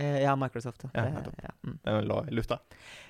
Eh, 0.00 0.20
ja, 0.22 0.34
Microsoft. 0.38 0.84
Ja, 0.94 1.02
det, 1.04 1.32
ja. 1.42 1.50
Mm. 1.66 1.78
Den 1.84 2.04
lå 2.08 2.18
i 2.30 2.34
lufta. 2.36 2.58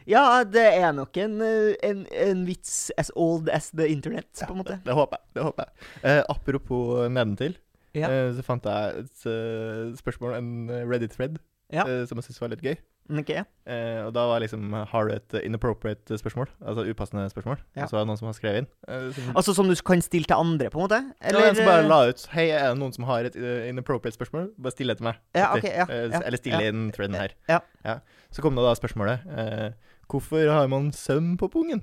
ja, 0.08 0.42
det 0.44 0.64
er 0.80 0.92
nok 0.96 1.16
en, 1.22 1.40
eh, 1.44 1.74
en, 1.86 2.06
en 2.10 2.44
vits 2.48 2.90
as 2.98 3.10
old 3.14 3.50
as 3.52 3.68
the 3.70 3.86
internet, 3.92 4.30
på 4.46 4.52
en 4.54 4.58
måte. 4.62 4.78
Det, 4.80 4.84
det 4.88 4.96
håper 4.96 5.18
jeg. 5.20 5.26
det 5.36 5.44
håper 5.44 5.66
jeg. 5.68 5.90
Eh, 6.02 6.22
apropos 6.32 7.08
nedentil, 7.12 7.58
Ja. 7.94 8.08
eh, 8.08 8.30
så 8.38 8.42
fant 8.46 8.64
jeg 8.64 9.04
et 9.04 9.26
uh, 9.26 9.92
spørsmål, 9.98 10.34
en 10.38 10.50
Reddit-thread, 10.90 11.38
Ja. 11.70 11.84
eh, 11.86 12.06
som 12.06 12.18
jeg 12.18 12.24
syntes 12.30 12.40
var 12.40 12.48
litt 12.54 12.62
gøy. 12.64 12.76
Ikke, 13.10 13.40
ja. 13.40 13.44
Eh, 13.66 14.04
og 14.06 14.12
da 14.14 14.22
var 14.30 14.38
liksom 14.42 14.70
Har 14.86 15.08
du 15.08 15.12
et 15.16 15.34
inappropriate 15.44 16.14
spørsmål? 16.18 16.46
Altså 16.62 16.84
upassende 16.86 17.24
spørsmål? 17.30 17.58
Ja. 17.74 17.82
Og 17.82 17.90
så 17.90 17.96
er 17.96 18.04
det 18.04 18.08
noen 18.10 18.18
som 18.20 18.28
har 18.30 18.36
skrevet 18.36 18.58
inn. 18.62 18.68
eh, 18.86 19.08
som, 19.16 19.32
Altså 19.34 19.54
som 19.56 19.66
du 19.70 19.74
kan 19.86 20.02
stille 20.04 20.24
til 20.30 20.36
andre, 20.38 20.70
på 20.70 20.78
en 20.78 20.84
måte? 20.86 21.00
Eller, 21.20 21.48
en 21.48 21.56
som 21.58 21.66
bare 21.66 21.82
eh, 21.82 21.88
la 21.90 22.00
ut 22.12 22.26
Hei, 22.34 22.46
er 22.54 22.68
det 22.70 22.78
noen 22.78 22.94
som 22.94 23.04
har 23.10 23.26
et 23.26 23.36
eh, 23.36 23.68
inappropriate 23.72 24.14
spørsmål? 24.14 24.50
Bare 24.58 24.74
still 24.76 24.92
det 24.92 24.98
til 25.00 25.08
meg. 25.10 25.18
Ja, 25.34 25.48
okay, 25.56 25.72
ja, 25.74 25.86
Eh, 25.90 26.06
ja, 26.12 26.20
Eller 26.26 26.38
stille 26.38 26.62
ja. 26.62 26.74
trenden 26.94 27.18
her. 27.18 27.34
Ja. 27.50 27.96
Så 28.30 28.42
kom 28.42 28.54
det 28.54 28.62
da 28.68 28.74
spørsmålet 28.78 29.26
eh, 29.26 29.70
Hvorfor 30.10 30.46
har 30.50 30.66
man 30.70 30.92
søm 30.92 31.36
på 31.38 31.48
pungen? 31.50 31.82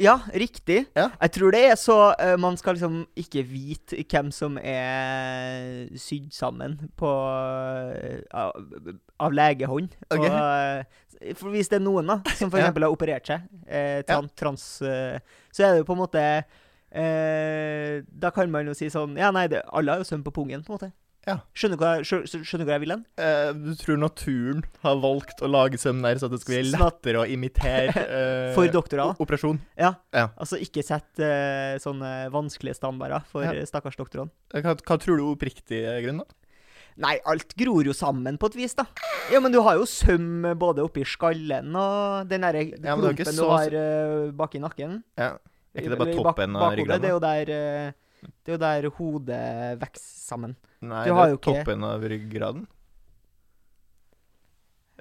Ja, 0.00 0.16
riktig. 0.34 0.86
Ja. 0.96 1.08
Jeg 1.20 1.32
tror 1.36 1.54
det 1.54 1.60
er 1.68 1.76
så 1.78 1.96
uh, 2.18 2.34
man 2.40 2.56
skal 2.58 2.74
liksom 2.74 3.04
ikke 3.18 3.44
vite 3.46 4.00
hvem 4.10 4.32
som 4.34 4.58
er 4.58 5.86
sydd 6.00 6.32
sammen 6.34 6.76
på 6.98 7.10
uh, 7.10 8.18
av, 8.34 9.30
legehånd. 9.34 9.94
Okay. 10.10 10.30
Og, 10.30 10.34
uh, 10.34 11.34
for 11.38 11.54
hvis 11.54 11.70
det 11.70 11.78
er 11.78 11.86
noen 11.86 12.10
da 12.10 12.18
som 12.34 12.50
for 12.50 12.58
Ja. 12.58 12.72
har 12.74 12.90
operert 12.90 13.30
seg, 13.30 13.46
tran, 14.08 14.26
trans, 14.36 14.64
eh, 14.82 15.22
så 15.54 15.62
er 15.64 15.70
det 15.72 15.78
jo 15.78 15.86
på 15.88 15.94
en 15.94 16.02
måte 16.02 16.24
Da 16.92 18.30
kan 18.34 18.50
man 18.52 18.68
jo 18.68 18.74
si 18.76 18.90
sånn 18.92 19.16
Ja, 19.16 19.30
nei, 19.32 19.46
det, 19.48 19.62
alle 19.72 19.94
har 19.94 20.02
jo 20.02 20.08
søm 20.10 20.24
på 20.26 20.34
pungen, 20.34 20.62
på 20.66 20.74
en 20.74 20.76
måte. 20.76 20.90
Ja. 21.24 21.38
Skjønner 21.56 21.78
du 21.78 21.82
hva, 21.84 21.92
skjønner 22.04 22.60
du 22.60 22.68
hva 22.68 22.74
jeg 22.76 22.82
vil 22.84 22.92
hen? 22.94 23.02
Eh, 23.16 23.50
du 23.56 23.70
tror 23.80 23.96
naturen 24.02 24.62
har 24.84 24.98
valgt 25.00 25.40
å 25.40 25.48
lage 25.48 25.78
sømner 25.80 26.18
så 26.20 26.28
det 26.28 26.42
skal 26.42 26.58
bli 26.60 26.74
lettere 26.74 27.22
å 27.22 27.24
imitere 27.32 27.94
eh, 28.18 28.52
For 28.56 28.68
doktorer, 28.68 29.14
Operasjon. 29.24 29.58
Ja. 29.80 29.94
Ja. 30.12 30.26
Altså 30.36 30.60
ikke 30.60 30.84
sett 30.84 31.22
eh, 31.24 31.78
sånne 31.82 32.14
vanskelige 32.34 32.76
standarder 32.76 33.24
for 33.30 33.46
Ja. 33.46 33.54
eh, 33.56 33.64
stakkars 33.68 33.96
doktorene. 34.00 34.30
Eh, 34.52 34.60
Hva, 34.64 34.76
hva 34.76 34.98
tror 35.00 35.20
du 35.20 35.24
oppriktig 35.32 35.80
er 35.88 36.02
grunnen, 36.04 36.24
da? 36.28 36.40
Nei, 37.02 37.16
alt 37.26 37.56
gror 37.58 37.82
jo 37.88 37.90
sammen 37.96 38.36
på 38.38 38.46
et 38.52 38.54
vis, 38.60 38.76
da. 38.78 38.84
Ja, 39.32 39.40
men 39.42 39.50
du 39.50 39.58
har 39.66 39.80
jo 39.80 39.88
søm 39.90 40.44
både 40.60 40.84
oppi 40.84 41.02
skallen 41.08 41.72
og 41.74 42.28
den 42.30 42.44
derre 42.46 42.68
Ja, 42.68 42.94
men 42.94 43.02
det 43.02 43.08
er 43.08 43.08
jo 43.08 43.16
ikke 43.16 43.24
klumpen 43.32 43.40
du 43.40 43.50
har 43.50 43.74
uh, 43.74 44.30
bak 44.38 44.54
i 44.54 44.60
nakken. 44.62 45.00
Ja. 45.18 45.32
Er 45.74 45.82
ikke 45.82 45.90
det 45.90 45.98
bare 46.04 46.14
toppen 46.14 46.54
av 46.54 46.76
ryggraden? 46.78 47.02
Det 47.02 47.08
er 47.10 47.16
jo 47.16 47.22
der 47.24 47.50
eh, 47.56 47.92
Det 48.44 48.52
er 48.52 48.56
jo 48.56 48.62
der 48.62 48.90
hodet 48.98 49.80
vokser 49.80 50.18
sammen. 50.24 50.56
Nei, 50.80 51.04
du 51.06 51.14
det 51.14 51.20
er 51.24 51.34
ikke- 51.36 51.44
toppen 51.64 51.84
av 51.84 52.00
ryggraden. 52.02 52.66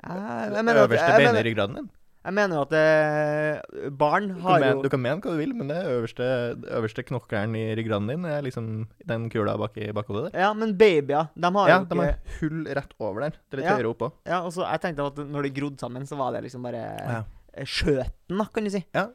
Jeg, 0.04 0.64
mener 0.66 0.80
at, 0.84 0.90
øverste 0.90 1.12
jeg 1.12 1.22
beinet 1.22 1.40
i 1.40 1.44
ryggraden 1.48 1.76
din. 1.78 1.90
jeg 2.26 2.34
mener 2.36 2.62
at 2.64 2.72
det, 2.74 3.92
barn 4.00 4.28
Du 4.30 4.34
kan, 4.36 4.42
har 4.48 4.64
jo 4.66 4.82
du 4.84 4.90
kan 4.92 5.00
mene 5.04 5.22
hva 5.24 5.32
du 5.32 5.38
vil, 5.40 5.54
men 5.56 5.68
det 5.72 5.78
øverste, 5.88 6.28
det 6.60 6.72
øverste 6.80 7.06
knokkelen 7.08 7.56
i 7.56 7.64
ryggraden 7.80 8.10
din 8.12 8.26
er 8.28 8.42
liksom 8.44 8.68
den 9.08 9.30
kula 9.32 9.56
bak 9.60 9.78
i 9.78 9.92
bakhodet 9.96 10.32
der. 10.32 10.40
Ja, 10.44 10.52
men 10.54 10.76
babyer, 10.78 11.30
de 11.36 11.52
har 11.56 11.70
Ja, 11.72 11.80
jo 11.80 11.86
de 11.86 12.00
har 12.02 12.20
hull 12.42 12.66
rett 12.80 12.94
over 13.00 13.22
der. 13.28 13.38
Det 13.50 13.54
er 13.54 13.62
litt 13.62 13.70
Ja. 13.70 13.78
høyere 13.78 13.94
oppå. 13.96 14.12
Ja, 14.26 14.42
og 14.44 14.52
så 14.52 14.68
jeg 14.70 14.82
tenkte 14.82 15.08
at 15.08 15.16
når 15.28 15.44
det 15.44 15.54
grodde 15.54 15.80
sammen, 15.80 16.04
så 16.10 16.18
var 16.18 16.32
det 16.34 16.44
liksom 16.44 16.64
bare 16.64 16.84
Ja. 17.08 17.24
eh, 17.54 17.64
skjøten, 17.66 18.38
da, 18.38 18.46
kan 18.46 18.64
du 18.64 18.70
si. 18.70 18.84
Ja, 18.94 19.06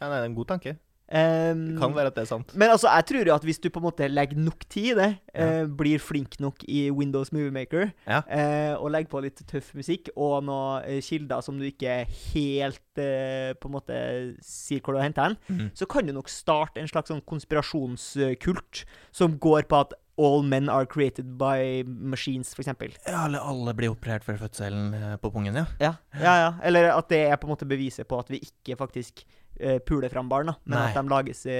nei, 0.00 0.08
det 0.10 0.20
er 0.20 0.24
en 0.24 0.34
god 0.34 0.46
tanke. 0.46 0.76
Um, 1.06 1.60
Det 1.76 1.78
kan 1.78 1.92
være 1.94 2.10
at 2.10 2.16
det 2.16 2.22
er 2.24 2.30
sant. 2.32 2.50
Men 2.58 2.72
altså, 2.74 2.88
jeg 2.90 3.06
tror 3.06 3.28
jo 3.28 3.34
at 3.36 3.44
hvis 3.46 3.60
du 3.62 3.68
på 3.70 3.78
en 3.78 3.84
måte 3.86 4.08
legger 4.10 4.40
nok 4.42 4.64
tid 4.68 4.88
i 4.90 4.94
det, 4.98 5.18
Ja. 5.36 5.44
eh, 5.62 5.66
blir 5.66 5.98
flink 6.02 6.40
nok 6.42 6.64
i 6.66 6.90
Windows 6.90 7.30
Movie 7.32 7.52
Maker, 7.54 7.92
Ja. 8.08 8.22
eh, 8.26 8.74
og 8.74 8.90
legger 8.90 9.08
på 9.12 9.22
litt 9.22 9.38
tøff 9.46 9.72
musikk 9.78 10.08
og 10.16 10.42
noen 10.48 10.82
eh, 10.84 11.00
kilder 11.00 11.40
som 11.46 11.58
du 11.60 11.64
ikke 11.70 12.06
helt 12.34 12.80
eh, 12.98 13.52
på 13.54 13.68
en 13.70 13.76
måte 13.76 14.00
sier 14.42 14.80
hvor 14.80 14.94
du 14.94 14.98
har 14.98 15.06
henta 15.06 15.28
den, 15.28 15.36
mm. 15.48 15.70
så 15.78 15.86
kan 15.86 16.06
du 16.06 16.12
nok 16.12 16.28
starte 16.28 16.80
en 16.82 16.88
slags 16.90 17.08
sånn 17.12 17.22
konspirasjonskult 17.22 18.84
som 19.12 19.38
går 19.38 19.68
på 19.70 19.80
at 19.80 19.94
all 20.18 20.42
men 20.42 20.70
are 20.72 20.86
created 20.88 21.36
by 21.38 21.82
machines, 21.86 22.54
eksempel. 22.56 22.94
Ja, 23.06 23.26
eller 23.26 23.38
alle 23.44 23.74
blir 23.76 23.92
operert 23.92 24.24
før 24.24 24.38
fødselen 24.40 24.94
eh, 24.96 25.16
på 25.20 25.30
pungen, 25.30 25.54
ja. 25.54 25.66
Ja, 25.78 25.94
ja, 26.18 26.36
ja. 26.40 26.52
Eller 26.64 26.88
at 26.94 27.10
det 27.12 27.26
er 27.28 27.36
på 27.36 27.46
en 27.46 27.52
måte 27.54 27.68
beviset 27.68 28.08
på 28.08 28.18
at 28.18 28.30
vi 28.32 28.40
ikke 28.40 28.78
faktisk 28.80 29.26
eh, 29.60 29.78
puler 29.84 30.12
fram 30.12 30.28
barn, 30.30 30.50
da, 30.50 30.54
men 30.64 30.76
Nei. 30.78 30.84
at 30.90 30.96
de 30.98 31.12
lages 31.12 31.40
i, 31.48 31.56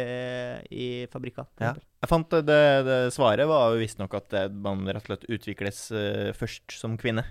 i 0.71 0.87
fabrikker. 1.13 1.49
Ja. 1.63 1.73
Jeg 2.03 2.11
fant 2.11 2.37
det, 2.47 2.61
det 2.87 2.99
svaret 3.15 3.49
var 3.51 3.73
jo 3.75 3.81
visstnok 3.81 4.15
at 4.19 4.29
det, 4.35 4.45
man 4.53 4.85
rett 4.87 5.03
og 5.05 5.11
slett 5.11 5.27
utvikles 5.33 5.81
uh, 5.97 6.31
først 6.37 6.77
som 6.79 6.95
kvinne. 7.01 7.25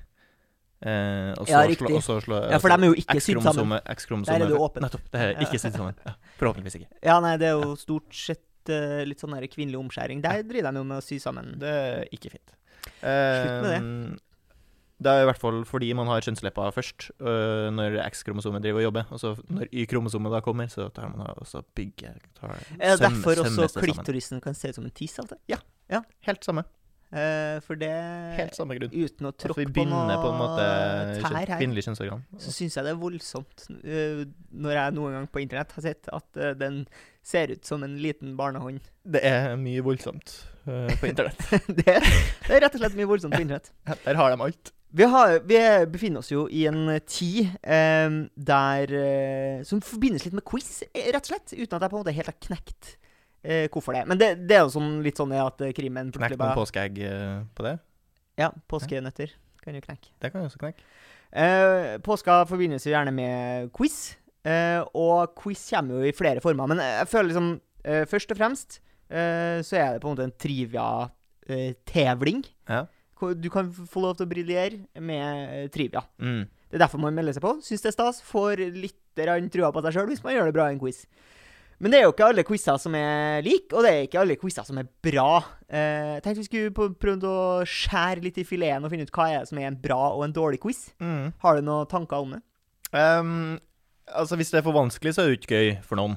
Uh, 0.86 1.32
og 1.40 1.48
så 1.48 1.54
Ja, 1.54 1.62
slå- 1.80 1.94
og 1.96 2.04
så 2.04 2.18
slå, 2.22 2.42
Ja, 2.52 2.60
for 2.60 2.74
de 2.74 2.76
er 2.84 2.92
jo 2.92 2.98
ikke 3.00 3.22
sydd 3.24 3.40
sammen. 3.46 3.72
Der 3.78 4.36
er 4.36 4.44
det 4.44 4.52
jo 4.52 4.66
åpent. 4.66 4.84
Nettopp. 4.84 5.08
Det 5.14 5.22
er 5.22 5.40
ikke 5.46 5.62
sydd 5.62 5.78
sammen. 5.78 5.96
Ja. 6.06 6.18
Forhåpentligvis 6.42 6.82
ikke. 6.82 6.92
Ja, 7.06 7.18
nei, 7.24 7.38
det 7.42 7.50
er 7.54 7.56
jo 7.62 7.74
stort 7.80 8.12
sett 8.14 8.44
litt 9.06 9.22
sånn 9.22 9.38
kvinnelig 9.54 9.78
omskjæring. 9.78 10.24
Der 10.26 10.42
driver 10.42 10.74
de 10.74 10.82
jo 10.82 10.88
med 10.90 10.98
å 10.98 11.04
sy 11.06 11.20
sammen. 11.22 11.54
Det 11.62 11.70
er 11.70 12.08
ikke 12.18 12.34
fint. 12.34 12.56
Slutt 13.00 13.62
med 13.62 13.70
det. 13.70 13.82
Det 14.96 15.12
er 15.12 15.26
i 15.26 15.28
hvert 15.28 15.42
fall 15.42 15.58
fordi 15.68 15.90
man 15.98 16.08
har 16.08 16.24
kjønnsleppa 16.24 16.70
først, 16.72 17.10
øh, 17.20 17.68
når 17.76 17.98
X-kromosomet 18.06 18.64
driver 18.64 18.80
og 18.80 18.88
jobber. 18.88 19.12
Og 19.12 19.20
så 19.20 19.34
når 19.52 19.68
Y-kromosomet 19.74 20.32
da 20.32 20.40
kommer, 20.46 20.72
så 20.72 20.88
tar 20.96 21.12
man 21.12 21.28
også 21.36 21.66
bygge 21.76 22.14
tar 22.40 22.56
Er 22.80 22.96
det 22.96 23.04
derfor 23.04 23.44
også 23.44 23.68
sammen. 23.68 23.92
klitorisen 23.92 24.42
kan 24.42 24.56
se 24.56 24.72
ut 24.72 24.80
som 24.80 24.88
en 24.88 24.96
tiss? 24.96 25.20
Altså? 25.20 25.36
Helt 26.24 26.48
samme. 26.48 26.64
Eh, 27.16 27.62
for 27.64 27.78
det 27.80 27.92
Helt 28.36 28.58
samme 28.58 28.76
grunn. 28.76 28.92
Uten 28.92 29.30
å 29.30 29.32
tråkke 29.38 29.68
på 29.72 29.84
noe 29.88 30.16
på 30.20 30.32
en 30.32 30.40
måte 30.40 30.64
tær 31.22 31.36
her, 31.38 31.52
kvinnelig 31.62 31.86
kjønnsorgan. 31.86 32.24
så 32.42 32.52
syns 32.52 32.76
jeg 32.76 32.88
det 32.88 32.92
er 32.92 32.98
voldsomt 33.00 33.68
eh, 33.86 34.24
når 34.52 34.76
jeg 34.76 34.96
noen 34.98 35.16
gang 35.20 35.28
på 35.32 35.44
internett 35.44 35.76
har 35.78 35.86
sett 35.86 36.10
at 36.12 36.42
eh, 36.42 36.56
den 36.58 36.82
ser 37.26 37.54
ut 37.54 37.64
som 37.66 37.86
en 37.86 37.96
liten 38.02 38.34
barnehånd. 38.40 38.82
Det 39.06 39.22
er 39.26 39.56
mye 39.58 39.82
voldsomt 39.86 40.34
uh, 40.68 40.92
på 41.00 41.10
internett. 41.10 41.40
det, 41.80 41.86
er, 41.90 42.04
det 42.46 42.58
er 42.58 42.66
rett 42.66 42.76
og 42.78 42.84
slett 42.84 42.98
mye 43.00 43.10
voldsomt 43.10 43.34
på 43.38 43.46
internett. 43.46 43.72
Der 44.06 44.20
har 44.20 44.34
de 44.34 44.46
alt. 44.50 44.74
Vi, 44.96 45.04
har, 45.12 45.40
vi 45.44 45.58
befinner 45.92 46.22
oss 46.24 46.32
jo 46.32 46.46
i 46.48 46.66
en 46.70 46.86
tid 47.04 47.50
eh, 47.62 48.14
der 48.36 48.94
eh, 48.96 49.64
Som 49.68 49.82
forbindes 49.84 50.24
litt 50.24 50.38
med 50.38 50.46
quiz, 50.48 50.86
eh, 50.94 51.10
rett 51.12 51.26
og 51.26 51.34
slett. 51.34 51.52
Uten 51.52 51.76
at 51.76 51.84
jeg 51.84 51.92
på 51.92 51.98
en 51.98 52.04
måte 52.06 52.16
helt 52.16 52.32
har 52.32 52.38
knekt 52.48 52.94
eh, 53.44 53.66
hvorfor 53.74 53.98
det. 53.98 54.06
Men 54.08 54.22
det, 54.22 54.30
det 54.48 54.56
er 54.56 54.64
jo 54.64 54.72
sånn, 54.78 55.04
litt 55.04 55.20
sånn 55.20 55.36
at 55.36 55.66
eh, 55.68 55.74
krimen 55.76 56.14
Knekk 56.16 56.38
noen 56.40 56.56
påskeegg 56.56 57.02
på 57.58 57.68
det. 57.68 57.76
Ja, 58.40 58.54
påskenøtter 58.72 59.36
kan 59.66 59.76
jo 59.76 59.84
knekke. 59.84 60.14
Det 60.22 60.32
kan 60.32 60.44
jo 60.44 60.48
også 60.52 60.62
knekke. 60.64 60.88
Eh, 61.36 61.98
påska 62.06 62.46
forbindes 62.48 62.86
jo 62.88 62.94
gjerne 62.94 63.12
med 63.16 63.72
quiz, 63.76 64.16
eh, 64.48 64.80
og 64.96 65.36
quiz 65.42 65.66
kommer 65.74 66.00
jo 66.00 66.08
i 66.08 66.16
flere 66.16 66.40
former. 66.44 66.72
Men 66.72 66.80
jeg 66.84 67.12
føler 67.12 67.34
liksom 67.34 67.56
Først 67.86 68.32
og 68.34 68.38
fremst 68.40 68.80
eh, 69.14 69.62
så 69.62 69.76
er 69.78 69.90
det 69.94 70.00
på 70.02 70.10
en 70.10 70.16
måte 70.16 70.26
en 70.26 70.40
trivia-tevling. 70.42 72.40
Ja. 72.66 72.88
Du 73.40 73.50
kan 73.54 73.72
få 73.72 74.04
lov 74.04 74.18
til 74.18 74.28
å 74.28 74.32
briljere 74.32 75.02
med 75.02 75.54
eh, 75.64 75.70
trivia. 75.74 76.04
Mm. 76.20 76.44
Det 76.70 76.78
er 76.80 76.84
derfor 76.84 77.00
man 77.00 77.16
melder 77.16 77.36
seg 77.38 77.46
på. 77.46 77.56
Syns 77.64 77.86
det 77.86 77.92
er 77.94 77.96
stas. 77.96 78.22
Får 78.26 78.60
litt 78.76 79.00
trua 79.16 79.72
på 79.72 79.84
seg 79.86 79.96
sjøl 79.96 80.10
hvis 80.12 80.24
man 80.26 80.36
gjør 80.36 80.50
det 80.50 80.56
bra 80.58 80.68
i 80.68 80.76
en 80.76 80.82
quiz. 80.82 81.06
Men 81.80 81.92
det 81.92 82.00
er 82.00 82.06
jo 82.06 82.14
ikke 82.14 82.28
alle 82.30 82.44
quizer 82.48 82.78
som 82.80 82.94
er 82.96 83.44
like, 83.44 83.68
og 83.76 83.84
det 83.84 83.92
er 83.92 84.06
ikke 84.06 84.20
alle 84.22 84.38
quizer 84.40 84.68
som 84.68 84.78
er 84.80 84.88
bra. 85.04 85.42
Eh, 85.68 86.16
jeg 86.16 86.24
tenkte 86.24 86.44
vi 86.44 86.48
skulle 86.48 86.92
prøve 87.00 87.32
å 87.32 87.66
skjære 87.68 88.24
litt 88.24 88.40
i 88.40 88.46
fileten 88.48 88.88
og 88.88 88.94
finne 88.94 89.08
ut 89.08 89.12
hva 89.16 89.28
er 89.32 89.44
det 89.44 89.52
som 89.52 89.60
er 89.60 89.68
en 89.70 89.80
bra 89.82 90.00
og 90.14 90.24
en 90.28 90.36
dårlig 90.36 90.62
quiz. 90.64 90.86
Mm. 91.04 91.34
Har 91.44 91.60
du 91.60 91.68
noen 91.68 91.90
tanker 91.92 92.24
om 92.24 92.38
det? 92.38 92.42
Um, 92.96 93.58
altså, 94.08 94.40
hvis 94.40 94.54
det 94.54 94.62
er 94.62 94.68
for 94.68 94.78
vanskelig, 94.78 95.16
så 95.16 95.26
er 95.26 95.34
det 95.34 95.42
ikke 95.42 95.60
gøy 95.60 95.74
for 95.84 96.00
noen. 96.00 96.16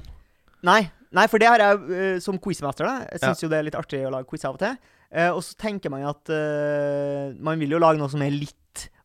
Nei, 0.63 0.81
nei 1.15 1.27
for 1.31 1.43
det 1.43 1.51
har 1.51 1.63
jeg 1.63 1.83
uh, 1.91 2.15
som 2.23 2.39
quizmaster. 2.39 2.87
da 2.87 3.09
Jeg 3.11 3.23
Ja. 3.27 3.35
jo 3.43 3.51
det 3.51 3.59
er 3.59 3.67
litt 3.67 3.79
artig 3.79 4.05
å 4.07 4.13
lage 4.15 4.31
quiz 4.31 4.47
av 4.47 4.55
og 4.55 4.63
til. 4.63 4.79
Eh, 5.11 5.29
og 5.33 5.41
så 5.41 5.55
tenker 5.57 5.89
man 5.89 6.03
at 6.05 6.29
uh, 6.29 7.33
man 7.41 7.57
vil 7.61 7.71
jo 7.73 7.79
lage 7.81 7.97
noe 7.97 8.11
som 8.11 8.21
er 8.21 8.29
litt 8.35 8.55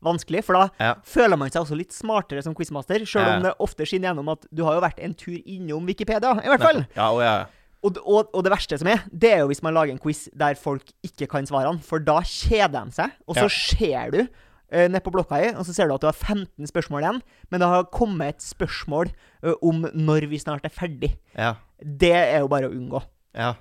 vanskelig, 0.04 0.42
for 0.44 0.58
da 0.58 0.64
Ja. 0.78 0.94
føler 1.08 1.38
man 1.40 1.48
seg 1.50 1.62
også 1.62 1.76
litt 1.78 1.94
smartere 1.96 2.42
som 2.44 2.54
quizmaster, 2.54 3.00
sjøl 3.08 3.24
Ja. 3.24 3.36
om 3.38 3.42
det 3.46 3.54
ofte 3.64 3.86
skinner 3.88 4.10
gjennom 4.12 4.28
at 4.34 4.44
du 4.52 4.62
har 4.66 4.76
jo 4.76 4.82
vært 4.84 5.00
en 5.00 5.14
tur 5.16 5.38
innom 5.48 5.86
Wikipedia, 5.88 6.34
i 6.44 6.50
hvert 6.52 6.60
fall. 6.60 6.82
Ja, 6.94 7.08
og 7.10 7.22
ja. 7.24 7.36
Og, 7.84 7.98
og, 8.04 8.30
og 8.32 8.44
det 8.44 8.52
verste 8.52 8.78
som 8.80 8.88
er, 8.88 9.02
det 9.12 9.32
er 9.32 9.38
jo 9.42 9.48
hvis 9.50 9.62
man 9.64 9.74
lager 9.76 9.92
en 9.92 9.98
quiz 10.00 10.28
der 10.32 10.54
folk 10.56 10.88
ikke 11.04 11.26
kan 11.28 11.44
svarene. 11.48 11.82
For 11.84 12.00
da 12.00 12.20
kjeder 12.24 12.84
de 12.86 12.92
seg, 12.96 13.10
og 13.28 13.36
så 13.36 13.48
ser 13.52 14.12
du 14.14 14.20
uh, 14.24 14.86
ned 14.88 15.00
på 15.04 15.12
blokka 15.12 15.40
di, 15.42 15.50
og 15.56 15.64
så 15.68 15.74
ser 15.76 15.88
du 15.88 15.94
at 15.96 16.00
du 16.04 16.08
har 16.08 16.16
15 16.16 16.68
spørsmål 16.68 17.04
igjen, 17.04 17.20
men 17.52 17.60
det 17.60 17.68
har 17.68 17.84
kommet 17.92 18.36
et 18.36 18.44
spørsmål 18.44 19.12
uh, 19.44 19.52
om 19.60 19.84
når 19.92 20.28
vi 20.32 20.40
snart 20.40 20.64
er 20.64 20.72
ferdig. 20.72 21.14
Ja. 21.36 21.54
Det 21.80 22.12
er 22.16 22.40
jo 22.44 22.48
bare 22.52 22.68
å 22.68 22.76
unngå. 22.76 23.02
Ja. 23.36 23.54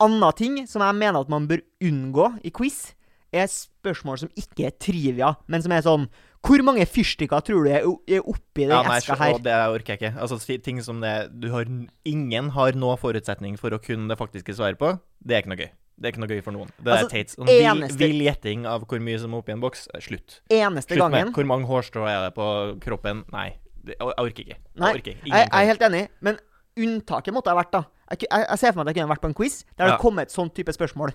Anna 0.00 0.32
ting 0.32 0.66
som 0.66 0.82
jeg 0.82 0.94
mener 0.98 1.20
at 1.20 1.28
man 1.28 1.46
bør 1.48 1.60
unngå 1.82 2.28
i 2.44 2.50
quiz, 2.50 2.94
er 3.34 3.46
spørsmål 3.50 4.18
som 4.18 4.28
ikke 4.38 4.66
er 4.68 4.74
trivia, 4.78 5.32
men 5.50 5.62
som 5.62 5.72
er 5.74 5.82
sånn 5.82 6.08
Hvor 6.44 6.60
mange 6.62 6.84
fyrstikker 6.86 7.40
tror 7.42 7.64
du 7.64 7.70
er 7.72 7.86
er 8.06 8.20
oppi 8.28 8.66
den 8.66 8.74
ja 8.74 8.82
nei, 8.84 8.98
eska 9.00 9.16
her? 9.16 9.38
det 9.40 9.54
orker 9.72 9.94
jeg 9.94 10.00
ikke. 10.02 10.20
Altså, 10.20 10.58
ting 10.62 10.82
som 10.84 11.00
det 11.00 11.30
du 11.40 11.48
har, 11.50 11.64
Ingen 12.04 12.50
har 12.52 12.72
noen 12.76 12.98
forutsetning 13.00 13.56
for 13.58 13.70
å 13.70 13.78
kunne 13.82 14.08
det 14.08 14.18
faktiske 14.20 14.52
svaret 14.54 14.76
på. 14.78 14.90
Det 15.24 15.34
er 15.38 15.40
ikke 15.42 15.48
noe 15.54 15.62
gøy. 15.62 15.70
Det 15.96 16.04
er 16.04 16.12
ikke 16.12 16.20
noe 16.20 16.28
gøy 16.34 16.42
for 16.44 16.52
noen. 16.52 16.68
Det 16.76 16.92
Altså, 16.92 17.06
er 17.06 17.10
Tates. 17.14 17.36
Sånn 17.38 17.48
eneste- 17.48 17.98
vill 17.98 18.20
gjetting 18.26 18.66
av 18.66 18.84
hvor 18.86 19.00
mye 19.00 19.18
som 19.18 19.32
er 19.32 19.38
oppi 19.40 19.52
en 19.52 19.60
boks. 19.62 19.88
eh, 19.94 20.00
Slutt. 20.00 20.40
Eneste 20.50 20.94
Slutt 20.94 21.10
med 21.10 21.32
Hvor 21.32 21.46
mange 21.46 21.66
hårstrå 21.66 22.04
er 22.06 22.26
det 22.28 22.34
på 22.36 22.78
kroppen? 22.80 23.24
Nei. 23.32 23.54
Det, 23.82 23.96
jeg 23.98 24.14
orker 24.18 24.44
ikke. 24.44 24.56
Nei, 24.76 24.92
jeg 24.92 25.00
orker 25.00 25.12
ikke. 25.16 25.26
jeg 25.32 25.48
er 25.52 25.66
helt 25.66 25.80
enig, 25.80 26.08
men 26.20 26.38
unntaket 26.76 27.32
måtte 27.32 27.48
ha 27.52 27.56
vært 27.62 27.70
da 27.72 27.84
Jeg, 28.10 28.26
jeg, 28.30 28.46
jeg 28.50 28.58
ser 28.58 28.72
for 28.72 28.82
meg 28.82 28.88
at 28.88 28.94
jeg 28.96 29.02
kunne 29.02 29.14
vært 29.14 29.22
på 29.24 29.28
en 29.32 29.34
quiz 29.38 29.64
der 29.78 29.86
det 29.86 29.94
Ja. 29.94 29.98
kom 30.02 30.18
et 30.18 30.28
sånn 30.34 30.50
type 30.54 30.72
spørsmål. 30.74 31.14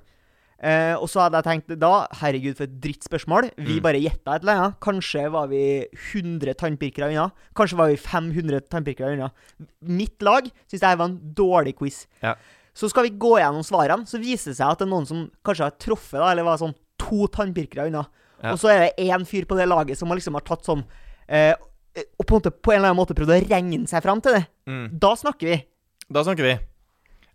Eh, 0.62 0.94
og 1.00 1.08
så 1.08 1.22
hadde 1.24 1.40
jeg 1.40 1.46
tenkt 1.48 1.80
da 1.80 2.08
Herregud, 2.20 2.58
for 2.58 2.66
et 2.66 2.82
drittspørsmål. 2.84 3.52
Vi 3.58 3.78
Mm. 3.78 3.82
bare 3.86 4.02
gjetta 4.02 4.36
et 4.36 4.42
eller 4.44 4.56
annet. 4.60 4.80
Kanskje 4.82 5.32
var 5.32 5.48
vi 5.48 5.88
100 5.96 6.54
tannpirkere 6.60 7.08
unna. 7.14 7.32
Kanskje 7.56 7.78
var 7.78 7.88
vi 7.88 7.96
500 7.96 8.60
tannpirkere 8.70 9.14
unna. 9.16 9.32
Mitt 9.82 10.20
lag 10.22 10.44
syns 10.68 10.82
dette 10.82 10.98
var 10.98 11.06
en 11.08 11.34
dårlig 11.34 11.76
quiz. 11.78 12.08
Ja. 12.22 12.36
Så 12.76 12.90
skal 12.90 13.04
vi 13.04 13.10
gå 13.18 13.38
gjennom 13.40 13.64
svarene, 13.64 14.04
så 14.06 14.20
viser 14.20 14.52
det 14.52 14.58
seg 14.58 14.68
at 14.72 14.80
det 14.80 14.88
er 14.88 14.92
noen 14.92 15.08
som 15.08 15.32
kanskje 15.46 15.64
har 15.64 15.72
truffet, 15.80 16.20
da, 16.20 16.32
eller 16.32 16.44
var 16.44 16.58
sånn 16.58 16.76
to 16.98 17.28
tannpirkere 17.28 17.88
unna. 17.88 18.06
Ja. 18.44 18.52
Og 18.52 18.60
så 18.60 18.70
er 18.70 18.80
det 18.80 18.98
én 19.08 19.26
fyr 19.28 19.46
på 19.46 19.56
det 19.58 19.68
laget 19.68 19.98
som 19.98 20.08
har 20.10 20.18
liksom 20.18 20.34
har 20.34 20.42
tatt 20.42 20.64
sånn 20.64 20.84
eh, 21.28 21.54
Og 22.20 22.26
på 22.26 22.36
en, 22.36 22.42
måte, 22.42 22.52
på 22.52 22.72
en 22.72 22.78
eller 22.80 22.92
annen 22.92 23.00
måte 23.00 23.16
prøvd 23.16 23.32
å 23.34 23.50
regne 23.50 23.88
seg 23.88 24.02
fram 24.04 24.22
til 24.22 24.34
det. 24.34 24.46
Mm. 24.68 25.00
Da 25.00 25.16
snakker 25.16 25.48
vi. 25.50 25.66
Da 26.12 26.22
snakker 26.24 26.44
vi. 26.44 26.60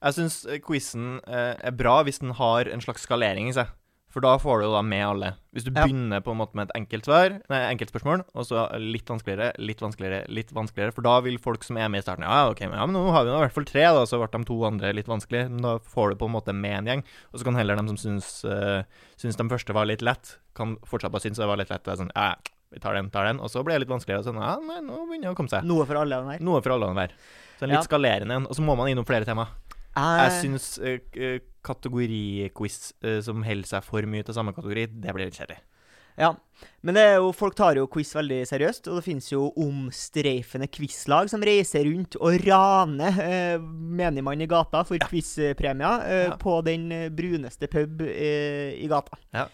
Jeg 0.05 0.19
syns 0.19 0.43
quizen 0.67 1.17
eh, 1.27 1.55
er 1.65 1.73
bra 1.73 2.03
hvis 2.05 2.21
den 2.21 2.35
har 2.37 2.69
en 2.69 2.83
slags 2.85 3.07
skalering 3.07 3.49
i 3.49 3.57
seg. 3.57 3.73
For 4.15 4.23
da 4.23 4.37
får 4.39 4.61
du 4.63 4.69
da 4.71 4.81
med 4.87 5.03
alle. 5.03 5.29
Hvis 5.51 5.65
du 5.67 5.73
Ja. 5.73 5.83
begynner 5.89 6.21
på 6.23 6.31
en 6.31 6.39
måte 6.39 6.55
med 6.55 6.69
et 6.71 6.77
enkelt 6.79 7.05
svar, 7.09 7.33
nei, 7.51 7.59
enkelt 7.75 7.91
spørsmål, 7.91 8.23
og 8.33 8.45
så 8.47 8.71
litt 8.79 9.07
vanskeligere, 9.11 9.49
litt 9.59 9.81
vanskeligere, 9.83 10.29
litt 10.31 10.53
vanskeligere, 10.55 10.95
for 10.95 11.03
da 11.03 11.19
vil 11.21 11.37
folk 11.43 11.65
som 11.65 11.77
er 11.77 11.89
med 11.89 11.99
i 11.99 12.03
starten 12.07 12.23
Ja, 12.23 12.49
ok, 12.49 12.61
men, 12.61 12.79
ja, 12.79 12.87
men 12.87 12.95
nå 12.95 13.11
har 13.11 13.25
vi 13.25 13.33
nå 13.33 13.41
i 13.41 13.43
hvert 13.43 13.57
fall 13.57 13.65
tre, 13.67 13.83
da, 13.83 14.05
så 14.07 14.21
ble 14.23 14.31
de 14.31 14.45
to 14.47 14.61
andre 14.69 14.93
litt 14.95 15.11
vanskelige. 15.11 15.51
Men 15.51 15.63
da 15.67 15.79
får 15.79 16.11
du 16.11 16.17
på 16.23 16.27
en 16.31 16.37
måte 16.37 16.55
med 16.55 16.79
en 16.79 16.87
gjeng. 16.87 17.05
Og 17.33 17.41
så 17.41 17.45
kan 17.45 17.57
heller 17.59 17.75
de 17.75 17.89
som 17.89 17.99
syns, 17.99 18.45
uh, 18.47 18.85
syns 19.19 19.35
de 19.37 19.49
første 19.51 19.75
var 19.75 19.87
litt 19.91 20.01
lett, 20.03 20.39
kan 20.55 20.77
fortsatt 20.87 21.11
bare 21.11 21.27
synes 21.27 21.43
det 21.43 21.51
var 21.51 21.59
litt 21.59 21.71
lett. 21.75 21.83
Det 21.83 21.93
er 21.99 22.05
sånn, 22.05 22.15
ja, 22.15 22.37
vi 22.71 22.79
tar 22.79 22.95
den, 22.95 23.11
tar 23.11 23.25
den. 23.27 23.41
Og 23.41 23.51
så 23.51 23.65
blir 23.65 23.75
det 23.81 23.89
litt 23.89 23.99
vanskeligere. 23.99 24.23
Og 24.23 24.31
sånn, 24.31 24.39
ja, 24.39 24.55
nei, 24.63 24.79
nå 24.79 25.09
begynner 25.09 25.27
det 25.27 25.35
å 25.35 25.39
komme 25.43 25.51
seg. 25.51 25.67
Noe 25.67 25.87
for 25.87 25.99
alle 25.99 26.23
og 26.23 26.31
her. 26.31 26.39
Noe 26.39 26.63
for 26.63 26.71
alle 26.71 26.87
og 26.87 26.95
enhver. 26.95 27.11
Så 27.59 27.67
en 27.67 27.71
litt 27.71 27.87
skalerende 27.87 28.35
en. 28.35 28.47
Og 28.47 28.55
så 28.55 28.63
må 28.63 28.77
man 28.79 28.87
innom 28.91 29.07
flere 29.07 29.27
tema. 29.27 29.49
Jeg 29.95 30.31
Jeg, 30.31 30.41
syns 30.43 30.79
uh, 30.79 31.39
kategoriquiz 31.65 32.93
uh, 33.05 33.21
som 33.25 33.45
holder 33.47 33.69
seg 33.69 33.87
for 33.87 34.07
mye 34.11 34.25
til 34.27 34.35
samme 34.37 34.55
kategori, 34.57 34.89
det 35.01 35.15
blir 35.15 35.29
litt 35.31 35.39
kjedelig. 35.39 35.61
ja. 36.19 36.35
Men 36.87 36.95
det 36.95 37.03
jo, 37.17 37.33
folk 37.35 37.57
tar 37.59 37.75
jo 37.77 37.89
quiz 37.91 38.13
veldig 38.15 38.43
seriøst, 38.47 38.87
og 38.89 38.97
det 39.01 39.05
finnes 39.05 39.27
jo 39.33 39.49
omstreifende 39.59 40.69
quizlag 40.71 41.29
som 41.33 41.43
reiser 41.45 41.85
rundt 41.89 42.15
og 42.21 42.37
raner 42.47 43.19
eh, 43.25 43.59
menigmann 43.59 44.41
i 44.45 44.47
gata 44.47 44.85
for 44.87 44.99
quizpremier 45.11 46.05
eh, 46.07 46.25
Ja. 46.29 46.37
på 46.41 46.61
den 46.65 46.87
eh, 46.95 47.09
bruneste 47.11 47.67
pub 47.73 48.03
eh, 48.07 48.77
i 48.79 48.87
gata. 48.89 49.19
Ja. 49.35 49.49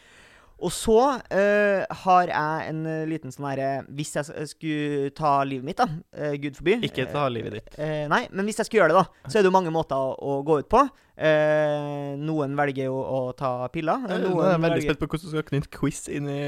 Og 0.60 0.72
så 0.74 0.98
uh, 1.16 2.00
har 2.04 2.30
jeg 2.32 2.70
en 2.70 2.80
eh, 2.86 3.04
liten 3.08 3.32
sånn 3.32 3.46
herre 3.48 3.68
Hvis 3.96 4.14
jeg 4.18 4.48
skulle 4.50 5.12
ta 5.16 5.38
livet 5.48 5.66
mitt, 5.66 5.80
da, 5.80 5.86
uh, 5.88 6.34
gud 6.40 6.58
forby 6.58 6.78
Ikke 6.86 7.06
ta 7.10 7.26
livet 7.32 7.58
ditt. 7.58 7.78
Uh, 7.78 8.04
nei, 8.12 8.26
men 8.30 8.48
hvis 8.48 8.60
jeg 8.60 8.68
skulle 8.68 8.84
gjøre 8.84 8.94
det, 8.94 9.04
da, 9.04 9.30
så 9.30 9.38
er 9.38 9.44
det 9.46 9.50
jo 9.50 9.56
mange 9.56 9.72
måter 9.74 9.96
å, 9.96 10.12
å 10.20 10.40
gå 10.46 10.60
ut 10.62 10.68
på. 10.70 10.84
Eh, 11.20 12.14
noen 12.16 12.54
velger 12.56 12.86
jo 12.86 12.96
å 12.96 13.18
ta 13.36 13.66
piller. 13.72 14.06
Jeg 14.08 14.22
noen 14.22 14.46
er 14.46 14.54
veldig 14.54 14.62
velger- 14.64 14.86
spent 14.88 15.02
på 15.02 15.08
hvordan 15.10 15.26
du 15.26 15.34
skal 15.34 15.46
knytte 15.50 15.72
quiz 15.74 15.98
inn 16.08 16.30
i 16.32 16.44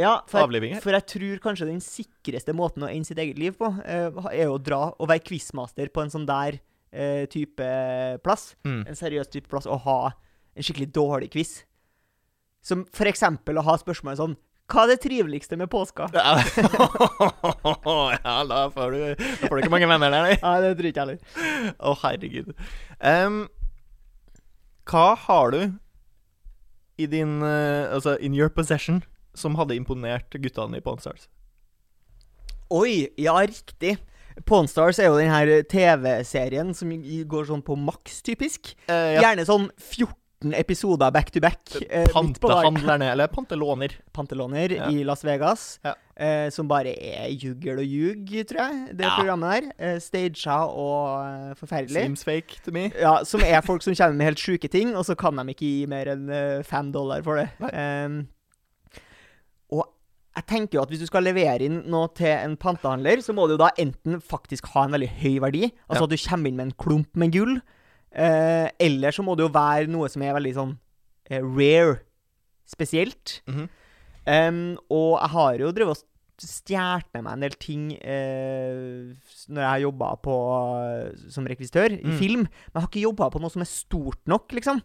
ja, 0.00 0.14
avliving 0.40 0.72
her. 0.72 0.80
for 0.80 0.96
jeg 0.96 1.04
tror 1.12 1.42
kanskje 1.44 1.68
den 1.68 1.82
sikreste 1.84 2.54
måten 2.56 2.86
å 2.86 2.88
ende 2.88 3.04
sitt 3.04 3.20
eget 3.20 3.36
liv 3.38 3.58
på, 3.60 3.68
eh, 3.84 4.08
er 4.32 4.48
å 4.48 4.56
dra 4.56 4.94
og 4.96 5.10
være 5.10 5.20
quizmaster 5.20 5.92
på 5.92 6.00
en 6.00 6.14
sånn 6.14 6.24
der 6.24 6.60
eh, 6.92 7.26
type 7.28 7.68
plass. 8.24 8.54
Mm. 8.64 8.86
En 8.88 8.96
seriøs 8.96 9.28
type 9.28 9.52
plass, 9.52 9.66
og 9.68 9.84
ha 9.84 10.00
en 10.56 10.64
skikkelig 10.64 10.88
dårlig 10.96 11.30
quiz. 11.36 11.64
Som 12.66 12.82
for 12.94 13.06
eksempel 13.10 13.58
å 13.60 13.64
ha 13.66 13.74
spørsmål 13.78 14.16
sånn 14.18 14.34
Hva 14.72 14.80
er 14.84 14.88
det 14.94 15.02
triveligste 15.04 15.54
med 15.58 15.68
påska? 15.70 16.04
Ja, 18.26 18.36
da, 18.46 18.58
får 18.74 18.88
du, 18.94 19.00
da 19.14 19.46
får 19.46 19.54
du 19.54 19.60
ikke 19.62 19.72
mange 19.72 19.88
venner 19.90 20.10
der, 20.10 20.22
nei. 20.26 20.36
Nei, 20.42 20.56
det 20.64 20.70
tror 20.78 20.88
ikke 20.88 20.98
jeg 20.98 21.04
heller. 21.04 21.18
Å, 21.78 21.80
herregud. 22.02 22.48
Um, 22.98 23.36
hva 24.90 25.06
har 25.26 25.46
du 25.54 25.60
i 26.98 27.06
din 27.10 27.32
uh, 27.44 27.92
Altså, 27.92 28.10
in 28.18 28.34
your 28.34 28.50
possession, 28.50 29.02
som 29.36 29.54
hadde 29.60 29.76
imponert 29.78 30.34
guttene 30.42 30.76
i 30.80 30.84
Pawn 30.84 31.00
Stars? 31.02 31.22
Oi, 32.74 33.08
ja, 33.20 33.34
riktig. 33.46 33.92
Pawn 34.48 34.66
Stars 34.68 34.98
er 34.98 35.06
jo 35.10 35.18
den 35.20 35.30
her 35.30 35.46
TV-serien 35.70 36.74
som 36.74 36.90
går 37.30 37.44
sånn 37.50 37.62
på 37.64 37.76
maks, 37.78 38.22
typisk. 38.26 38.60
Uh, 38.90 39.14
ja. 39.16 39.20
Gjerne 39.28 39.44
sånn 39.46 39.70
14 39.78 40.10
episoder 40.44 41.10
back 41.10 41.30
to 41.30 41.40
back. 41.40 41.58
eh. 41.90 42.06
Pantehandlerne, 42.12 43.10
eller 43.12 43.26
pantelåner. 43.26 43.92
Pantelåner 44.12 44.70
Ja. 44.76 44.90
i 44.90 45.02
Las 45.04 45.24
Vegas. 45.24 45.78
Ja. 45.82 45.94
Eh, 46.16 46.50
som 46.50 46.68
bare 46.68 46.92
er 46.96 47.28
jugl 47.30 47.78
og 47.78 47.84
ljug, 47.84 48.28
tror 48.48 48.60
jeg. 48.62 48.96
Det 48.96 49.04
Ja. 49.04 49.16
programmet 49.18 49.50
der. 49.50 49.72
Eh, 49.94 49.98
Staged 50.00 50.46
og 50.46 51.26
eh, 51.26 51.54
forferdelig. 51.54 52.02
Seems 52.02 52.24
fake 52.24 52.60
to 52.64 52.70
me. 52.72 52.90
Ja, 53.00 53.22
Som 53.24 53.40
er 53.40 53.60
folk 53.62 53.82
som 53.82 53.94
kommer 53.94 54.14
med 54.16 54.26
helt 54.26 54.38
sjuke 54.38 54.68
ting, 54.70 54.94
og 54.96 55.04
så 55.04 55.16
kan 55.16 55.36
de 55.36 55.42
ikke 55.54 55.66
gi 55.66 55.86
mer 55.86 56.06
enn 56.06 56.28
eh, 56.30 56.62
fem 56.62 56.92
dollar 56.92 57.22
for 57.22 57.36
det. 57.36 57.48
Ehm, 57.72 58.26
og 59.72 59.86
jeg 60.36 60.46
tenker 60.46 60.76
jo 60.78 60.82
at 60.84 60.90
hvis 60.92 61.00
du 61.00 61.06
skal 61.08 61.24
levere 61.24 61.64
inn 61.64 61.82
noe 61.90 62.08
til 62.16 62.28
en 62.28 62.56
pantehandler, 62.60 63.22
så 63.24 63.32
må 63.36 63.48
du 63.48 63.56
da 63.56 63.70
enten 63.80 64.20
faktisk 64.20 64.66
ha 64.74 64.84
en 64.84 64.92
veldig 64.92 65.08
høy 65.22 65.38
verdi, 65.40 65.70
altså 65.88 66.04
at 66.04 66.10
du 66.12 66.16
kommer 66.28 66.48
inn 66.52 66.56
med 66.60 66.66
en 66.68 66.76
klump 66.78 67.16
med 67.16 67.32
gull, 67.32 67.56
eh, 68.16 68.68
eller 68.80 69.14
så 69.14 69.24
må 69.24 69.36
det 69.36 69.46
jo 69.46 69.52
være 69.54 69.90
noe 69.92 70.08
som 70.12 70.24
er 70.24 70.36
veldig 70.36 70.54
sånn 70.56 70.74
eh, 71.30 71.42
rare, 71.42 72.00
spesielt. 72.66 73.42
Mm 73.46 73.54
-hmm. 73.54 73.68
um, 74.48 74.78
og 74.90 75.20
jeg 75.20 75.30
har 75.30 75.58
jo 75.60 75.72
drevet 75.72 75.96
og 75.96 76.04
stjålet 76.42 77.06
med 77.14 77.22
meg 77.22 77.32
en 77.32 77.40
del 77.40 77.54
ting 77.60 77.92
eh, 77.92 79.14
når 79.48 79.60
jeg 79.62 79.70
har 79.70 79.78
jobba 79.78 80.08
som 81.30 81.46
rekvisitør 81.46 81.92
i 81.92 82.02
Mm. 82.04 82.18
film, 82.18 82.40
men 82.40 82.74
jeg 82.74 82.82
har 82.82 82.88
ikke 82.88 83.08
jobba 83.08 83.30
på 83.30 83.40
noe 83.40 83.50
som 83.50 83.62
er 83.62 83.70
stort 83.70 84.20
nok, 84.26 84.52
liksom. 84.52 84.82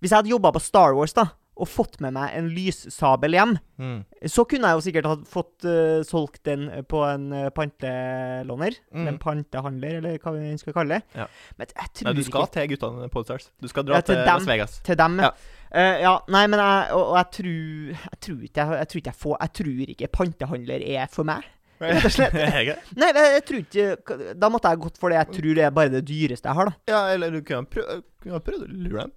Hvis 0.00 0.10
jeg 0.10 0.18
hadde 0.18 0.30
jobba 0.30 0.52
på 0.52 0.60
Star 0.60 0.94
Wars 0.94 1.12
da, 1.12 1.26
og 1.56 1.68
fått 1.72 1.98
med 2.04 2.12
meg 2.12 2.34
en 2.36 2.50
lyssabel 2.52 3.32
igjen, 3.36 3.54
Mm. 3.76 4.04
så 4.32 4.44
kunne 4.48 4.68
jeg 4.70 4.76
jo 4.78 4.84
sikkert 4.86 5.06
ha 5.08 5.14
fått 5.28 5.64
uh, 5.68 6.02
solgt 6.04 6.42
den 6.48 6.66
på 6.88 7.02
en 7.04 7.26
uh, 7.32 7.48
pantelåner. 7.52 8.76
Mm. 8.92 9.08
En 9.10 9.18
pantehandler, 9.20 9.98
eller 9.98 10.18
hva 10.22 10.32
vi 10.36 10.54
skal 10.60 10.76
kalle 10.76 10.98
det. 10.98 11.18
Ja. 11.20 11.26
Men 11.58 11.68
jeg 11.72 11.90
tror 11.92 12.08
Nei, 12.08 12.14
du 12.16 12.22
skal 12.24 12.46
ikke 12.46 12.54
til 12.56 12.70
guttene 12.74 13.08
på 13.12 13.24
Stars. 13.26 13.50
Du 13.60 13.68
skal 13.68 13.84
dra 13.88 13.98
Ja, 13.98 14.00
til 14.04 14.14
til, 14.14 14.22
dem. 14.24 14.32
Las 14.32 14.48
Vegas. 14.48 14.78
til 14.86 14.96
dem. 15.00 15.18
Ja. 15.26 15.30
Uh, 15.66 15.96
ja, 16.04 16.14
nei, 16.32 16.46
men 16.46 16.62
jeg, 16.62 16.94
og, 16.94 17.04
og 17.10 17.16
jeg 17.18 17.28
tror 17.36 17.98
Jeg 18.06 18.20
tror 18.22 18.42
ikke 18.46 18.60
jeg, 18.62 18.78
jeg 18.80 18.88
tror 18.88 19.00
ikke 19.00 19.10
jeg 19.10 19.20
får 19.24 19.36
Jeg 19.40 19.52
tror 19.58 19.90
ikke 19.96 20.08
pantehandler 20.14 20.84
er 20.96 21.10
for 21.12 21.28
meg. 21.28 21.44
Rett 21.80 22.06
og 22.08 22.12
slett. 22.14 22.32
Nei, 23.00 23.10
jeg, 23.12 23.42
tror 23.44 23.58
ikke 23.60 24.32
Da 24.40 24.48
måtte 24.48 24.70
jeg 24.72 24.80
gått 24.86 24.96
for 25.00 25.12
det 25.12 25.18
jeg 25.18 25.34
tror 25.36 25.58
det 25.58 25.64
er 25.66 25.74
bare 25.76 25.92
det 25.92 26.04
dyreste 26.08 26.48
jeg 26.48 26.56
har, 26.56 26.70
da. 26.70 26.76
Ja, 26.88 27.00
eller 27.12 27.34
du 27.34 27.42
kunne 27.44 27.68
prøvd 27.68 28.62
å 28.64 28.68
lure 28.70 29.02
dem. 29.02 29.12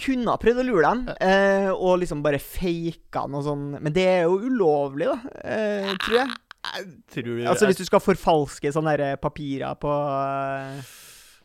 Kunne 0.00 0.26
ha 0.32 0.36
prøvd 0.42 0.58
å 0.58 0.66
lure 0.66 0.88
dem, 0.90 1.04
eh, 1.22 1.68
og 1.70 2.00
liksom 2.02 2.22
bare 2.24 2.40
faka 2.42 3.28
noe 3.30 3.44
sånn 3.46 3.66
Men 3.80 3.92
det 3.94 4.06
er 4.10 4.22
jo 4.26 4.40
ulovlig, 4.48 5.06
da, 5.06 5.18
eh, 5.44 5.92
tror 6.02 6.16
jeg. 6.18 6.34
Jeg 6.64 6.86
tror 7.12 7.24
du 7.28 7.32
Altså 7.46 7.66
Hvis 7.68 7.76
du 7.78 7.84
skal 7.84 8.00
forfalske 8.00 8.72
sånne 8.74 8.96
der 8.98 9.16
papirer 9.22 9.76
på 9.78 9.92
eh, 9.94 10.80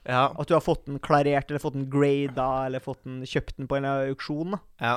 Ja. 0.10 0.24
At 0.40 0.48
du 0.48 0.56
har 0.56 0.64
fått 0.64 0.86
den 0.88 0.98
klarert, 1.04 1.50
eller 1.52 1.60
fått 1.62 1.76
den 1.76 1.90
grada, 1.92 2.66
eller 2.66 2.80
fått 2.82 3.04
den 3.06 3.20
kjøpt 3.28 3.58
den 3.60 3.68
på 3.70 3.78
en 3.78 3.86
auksjon, 3.86 4.56
da. 4.56 4.60
ja. 4.82 4.96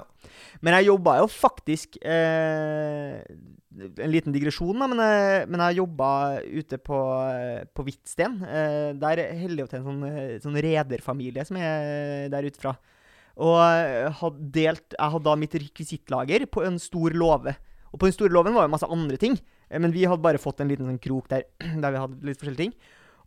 Men 0.62 0.76
jeg 0.78 0.86
jobba 0.86 1.18
jo 1.18 1.26
faktisk 1.28 1.98
eh, 2.06 3.18
En 3.98 4.12
liten 4.12 4.32
digresjon, 4.32 4.78
da, 4.78 4.86
men, 4.86 4.98
jeg- 5.02 5.48
men 5.50 5.60
jeg 5.66 5.78
jobba 5.82 6.08
ute 6.44 6.78
på, 6.78 6.98
eh, 7.34 7.64
på 7.74 7.84
Hvitsten. 7.84 8.40
Eh, 8.46 8.92
der 9.00 9.22
holder 9.42 9.64
jo 9.64 9.66
til 9.66 9.78
en 9.80 9.86
sånn, 9.90 10.02
eh, 10.08 10.38
sånn 10.44 10.56
rederfamilie 10.62 11.44
som 11.44 11.56
er 11.56 12.28
der 12.32 12.44
ute 12.48 12.60
fra. 12.60 12.76
Og 13.40 13.54
jeg 13.56 14.14
hadde 14.20 14.48
delt 14.52 14.96
Jeg 14.98 15.12
hadde 15.14 15.24
da 15.24 15.36
mitt 15.40 15.54
rekvisittlager 15.56 16.46
på 16.52 16.64
en 16.66 16.78
stor 16.82 17.14
låve. 17.16 17.54
Og 17.92 18.00
på 18.00 18.08
den 18.08 18.16
store 18.16 18.32
låven 18.32 18.56
var 18.56 18.66
det 18.66 18.74
masse 18.74 18.88
andre 18.88 19.18
ting, 19.20 19.36
eh, 19.68 19.80
men 19.80 19.92
vi 19.92 20.06
hadde 20.08 20.24
bare 20.24 20.40
fått 20.40 20.62
en 20.64 20.70
liten 20.72 20.88
sånn 20.88 21.02
krok 21.02 21.28
der, 21.32 21.44
der 21.82 21.92
vi 21.92 22.02
hadde 22.02 22.28
litt 22.28 22.40
forskjellige 22.40 22.64
ting. 22.64 22.74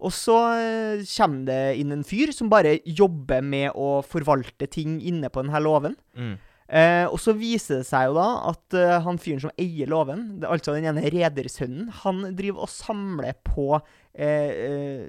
Og 0.06 0.12
så 0.12 0.36
eh, 0.60 1.06
kommer 1.16 1.46
det 1.48 1.62
inn 1.80 1.94
en 1.96 2.04
fyr 2.08 2.34
som 2.36 2.50
bare 2.52 2.80
jobber 2.84 3.46
med 3.46 3.78
å 3.78 4.02
forvalte 4.06 4.68
ting 4.68 4.98
inne 5.00 5.32
på 5.32 5.46
denne 5.46 5.62
låven. 5.64 5.96
Mm. 6.18 6.36
Eh, 6.66 7.06
og 7.06 7.20
så 7.22 7.36
viser 7.38 7.84
det 7.84 7.88
seg 7.88 8.08
jo 8.10 8.16
da 8.18 8.26
at 8.50 8.74
uh, 8.74 8.96
han 9.06 9.20
fyren 9.22 9.44
som 9.44 9.54
eier 9.62 9.90
låven, 9.92 10.40
altså 10.50 10.74
den 10.74 10.88
ene 10.90 11.12
redersønnen, 11.14 11.92
han 12.02 12.24
driver 12.34 12.66
og 12.66 12.72
samler 12.74 13.38
på 13.46 13.68
eh, 13.78 14.50
eh, 14.50 15.04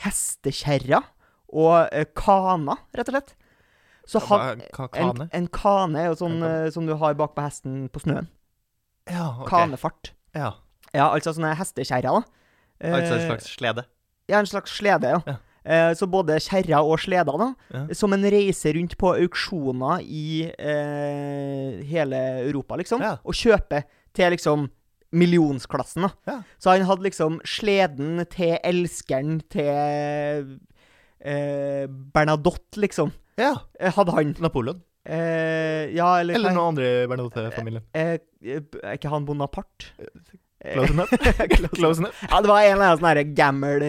hestekjerrer 0.00 1.04
og 1.52 1.92
eh, 1.92 2.08
kaner, 2.16 2.80
rett 2.96 3.10
og 3.10 3.18
slett. 3.18 3.34
Så 4.08 4.18
han, 4.26 4.62
en, 4.98 5.28
en 5.30 5.46
kane 5.54 6.00
er 6.00 6.08
jo 6.10 6.16
sånn 6.18 6.40
eh, 6.42 6.66
som 6.74 6.86
du 6.88 6.94
har 6.98 7.14
bak 7.18 7.36
på 7.36 7.44
hesten 7.44 7.86
på 7.92 8.02
snøen. 8.02 8.26
Ja, 9.10 9.28
ok. 9.42 9.48
Kanefart. 9.50 10.12
Ja. 10.34 10.54
Ja, 10.92 11.08
altså 11.12 11.32
sånne 11.36 11.54
hestekjerrer, 11.58 12.20
da. 12.20 12.22
Eh, 12.82 12.92
Altså 12.98 13.14
en 13.16 13.26
slags 13.30 13.48
slede. 13.56 13.86
Ja, 14.30 14.40
en 14.42 14.50
slags 14.50 14.74
slede, 14.74 15.14
ja. 15.14 15.22
Ja. 15.26 15.36
Eh, 15.62 15.92
så 15.94 16.08
både 16.10 16.40
kjerrer 16.42 16.82
og 16.82 16.98
sleder, 16.98 17.38
da. 17.38 17.48
Ja. 17.70 17.84
Som 17.94 18.12
en 18.16 18.26
reiser 18.26 18.74
rundt 18.74 18.96
på 18.98 19.12
auksjoner 19.14 20.02
i 20.02 20.50
eh, 20.50 21.80
hele 21.86 22.20
Europa, 22.42 22.76
liksom. 22.82 23.02
Ja. 23.04 23.16
Og 23.22 23.38
kjøper 23.38 23.86
til 24.12 24.34
liksom 24.34 24.66
millionsklassen, 25.12 26.08
da. 26.08 26.12
Ja. 26.26 26.36
Så 26.58 26.72
han 26.74 26.86
hadde 26.88 27.04
liksom 27.06 27.38
sleden 27.46 28.22
til 28.32 28.56
elskeren 28.64 29.38
til 29.52 30.58
eh, 31.22 31.86
Bernadotte, 31.86 32.80
liksom. 32.82 33.12
Ja. 33.38 33.54
Eh, 33.80 33.92
hadde 33.96 34.12
han. 34.16 34.34
Napoleon. 34.40 34.82
Eh, 35.04 35.90
ja, 35.96 36.20
eller 36.20 36.34
Eller 36.38 36.52
noen 36.54 36.68
andre 36.76 36.90
i 37.02 37.06
Bernadotte-familien. 37.10 37.82
eh, 37.92 38.18
eh, 38.44 38.60
Er 38.84 38.98
ikke 38.98 39.10
han 39.10 39.24
Bonaparte? 39.26 39.90
Eh, 40.62 40.74
Close 40.76 40.92
enough. 40.92 41.10
Close 41.74 41.98
enough. 41.98 42.14
Ja, 42.30 42.40
det 42.40 42.48
var 42.52 42.62
en 42.62 42.76
eller 42.76 42.86
annen 42.86 43.00
sånn 43.00 43.08
herre 43.10 43.24
gammel 43.34 43.82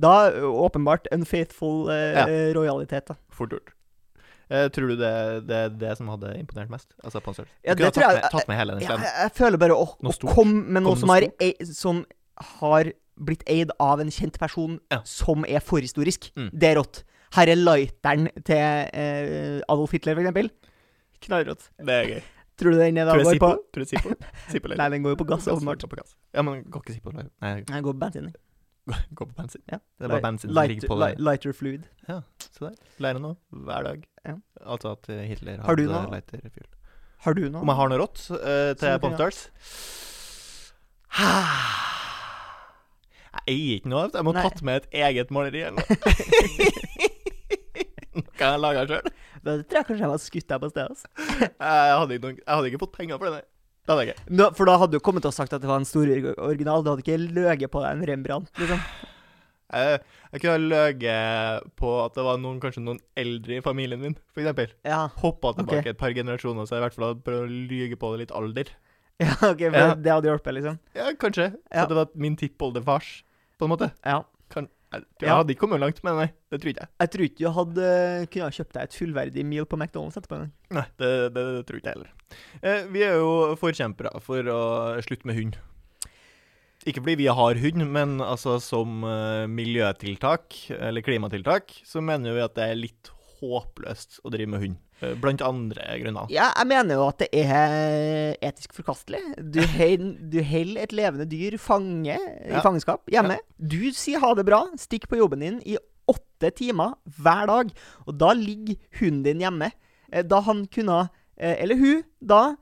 Da 0.00 0.12
åpenbart 0.48 1.06
unfaithful 1.12 1.90
eh, 1.92 2.14
Ja. 2.16 2.24
rojalitet, 2.56 3.06
da. 3.10 3.16
Fort 3.30 3.52
gjort. 3.52 3.74
Eh, 4.48 4.68
tror 4.72 4.88
du 4.88 4.96
det, 4.96 5.12
det 5.46 5.56
er 5.66 5.68
det 5.76 5.96
som 5.98 6.08
hadde 6.08 6.30
imponert 6.40 6.70
mest? 6.72 6.94
Altså 7.04 7.20
på 7.20 7.28
en 7.28 7.34
størrelse? 7.36 7.52
Ja, 7.68 7.74
det 7.76 7.90
tror 7.92 8.06
jeg- 8.06 8.22
med, 8.22 8.30
tatt 8.32 8.48
med 8.48 8.56
hele 8.56 8.72
den 8.78 8.86
sleden. 8.86 9.02
jeg, 9.04 9.12
jeg 9.26 9.32
føler 9.36 9.58
bare 9.60 9.76
å, 9.76 9.84
å 10.00 10.32
komme 10.32 10.64
med 10.78 10.82
noe 10.86 10.96
som 10.96 11.08
noe 11.10 11.18
har, 11.20 11.28
ei, 11.44 11.52
som 11.68 12.06
har 12.56 12.88
blitt 13.20 13.42
eid 13.46 13.70
av 13.78 14.00
en 14.00 14.08
kjent 14.08 14.38
person 14.40 14.80
Ja. 14.90 15.02
som 15.04 15.44
er 15.44 15.60
forhistorisk. 15.60 16.30
Mm. 16.36 16.48
Det 16.54 16.70
er 16.70 16.76
rått. 16.80 17.02
Her 17.36 17.50
er 17.52 17.58
lighteren 17.60 18.28
til 18.46 18.56
eh, 18.56 19.60
Adolf 19.68 19.92
Hitler, 19.92 20.18
eksempel. 20.22 20.50
Knallrått. 21.26 21.68
Det 21.84 21.94
er 22.00 22.10
gøy. 22.14 22.20
Tror 22.58 22.74
du 22.74 22.78
den 22.80 22.96
er 22.98 23.06
da 23.06 23.14
går 23.20 23.38
på 23.38 23.48
Tror 23.74 23.84
du 23.84 23.86
Zippo? 23.86 24.14
Zippo 24.50 24.68
Nei, 24.80 24.88
den 24.90 25.04
går 25.04 25.12
jo 25.14 25.18
på 25.20 25.26
gass, 25.28 25.46
åpenbart. 25.52 25.84
På 25.90 25.98
gass. 26.00 26.16
Ja, 26.34 26.42
men 26.46 26.64
går 26.66 26.82
ikke 26.82 26.96
Zippo? 26.96 27.12
Nei, 27.14 27.28
Den 27.68 27.84
går 27.86 27.94
på 27.94 28.00
bensin. 28.02 28.30
Gå 28.88 28.96
går 29.20 29.28
på 29.28 29.36
bensin. 29.36 29.62
Ja. 29.68 29.78
Det 30.00 30.08
er 30.08 30.14
bare 30.14 30.24
bensin 30.24 30.48
som 30.50 30.56
ligger 30.64 30.88
på 30.88 30.96
li- 31.02 31.14
Lighter 31.20 31.52
fluid. 31.54 31.84
Ja, 32.08 32.20
Se 32.40 32.64
der. 32.64 32.74
Lærer 33.04 33.20
noe 33.22 33.36
hver 33.68 33.84
dag. 33.90 34.06
Ja. 34.26 34.34
Altså 34.64 34.94
at 34.96 35.10
eh, 35.12 35.22
Hitler 35.28 35.60
Har 35.60 35.68
hadde 35.74 35.86
noe? 35.92 36.08
lighterfuel. 36.16 36.66
Har 37.26 37.34
du 37.36 37.44
noe? 37.50 37.60
Om 37.62 37.68
jeg 37.74 37.76
har 37.82 37.88
noe 37.92 37.98
rått 38.00 38.24
uh, 38.32 38.72
til 38.80 38.98
Pontars? 39.04 39.42
kunne- 41.12 41.26
Jeg 43.38 43.54
eier 43.54 43.76
ikke 43.78 43.90
noe. 43.92 44.08
Jeg 44.12 44.24
må 44.26 44.32
ha 44.34 44.42
tatt 44.48 44.62
med 44.66 44.80
et 44.82 44.96
eget 45.04 45.30
maleri 45.34 45.60
eller 45.68 45.78
noe. 45.78 45.86
Kan 48.38 48.54
jeg 48.54 48.62
laga 48.62 48.86
sjøl? 48.88 49.12
Da 49.42 49.54
tror 49.62 49.78
jeg 49.80 49.86
kanskje 49.90 50.04
jeg 50.04 50.12
var 50.14 50.22
skutt 50.22 50.48
deg 50.52 50.62
på 50.64 50.70
stedet. 50.72 50.88
Altså. 50.94 51.08
Jeg, 51.46 51.94
hadde 51.98 52.16
ikke 52.18 52.30
jeg 52.38 52.54
hadde 52.54 52.70
ikke 52.72 52.80
fått 52.84 52.96
penger 52.98 53.18
for 53.20 53.28
det. 53.28 53.38
nei. 53.38 53.44
Det 53.88 53.94
hadde 53.94 54.02
jeg 54.04 54.14
ikke. 54.14 54.24
Nå- 54.38 54.48
For 54.58 54.68
da 54.68 54.74
hadde 54.82 54.98
du 54.98 55.04
kommet 55.04 55.24
og 55.28 55.32
sagt 55.32 55.54
at 55.56 55.62
det 55.62 55.68
var 55.70 55.78
en 55.80 55.86
stor 55.88 56.10
original. 56.44 56.82
Du 56.84 56.90
hadde 56.92 57.04
ikke 57.06 57.16
løyet 57.22 57.70
på 57.72 57.80
deg 57.84 57.94
en 57.96 58.02
Rembrandt, 58.10 58.50
liksom. 58.60 58.82
Jeg, 59.68 60.00
jeg 60.32 60.40
kunne 60.42 60.52
ha 60.54 60.60
løyet 60.64 61.64
på 61.76 61.92
at 62.04 62.14
det 62.16 62.24
var 62.24 62.38
noen, 62.40 62.58
kanskje 62.62 62.82
noen 62.84 63.00
eldre 63.20 63.58
i 63.58 63.64
familien 63.64 64.00
min, 64.00 64.14
eksempel. 64.36 64.70
Ja, 64.88 65.02
Hoppa 65.22 65.54
tilbake 65.58 65.82
okay. 65.82 65.92
et 65.96 66.00
par 66.00 66.14
generasjoner, 66.16 66.64
så 66.68 66.76
jeg 66.76 66.82
i 66.82 66.86
hvert 66.86 66.96
fall 66.96 67.08
hadde 67.10 67.24
prøvd 67.26 67.44
å 67.44 67.58
lyge 67.72 67.98
på 68.00 68.12
det 68.14 68.22
litt 68.26 68.32
alder. 68.38 68.70
ja 69.24 69.32
ok, 69.34 69.64
for 69.66 69.76
Ja. 69.82 69.90
det 69.96 70.12
hadde 70.14 70.30
hjulpet, 70.30 70.56
liksom. 70.60 70.78
Ja, 70.96 71.10
kanskje. 71.20 71.48
Ja. 71.72 71.82
At 71.84 71.92
det 71.92 71.98
var 72.00 72.12
min 72.14 72.36
tippoldefars, 72.40 73.10
på 73.60 73.68
en 73.68 73.72
måte. 73.74 73.90
Ja. 74.08 74.22
Kan, 74.52 74.68
jeg, 74.92 75.04
Ja. 75.22 75.36
hadde 75.36 75.52
ikke 75.52 75.60
kommet 75.66 75.80
langt 75.82 75.98
med 76.02 76.12
det, 76.14 76.18
nei. 76.18 76.28
Det 76.50 76.60
tror 76.62 76.70
ikke 76.72 76.84
jeg. 76.84 76.90
Jeg 77.02 77.10
tror 77.14 77.24
ikke 77.28 77.38
du 77.42 77.50
hadde 77.58 77.88
kunne 78.32 78.46
ha 78.48 78.56
kjøpt 78.58 78.72
deg 78.78 78.82
et 78.88 78.96
fullverdig 78.98 79.44
meal 79.44 79.66
på 79.68 79.76
McDonald's 79.76 80.16
etterpå. 80.20 80.38
Nei, 80.70 80.84
det, 81.00 81.10
det, 81.34 81.44
det 81.58 81.64
tror 81.68 81.80
ikke 81.80 81.90
jeg 81.92 81.98
heller. 81.98 82.12
Eh, 82.62 82.86
vi 82.94 83.02
er 83.04 83.18
jo 83.20 83.32
forkjempere 83.60 84.12
for 84.24 84.48
å 84.52 84.60
slutte 85.04 85.28
med 85.28 85.36
hund. 85.40 85.58
Ikke 86.88 87.02
fordi 87.02 87.18
vi 87.20 87.26
har 87.28 87.58
hund, 87.60 87.84
men 87.92 88.18
altså 88.24 88.56
som 88.62 89.02
uh, 89.04 89.44
miljøtiltak, 89.50 90.54
eller 90.78 91.04
klimatiltak, 91.04 91.74
så 91.84 92.00
mener 92.00 92.36
vi 92.36 92.44
at 92.44 92.54
det 92.56 92.68
er 92.70 92.78
litt 92.78 93.10
håpløst 93.42 94.20
å 94.24 94.30
drive 94.32 94.52
med 94.54 94.62
hund. 94.62 94.78
Eh, 95.02 95.14
blant 95.20 95.42
andre 95.42 95.84
grunner. 96.02 96.26
Ja, 96.32 96.50
jeg 96.56 96.66
mener 96.70 96.94
jo 96.98 97.08
at 97.08 97.18
det 97.22 97.28
er 97.32 98.36
etisk 98.50 98.74
forkastelig. 98.76 99.20
Du 99.52 99.60
holder 99.62 100.82
et 100.82 100.92
levende 100.96 101.26
dyr 101.30 101.58
fange 101.58 102.16
i 102.16 102.50
Ja. 102.50 102.60
fangenskap 102.64 103.06
hjemme. 103.10 103.38
Du 103.58 103.78
sier 103.92 104.20
ha 104.20 104.34
det 104.34 104.46
bra, 104.46 104.64
stikk 104.76 105.08
på 105.08 105.18
jobben 105.20 105.40
din 105.40 105.60
i 105.66 105.76
åtte 106.08 106.50
timer 106.56 106.94
hver 107.20 107.46
dag, 107.46 107.70
og 108.06 108.16
da 108.18 108.32
ligger 108.32 108.76
hunden 109.00 109.22
din 109.24 109.40
hjemme. 109.44 109.72
Eh, 110.12 110.22
Da 110.22 110.40
han 110.40 110.66
kunne 110.66 111.10
eh, 111.36 111.56
Eller 111.62 111.76
hun, 111.76 112.02
da. 112.24 112.56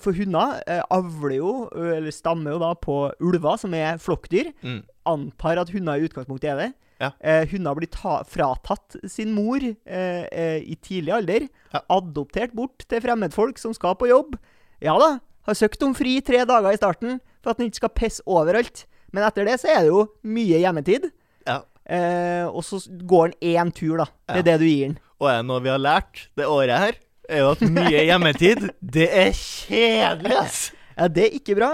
For 0.00 0.12
hunder 0.16 0.62
avler 0.90 1.34
jo, 1.36 1.68
eller 1.76 2.10
stammer 2.10 2.52
jo 2.54 2.58
da 2.58 2.70
på 2.74 3.12
ulver, 3.20 3.58
som 3.60 3.74
er 3.74 3.98
flokkdyr. 4.00 4.48
Mm. 4.64 4.78
Antar 5.08 5.60
at 5.62 5.72
hunder 5.74 5.98
i 5.98 6.06
utgangspunktet 6.08 6.52
er 6.52 6.60
det. 6.62 6.68
Ja. 6.98 7.12
Eh, 7.22 7.44
hunder 7.52 7.76
blir 7.78 7.90
ta 7.94 8.18
fratatt 8.26 8.96
sin 9.06 9.30
mor 9.36 9.62
eh, 9.62 10.24
eh, 10.26 10.58
i 10.66 10.76
tidlig 10.82 11.14
alder. 11.14 11.46
Ja. 11.72 11.82
Adoptert 11.98 12.54
bort 12.58 12.86
til 12.90 13.02
fremmedfolk 13.04 13.60
som 13.62 13.74
skal 13.76 13.96
på 13.98 14.10
jobb. 14.10 14.36
Ja 14.82 14.96
da, 14.98 15.16
har 15.48 15.58
søkt 15.58 15.82
om 15.86 15.94
fri 15.96 16.18
tre 16.24 16.44
dager 16.48 16.74
i 16.74 16.78
starten 16.80 17.18
for 17.42 17.52
at 17.52 17.60
den 17.60 17.70
ikke 17.70 17.82
skal 17.84 17.94
pisse 17.96 18.26
overalt. 18.26 18.84
Men 19.14 19.24
etter 19.24 19.46
det 19.48 19.56
så 19.62 19.70
er 19.72 19.84
det 19.86 19.92
jo 19.92 20.04
mye 20.28 20.60
hjemmetid. 20.60 21.08
Ja. 21.48 21.62
Eh, 21.88 22.44
og 22.46 22.64
så 22.66 22.82
går 23.08 23.32
den 23.32 23.54
én 23.56 23.72
tur, 23.72 24.02
da. 24.02 24.08
Det 24.28 24.42
er 24.42 24.48
det 24.50 24.56
du 24.60 24.66
gir 24.68 24.90
den. 24.90 24.98
Og 25.18 25.30
er 25.30 25.40
det 25.40 25.48
noe 25.48 25.62
vi 25.64 25.72
har 25.72 25.80
lært 25.80 26.26
det 26.38 26.46
året 26.46 26.82
her, 26.82 26.98
er 27.28 27.44
jo 27.44 27.52
at 27.54 27.62
mye 27.64 28.02
hjemmetid, 28.10 28.68
det 28.80 29.08
er 29.08 29.32
kjedelig, 29.34 30.36
ass! 30.42 30.60
Ja, 30.98 31.06
det 31.08 31.24
er 31.28 31.36
ikke 31.38 31.54
bra. 31.58 31.70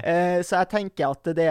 Eh, 0.00 0.40
så 0.46 0.62
jeg 0.62 0.70
tenker 0.72 1.12
at 1.12 1.28
det 1.36 1.48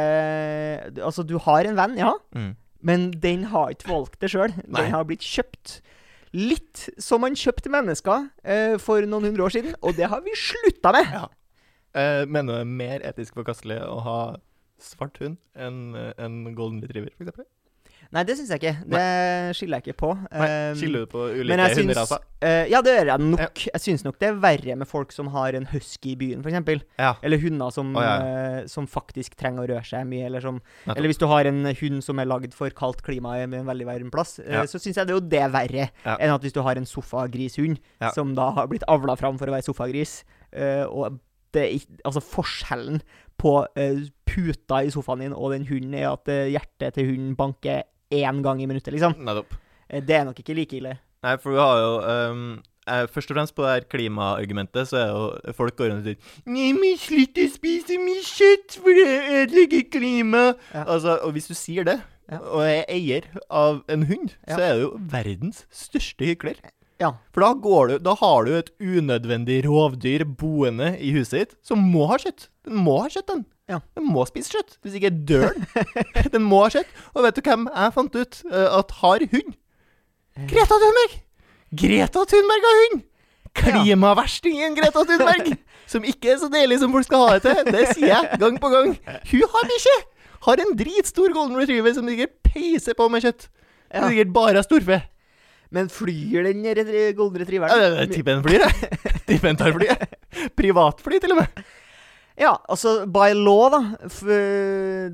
Altså, 1.06 1.24
du 1.28 1.38
har 1.46 1.70
en 1.70 1.78
venn, 1.78 1.98
ja. 2.00 2.16
Mm. 2.34 2.56
Men 2.82 3.12
den 3.22 3.46
har 3.52 3.74
ikke 3.76 3.92
valgt 3.92 4.18
det 4.24 4.32
sjøl. 4.34 4.54
Den 4.66 4.94
har 4.94 5.06
blitt 5.06 5.26
kjøpt. 5.26 5.80
Litt 6.34 6.88
som 7.02 7.22
man 7.22 7.36
kjøpte 7.38 7.70
mennesker 7.72 8.30
eh, 8.48 8.78
for 8.82 9.04
noen 9.06 9.30
hundre 9.30 9.46
år 9.46 9.54
siden, 9.54 9.76
og 9.84 9.98
det 9.98 10.08
har 10.10 10.24
vi 10.26 10.34
slutta 10.40 10.94
med. 10.96 11.12
Ja. 11.12 11.26
Eh, 11.92 12.24
mener 12.26 12.48
du 12.48 12.56
det 12.56 12.62
er 12.64 12.72
mer 12.80 13.04
etisk 13.10 13.36
forkastelig 13.36 13.82
å 13.84 13.98
ha 14.06 14.20
svart 14.82 15.20
hund 15.22 15.38
enn 15.60 15.92
eh, 16.00 16.14
en 16.24 16.56
golden 16.56 16.80
retriever, 16.86 17.12
eksempel? 17.20 17.46
Nei, 18.12 18.26
det 18.28 18.36
syns 18.36 18.50
jeg 18.52 18.60
ikke. 18.60 18.72
Det 18.92 19.02
skiller 19.56 19.80
jeg 19.80 19.86
ikke 19.88 20.00
på. 20.02 20.10
Nei, 20.34 20.48
Um, 20.52 20.76
Skiller 20.76 21.06
du 21.06 21.12
på 21.14 21.22
ulike 21.32 21.68
hunderaser? 21.78 22.24
Uh, 22.44 22.66
Ja, 22.68 22.82
det 22.84 22.92
gjør 22.98 23.10
jeg 23.12 23.24
nok. 23.24 23.62
Jeg 23.70 23.82
syns 23.86 24.04
nok 24.04 24.18
det 24.20 24.28
er 24.28 24.40
verre 24.44 24.76
med 24.82 24.88
folk 24.90 25.14
som 25.16 25.30
har 25.32 25.56
en 25.56 25.68
husky 25.72 26.12
i 26.12 26.18
byen, 26.20 26.42
f.eks. 26.44 26.84
Ja. 27.00 27.14
Eller 27.24 27.40
hunder 27.40 27.72
som, 27.72 27.94
oh, 27.96 28.04
ja, 28.04 28.18
eh, 28.20 28.68
som 28.68 28.88
faktisk 28.92 29.38
trenger 29.40 29.64
å 29.64 29.70
røre 29.72 29.86
seg 29.88 30.04
mye. 30.10 30.26
Eller, 30.28 30.44
som, 30.44 30.60
eller 30.92 31.08
hvis 31.08 31.22
du 31.22 31.26
har 31.32 31.48
en 31.48 31.64
hund 31.72 32.04
som 32.04 32.20
er 32.20 32.28
lagd 32.28 32.54
for 32.58 32.70
kaldt 32.76 33.00
klima 33.06 33.38
med 33.48 33.62
en 33.62 33.70
veldig 33.72 33.88
varm 33.88 34.12
plass, 34.12 34.40
eh, 34.44 34.52
Ja. 34.60 34.66
så 34.68 34.76
syns 34.82 35.00
jeg 35.00 35.08
det 35.08 35.16
er 35.16 35.20
jo 35.22 35.28
det 35.32 35.46
verre 35.56 35.88
enn 36.18 36.36
at 36.36 36.42
hvis 36.44 36.54
du 36.58 36.62
har 36.68 36.76
en 36.76 36.86
sofagrishund 36.90 37.80
som 38.14 38.36
da 38.36 38.52
har 38.60 38.68
blitt 38.68 38.84
avla 38.92 39.16
fram 39.16 39.40
for 39.40 39.48
å 39.48 39.56
være 39.56 39.68
sofagris. 39.72 40.24
uh, 40.52 40.84
og 40.92 41.20
det 41.54 41.64
er 41.64 41.80
altså 42.08 42.22
forskjellen 42.24 43.02
på 43.40 43.54
uh, 43.64 44.02
puta 44.28 44.82
i 44.84 44.92
sofaen 44.92 45.20
din 45.24 45.34
og 45.36 45.52
den 45.52 45.66
hunden 45.68 45.94
er 45.96 46.12
at 46.12 46.28
hjertet 46.28 46.96
til 46.96 47.08
hunden 47.12 47.36
banker 47.40 47.84
én 48.12 48.42
gang 48.46 48.62
i 48.62 48.68
minuttet, 48.70 48.94
liksom. 48.96 49.16
Nettopp. 49.26 49.56
Eh, 49.90 50.02
det 50.04 50.16
er 50.20 50.28
nok 50.28 50.40
ikke 50.44 50.56
like 50.58 50.78
ille. 50.78 50.98
Nei, 51.24 51.36
for 51.38 51.54
vi 51.54 51.60
har 51.62 51.78
jo 51.78 51.90
um, 52.32 52.44
eh, 52.90 53.04
Først 53.14 53.30
og 53.32 53.38
fremst 53.38 53.54
på 53.56 53.62
det 53.66 53.74
her 53.76 53.84
klimaargumentet, 53.92 54.88
så 54.90 54.98
er 54.98 55.12
jo 55.12 55.54
folk 55.58 55.76
går 55.78 55.92
rundt 55.92 56.08
og 56.08 56.10
sier 56.10 56.50
Nei, 56.50 56.72
men 56.74 56.98
slutt 56.98 57.38
å 57.38 57.48
spise 57.54 58.00
mye 58.02 58.24
kjøtt, 58.26 58.80
for 58.82 58.98
det 58.98 59.08
ødelegger 59.44 59.86
klimaet. 59.94 60.58
Ja. 60.74 60.86
Altså, 60.88 61.20
og 61.22 61.36
hvis 61.38 61.48
du 61.52 61.54
sier 61.58 61.86
det, 61.88 62.00
Ja. 62.32 62.38
og 62.40 62.62
er 62.64 62.86
eier 62.88 63.26
av 63.50 63.82
en 63.92 64.06
hund, 64.08 64.36
Ja. 64.48 64.56
så 64.56 64.62
er 64.62 64.74
du 64.76 64.82
jo 64.86 64.92
verdens 65.12 65.66
største 65.70 66.26
hykler. 66.26 66.56
Ja. 67.02 67.14
For 67.34 67.42
da, 67.42 67.54
går 67.54 67.88
du, 67.90 67.98
da 68.00 68.14
har 68.16 68.46
du 68.46 68.52
et 68.56 68.70
unødvendig 68.80 69.64
rovdyr 69.66 70.24
boende 70.38 70.94
i 71.02 71.12
huset 71.12 71.40
ditt 71.40 71.56
som 71.66 71.80
må 71.92 72.08
ha 72.08 72.18
kjøtt. 72.22 72.48
Den 72.64 72.78
må 72.86 73.00
ha 73.02 73.10
kjøtt, 73.10 73.28
den. 73.28 73.46
Ja. 73.70 73.80
Den 73.98 74.08
må 74.10 74.26
spise 74.28 74.56
kjøtt. 74.56 74.78
Hvis 74.84 74.98
ikke 75.00 75.12
dør 75.30 75.52
den. 75.56 75.68
den 76.34 76.46
må 76.48 76.64
ha 76.66 76.72
kjøtt. 76.74 76.90
Og 77.14 77.26
vet 77.26 77.38
du 77.38 77.44
hvem 77.46 77.68
jeg 77.70 77.96
fant 77.98 78.18
ut 78.18 78.42
eh, 78.52 78.70
at 78.80 78.96
har 79.02 79.28
hund? 79.36 79.58
Greta 80.52 80.78
Thunberg! 80.80 81.18
Greta 81.82 82.24
Thunberg 82.32 82.68
har 82.68 82.80
hund! 82.82 83.04
Klimaverstingen 83.62 84.78
Greta 84.80 85.04
Thunberg! 85.08 85.54
Som 85.92 86.06
ikke 86.08 86.34
er 86.34 86.38
så 86.40 86.48
deilig 86.48 86.78
som 86.80 86.94
folk 86.96 87.04
skal 87.04 87.20
ha 87.26 87.32
det 87.36 87.42
til. 87.44 87.68
Det 87.68 87.82
sier 87.90 88.14
jeg 88.14 88.38
gang 88.40 88.56
på 88.64 88.70
gang. 88.72 88.94
Hun 89.28 89.50
har 89.52 89.66
bikkje! 89.68 89.96
har 90.46 90.62
en 90.62 90.76
dritstor 90.78 91.34
golden 91.36 91.60
retriever 91.60 91.94
som 91.94 92.08
sikkert 92.10 92.38
peiser 92.48 92.98
på 92.98 93.08
med 93.12 93.26
kjøtt. 93.26 93.48
Som 93.92 94.08
Sikkert 94.10 94.32
bare 94.34 94.58
har 94.58 94.66
storfe. 94.66 95.02
Men 95.72 95.92
flyr 95.92 96.48
den 96.50 96.64
golden 97.16 97.44
retrieveren? 97.44 97.84
Ja, 98.00 98.08
tipper 98.10 98.38
den 98.38 98.44
flyr, 98.44 98.66
jeg. 98.66 98.98
Tipper 99.28 99.52
den 99.52 99.60
tar 99.60 99.76
flyet. 99.76 100.18
Privatfly, 100.60 101.20
til 101.24 101.36
og 101.36 101.44
med. 101.44 101.62
Ja, 102.40 102.54
altså 102.72 103.06
by 103.12 103.34
law, 103.36 103.68
da. 103.74 103.80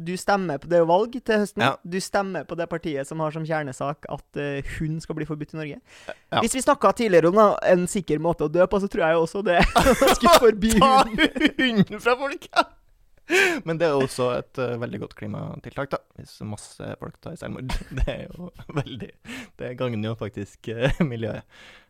Du 0.05 0.13
stemmer 0.19 0.59
på 0.61 0.69
Det 0.69 0.77
er 0.77 0.83
jo 0.83 0.89
valg 0.89 1.17
til 1.17 1.41
høsten. 1.41 1.63
Ja. 1.65 1.73
Du 1.81 1.97
stemmer 2.03 2.45
på 2.47 2.57
det 2.59 2.69
partiet 2.69 3.09
som 3.09 3.21
har 3.23 3.33
som 3.33 3.45
kjernesak 3.47 4.05
at 4.13 4.39
uh, 4.39 4.71
hund 4.77 5.01
skal 5.03 5.17
bli 5.17 5.27
forbudt 5.27 5.55
i 5.55 5.59
Norge. 5.59 5.79
Ja. 6.07 6.41
Hvis 6.43 6.55
vi 6.57 6.63
snakka 6.63 6.93
tidligere 6.97 7.31
om 7.31 7.39
da, 7.39 7.47
en 7.71 7.87
sikker 7.89 8.21
måte 8.23 8.47
å 8.47 8.51
dø 8.51 8.65
på, 8.69 8.81
så 8.83 8.89
tror 8.91 9.07
jeg 9.07 9.17
jo 9.17 9.23
også 9.25 9.43
det 9.47 9.59
skulle 10.17 10.35
forby 10.41 10.73
Ta 10.81 10.91
hunden. 11.07 12.01
fra 12.03 12.17
folk! 12.19 12.49
Ja. 12.53 12.67
Men 13.67 13.75
det 13.79 13.89
er 13.89 13.97
også 13.99 14.29
et 14.37 14.59
uh, 14.61 14.77
veldig 14.79 15.01
godt 15.01 15.17
klimatiltak, 15.19 15.89
da. 15.91 15.99
Hvis 16.15 16.37
masse 16.47 16.93
folk 17.01 17.17
tar 17.23 17.35
selvmord. 17.39 17.73
Det 17.97 18.05
er 18.07 18.21
jo 18.29 18.51
veldig 18.77 19.09
Det 19.59 19.73
gagner 19.79 20.13
jo 20.13 20.15
faktisk 20.19 20.69
uh, 20.71 21.01
miljøet. 21.03 21.43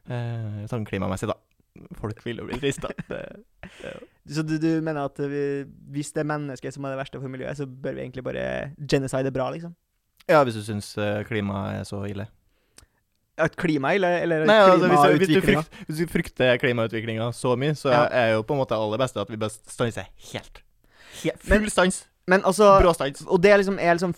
Eh, 0.07 0.63
sånn 0.71 0.87
klimamessig, 0.87 1.27
da. 1.29 1.35
Folk 1.99 2.19
vil 2.25 2.37
jo 2.41 2.45
bli 2.49 2.59
frista. 2.61 2.89
Er 3.11 3.99
Så 4.27 4.43
du, 4.43 4.57
du 4.59 4.81
mener 4.83 5.05
at 5.07 5.19
vi, 5.31 5.41
hvis 5.93 6.11
det 6.15 6.21
er 6.23 6.27
mennesket 6.29 6.73
som 6.75 6.85
er 6.87 6.95
det 6.95 6.99
verste 7.01 7.19
for 7.21 7.31
miljøet, 7.31 7.57
så 7.59 7.65
bør 7.67 7.95
vi 7.97 8.01
egentlig 8.05 8.23
bare 8.27 8.71
genocide 8.89 9.31
bra, 9.35 9.49
liksom? 9.53 9.75
Ja, 10.27 10.41
hvis 10.43 10.57
du 10.59 10.63
syns 10.67 10.89
eh, 10.99 11.21
klimaet 11.27 11.79
er 11.81 11.87
så 11.87 12.01
ille. 12.09 12.25
At 13.37 13.53
klima 13.55 13.91
ille, 13.93 14.09
eller 14.23 14.45
Nei, 14.49 14.55
altså, 14.65 14.87
hvis, 14.89 14.99
hvis, 15.21 15.29
du 15.29 15.41
klimautviklinga? 15.45 15.85
hvis 15.87 15.97
du 16.01 16.07
frykter 16.11 16.57
klimautviklinga 16.63 17.27
så 17.37 17.53
mye, 17.59 17.75
så 17.77 17.91
Ja. 17.93 18.05
er 18.09 18.31
jo 18.33 18.41
på 18.43 18.55
en 18.57 18.61
måte 18.63 18.75
aller 18.75 18.97
beste 18.97 19.21
at 19.21 19.29
vi 19.29 19.37
bare 19.37 19.53
stanser 19.53 20.07
helt. 20.31 20.63
helt 21.23 21.47
Men- 21.49 21.61
full 21.61 21.69
stans. 21.71 22.05
Men 22.27 22.41
altså 22.43 22.79
Brå 22.81 22.91
stans. 22.97 23.21
Og 23.27 23.39
det 23.43 23.51
er 23.53 23.57
liksom, 23.61 23.77
er 23.79 23.93
liksom 23.93 24.15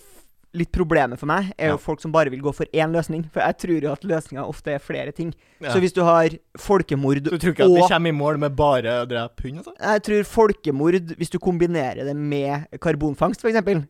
litt 0.57 0.71
problemet 0.73 1.19
for 1.21 1.29
meg, 1.29 1.51
er 1.57 1.69
jo 1.73 1.75
Ja. 1.77 1.81
folk 1.83 2.01
som 2.01 2.11
bare 2.11 2.31
vil 2.33 2.41
gå 2.41 2.53
for 2.55 2.65
én 2.73 2.91
løsning. 2.91 3.27
For 3.31 3.39
jeg 3.41 3.57
tror 3.57 3.81
jo 3.83 3.91
at 3.91 4.01
løsninga 4.03 4.47
ofte 4.47 4.73
er 4.73 4.79
flere 4.79 5.11
ting. 5.13 5.33
Ja. 5.61 5.73
Så 5.73 5.79
hvis 5.79 5.93
du 5.93 6.01
har 6.03 6.29
folkemord 6.57 7.21
du 7.23 7.37
tror 7.37 7.53
ikke 7.53 7.67
at 7.67 7.75
vi 7.75 7.87
kommer 7.93 8.09
i 8.09 8.17
mål 8.17 8.39
med 8.39 8.55
bare 8.55 9.03
å 9.03 9.07
drepe 9.09 9.43
hund? 9.45 9.61
Altså? 9.61 9.73
Jeg 9.79 10.03
tror 10.03 10.23
folkemord, 10.23 11.15
hvis 11.17 11.29
du 11.29 11.37
kombinerer 11.39 12.03
det 12.05 12.15
med 12.15 12.65
karbonfangst, 12.81 13.43
f.eks., 13.45 13.85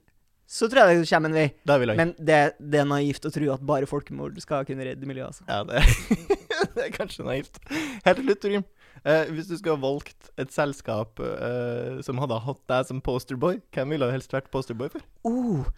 så 0.50 0.66
tror 0.66 0.90
jeg 0.90 1.04
det 1.04 1.10
kommer 1.12 1.30
en 1.30 1.36
vei. 1.38 1.48
Det 1.64 1.74
er 1.76 1.80
vi. 1.80 1.96
Men 1.96 2.12
det, 2.18 2.38
det 2.58 2.80
er 2.82 2.86
naivt 2.90 3.24
å 3.24 3.32
tro 3.32 3.52
at 3.54 3.62
bare 3.62 3.86
folkemord 3.86 4.40
skal 4.42 4.66
kunne 4.66 4.84
redde 4.88 5.06
miljøet, 5.06 5.30
altså. 5.30 5.44
Ja, 5.46 5.64
det, 5.64 5.84
det 6.76 6.86
er 6.88 6.90
kanskje 6.96 7.24
naivt. 7.28 7.60
Helt 7.70 8.18
til 8.18 8.26
slutt, 8.26 8.42
Trym. 8.42 8.64
Eh, 9.06 9.30
hvis 9.30 9.48
du 9.48 9.54
skulle 9.56 9.78
ha 9.78 9.84
valgt 9.84 10.32
et 10.42 10.50
selskap 10.52 11.22
eh, 11.22 12.02
som 12.02 12.18
hadde 12.18 12.40
hatt 12.44 12.64
deg 12.68 12.90
som 12.90 13.00
posterboy, 13.06 13.62
hvem 13.72 13.94
ville 13.94 14.10
du 14.10 14.12
helst 14.12 14.34
vært 14.34 14.50
posterboy 14.52 14.90
for? 14.90 15.06
Oh, 15.30 15.70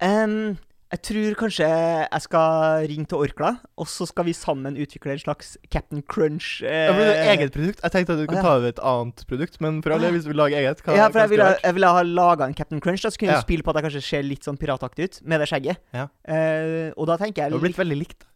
em, 0.00 0.58
jeg 0.90 1.02
tror 1.06 1.34
kanskje 1.38 1.66
jeg 1.70 2.22
skal 2.24 2.86
ringe 2.90 3.06
til 3.06 3.20
Orkla, 3.22 3.50
og 3.78 3.86
så 3.86 4.08
skal 4.10 4.26
vi 4.26 4.32
sammen 4.34 4.74
utvikle 4.80 5.12
en 5.14 5.20
slags 5.22 5.52
Captain 5.70 6.02
Crunch. 6.02 6.62
eh, 6.66 6.88
Ja, 6.88 6.92
blir 6.96 7.06
det 7.12 7.28
eget 7.38 7.52
produkt. 7.54 7.80
Jeg 7.84 7.92
tenkte 7.94 8.16
at 8.16 8.18
du 8.18 8.26
kunne 8.26 8.42
ja. 8.42 8.46
ta 8.48 8.56
over 8.58 8.68
et 8.72 8.80
annet 8.82 9.22
produkt, 9.30 9.60
men 9.60 9.78
for 9.82 9.92
alle, 9.94 10.08
Ah. 10.08 10.10
hvis 10.10 10.24
du 10.26 10.32
vil 10.32 10.40
lage 10.42 10.58
eget, 10.58 10.82
hva, 10.82 10.96
ja, 10.96 11.06
for 11.08 11.20
jeg 11.22 11.30
ville, 11.30 11.50
jeg 11.62 11.74
ville 11.74 11.86
ha 11.94 12.02
laga 12.02 12.44
en 12.50 12.54
Captain 12.54 12.80
Crunch. 12.80 13.02
Da 13.02 13.10
så 13.14 13.18
kunne 13.22 13.36
du 13.38 13.40
spille 13.46 13.62
på 13.62 13.70
at 13.70 13.76
jeg 13.78 13.84
kanskje 13.90 14.02
ser 14.08 14.22
litt 14.26 14.42
sånn 14.42 14.58
pirataktig 14.58 15.04
ut 15.04 15.20
med 15.22 15.40
det 15.40 15.48
skjegget. 15.52 15.78
Ja. 15.94 16.08
Eh, 16.26 16.90
og 16.96 17.06
da 17.06 17.16
tenker 17.16 17.44
jeg 17.44 17.52
Det 17.52 17.60
har 17.60 17.66
blitt 17.68 17.78
veldig 17.78 17.98
likt. 18.02 18.26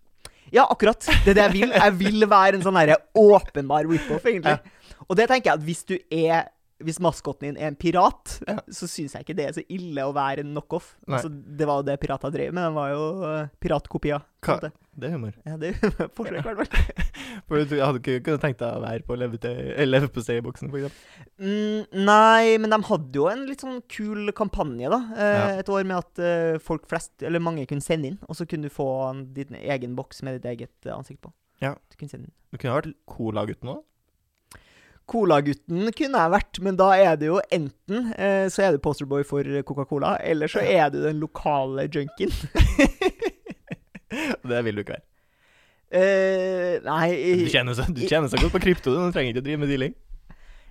Ja, 0.52 0.68
akkurat. 0.70 1.00
Det 1.24 1.34
er 1.34 1.34
det 1.34 1.44
jeg 1.48 1.52
vil. 1.58 1.70
Jeg 1.74 1.92
vil 1.98 2.26
være 2.30 2.54
en 2.54 2.62
sånn 2.62 2.78
åpenbar 3.18 3.88
rip-off, 3.90 4.22
egentlig. 4.22 4.60
Og 5.10 5.16
det 5.16 5.26
tenker 5.28 5.50
jeg 5.50 5.58
at 5.58 5.64
hvis 5.66 5.82
du 5.84 5.98
er 6.12 6.46
hvis 6.82 6.98
maskotten 7.00 7.52
din 7.52 7.56
er 7.60 7.68
en 7.70 7.76
pirat, 7.78 8.40
Ja. 8.48 8.56
så 8.68 8.88
syns 8.90 9.12
jeg 9.14 9.22
ikke 9.24 9.36
det 9.38 9.44
er 9.46 9.52
så 9.56 9.62
ille 9.70 10.02
å 10.02 10.12
være 10.16 10.42
en 10.42 10.50
knockoff. 10.54 10.96
Altså, 11.06 11.28
det 11.30 11.66
var 11.68 11.78
jo 11.82 11.86
det 11.86 12.00
pirater 12.02 12.32
drev 12.34 12.52
med. 12.52 12.64
De 12.66 12.74
var 12.74 12.88
jo 12.90 13.04
uh, 13.22 13.46
piratkopier. 13.62 14.24
Det 14.94 15.08
er 15.08 15.14
humor. 15.14 15.32
Ja, 15.46 15.54
det 15.56 15.70
er 15.74 16.08
forsøk, 16.18 16.38
i 16.38 16.42
hvert 16.44 16.66
fall. 16.66 17.06
For 17.48 17.64
du 17.66 17.76
hadde 17.80 17.98
ikke 18.02 18.20
kunnet 18.26 18.42
tenkt 18.44 18.60
deg 18.60 18.76
å 18.76 18.82
være 18.82 19.06
på 19.06 19.16
leverpostei- 19.18 19.86
leverposteiboksen, 19.88 20.68
f.eks.? 20.70 20.90
eksempel. 20.90 21.30
Mm, 21.40 22.04
nei, 22.06 22.58
men 22.62 22.70
de 22.74 22.78
hadde 22.90 23.18
jo 23.18 23.24
en 23.30 23.46
litt 23.48 23.64
sånn 23.64 23.80
kul 23.90 24.30
kampanje, 24.36 24.90
da. 24.92 25.00
Eh, 25.14 25.32
Ja. 25.34 25.46
Et 25.62 25.72
år 25.72 25.86
med 25.88 25.96
at 25.98 26.22
eh, 26.22 26.58
folk 26.62 26.86
flest, 26.90 27.14
eller 27.26 27.42
mange, 27.42 27.66
kunne 27.70 27.82
sende 27.82 28.12
inn. 28.12 28.18
Og 28.28 28.36
så 28.38 28.46
kunne 28.50 28.68
du 28.68 28.74
få 28.74 28.86
din 29.34 29.56
egen 29.62 29.96
boks 29.98 30.22
med 30.26 30.38
ditt 30.38 30.50
eget 30.52 30.74
eh, 30.90 30.94
ansikt 30.94 31.22
på. 31.24 31.32
Ja. 31.62 31.74
Du 31.90 31.96
kunne 31.98 32.10
sende 32.12 32.28
inn. 32.28 32.36
Du 32.52 32.58
kunne 32.58 32.76
vært 32.78 32.94
Colagutten 33.10 33.72
òg. 33.74 33.82
Colagutten 35.10 35.90
kunne 35.92 36.20
jeg 36.22 36.32
vært, 36.32 36.60
men 36.64 36.76
da 36.80 36.90
er 36.96 37.18
det 37.20 37.28
jo 37.28 37.40
enten 37.52 38.12
eh, 38.16 38.46
så 38.52 38.64
er 38.64 38.74
du 38.74 38.80
posterboy 38.84 39.24
for 39.28 39.44
Coca-Cola, 39.68 40.14
eller 40.24 40.48
så 40.48 40.62
er 40.64 40.88
du 40.94 41.02
den 41.04 41.20
lokale 41.20 41.88
junkien. 41.92 42.32
Det 44.44 44.60
vil 44.64 44.78
du 44.78 44.84
ikke 44.84 44.94
være. 44.94 45.06
Eh, 45.94 46.80
nei 46.82 47.08
Du 47.42 47.50
tjener, 47.50 47.76
så, 47.76 47.86
du 47.90 48.02
tjener 48.06 48.30
så 48.30 48.38
godt 48.40 48.54
på 48.54 48.62
krypto, 48.64 48.94
du 48.94 49.12
trenger 49.14 49.34
ikke 49.34 49.42
å 49.44 49.46
drive 49.48 49.62
med 49.62 49.72
dealing. 49.74 49.94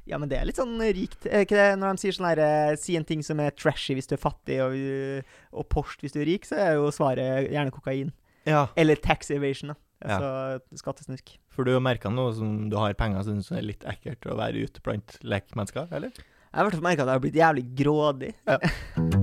Ja, 0.09 0.17
men 0.19 0.27
det 0.31 0.35
er 0.39 0.47
litt 0.49 0.59
sånn 0.59 0.75
rikt. 0.81 1.29
Er 1.29 1.45
ikke 1.45 1.55
det 1.55 1.77
når 1.79 1.95
de 1.95 2.03
sier 2.03 2.15
sånn 2.15 2.27
her 2.27 2.41
eh, 2.43 2.73
Si 2.79 2.97
en 2.99 3.05
ting 3.07 3.21
som 3.23 3.39
er 3.39 3.53
trashy 3.55 3.95
hvis 3.95 4.09
du 4.09 4.17
er 4.17 4.23
fattig, 4.23 4.59
og, 4.65 4.75
og 5.55 5.67
Porsche 5.71 6.03
hvis 6.03 6.15
du 6.15 6.19
er 6.23 6.27
rik, 6.27 6.47
så 6.47 6.59
er 6.59 6.75
jo 6.75 6.89
svaret 6.91 7.47
gjerne 7.53 7.71
kokain. 7.71 8.11
Ja. 8.49 8.65
Eller 8.79 8.99
tax 8.99 9.31
evasion, 9.31 9.71
da. 9.71 9.79
Ja. 10.03 10.19
Så 10.19 10.81
skattesnusk. 10.83 11.35
For 11.53 11.67
du 11.67 11.73
har 11.75 11.83
merka 11.83 12.11
noe 12.11 12.33
som 12.35 12.69
du 12.71 12.77
har 12.79 12.95
penger, 12.99 13.23
syns 13.27 13.49
du 13.49 13.57
er 13.57 13.65
litt 13.65 13.87
ekkelt 13.87 14.27
å 14.27 14.37
være 14.39 14.67
ute 14.67 14.83
blant 14.85 15.17
lekmennesker, 15.23 15.89
eller? 15.95 16.13
Jeg 16.13 16.59
har 16.59 16.65
i 16.65 16.69
hvert 16.69 16.79
fall 16.79 16.89
merka 16.91 17.05
at 17.05 17.09
jeg 17.09 17.17
har 17.17 17.27
blitt 17.27 17.43
jævlig 17.43 17.67
grådig. 17.81 18.33
Ja. 18.49 18.59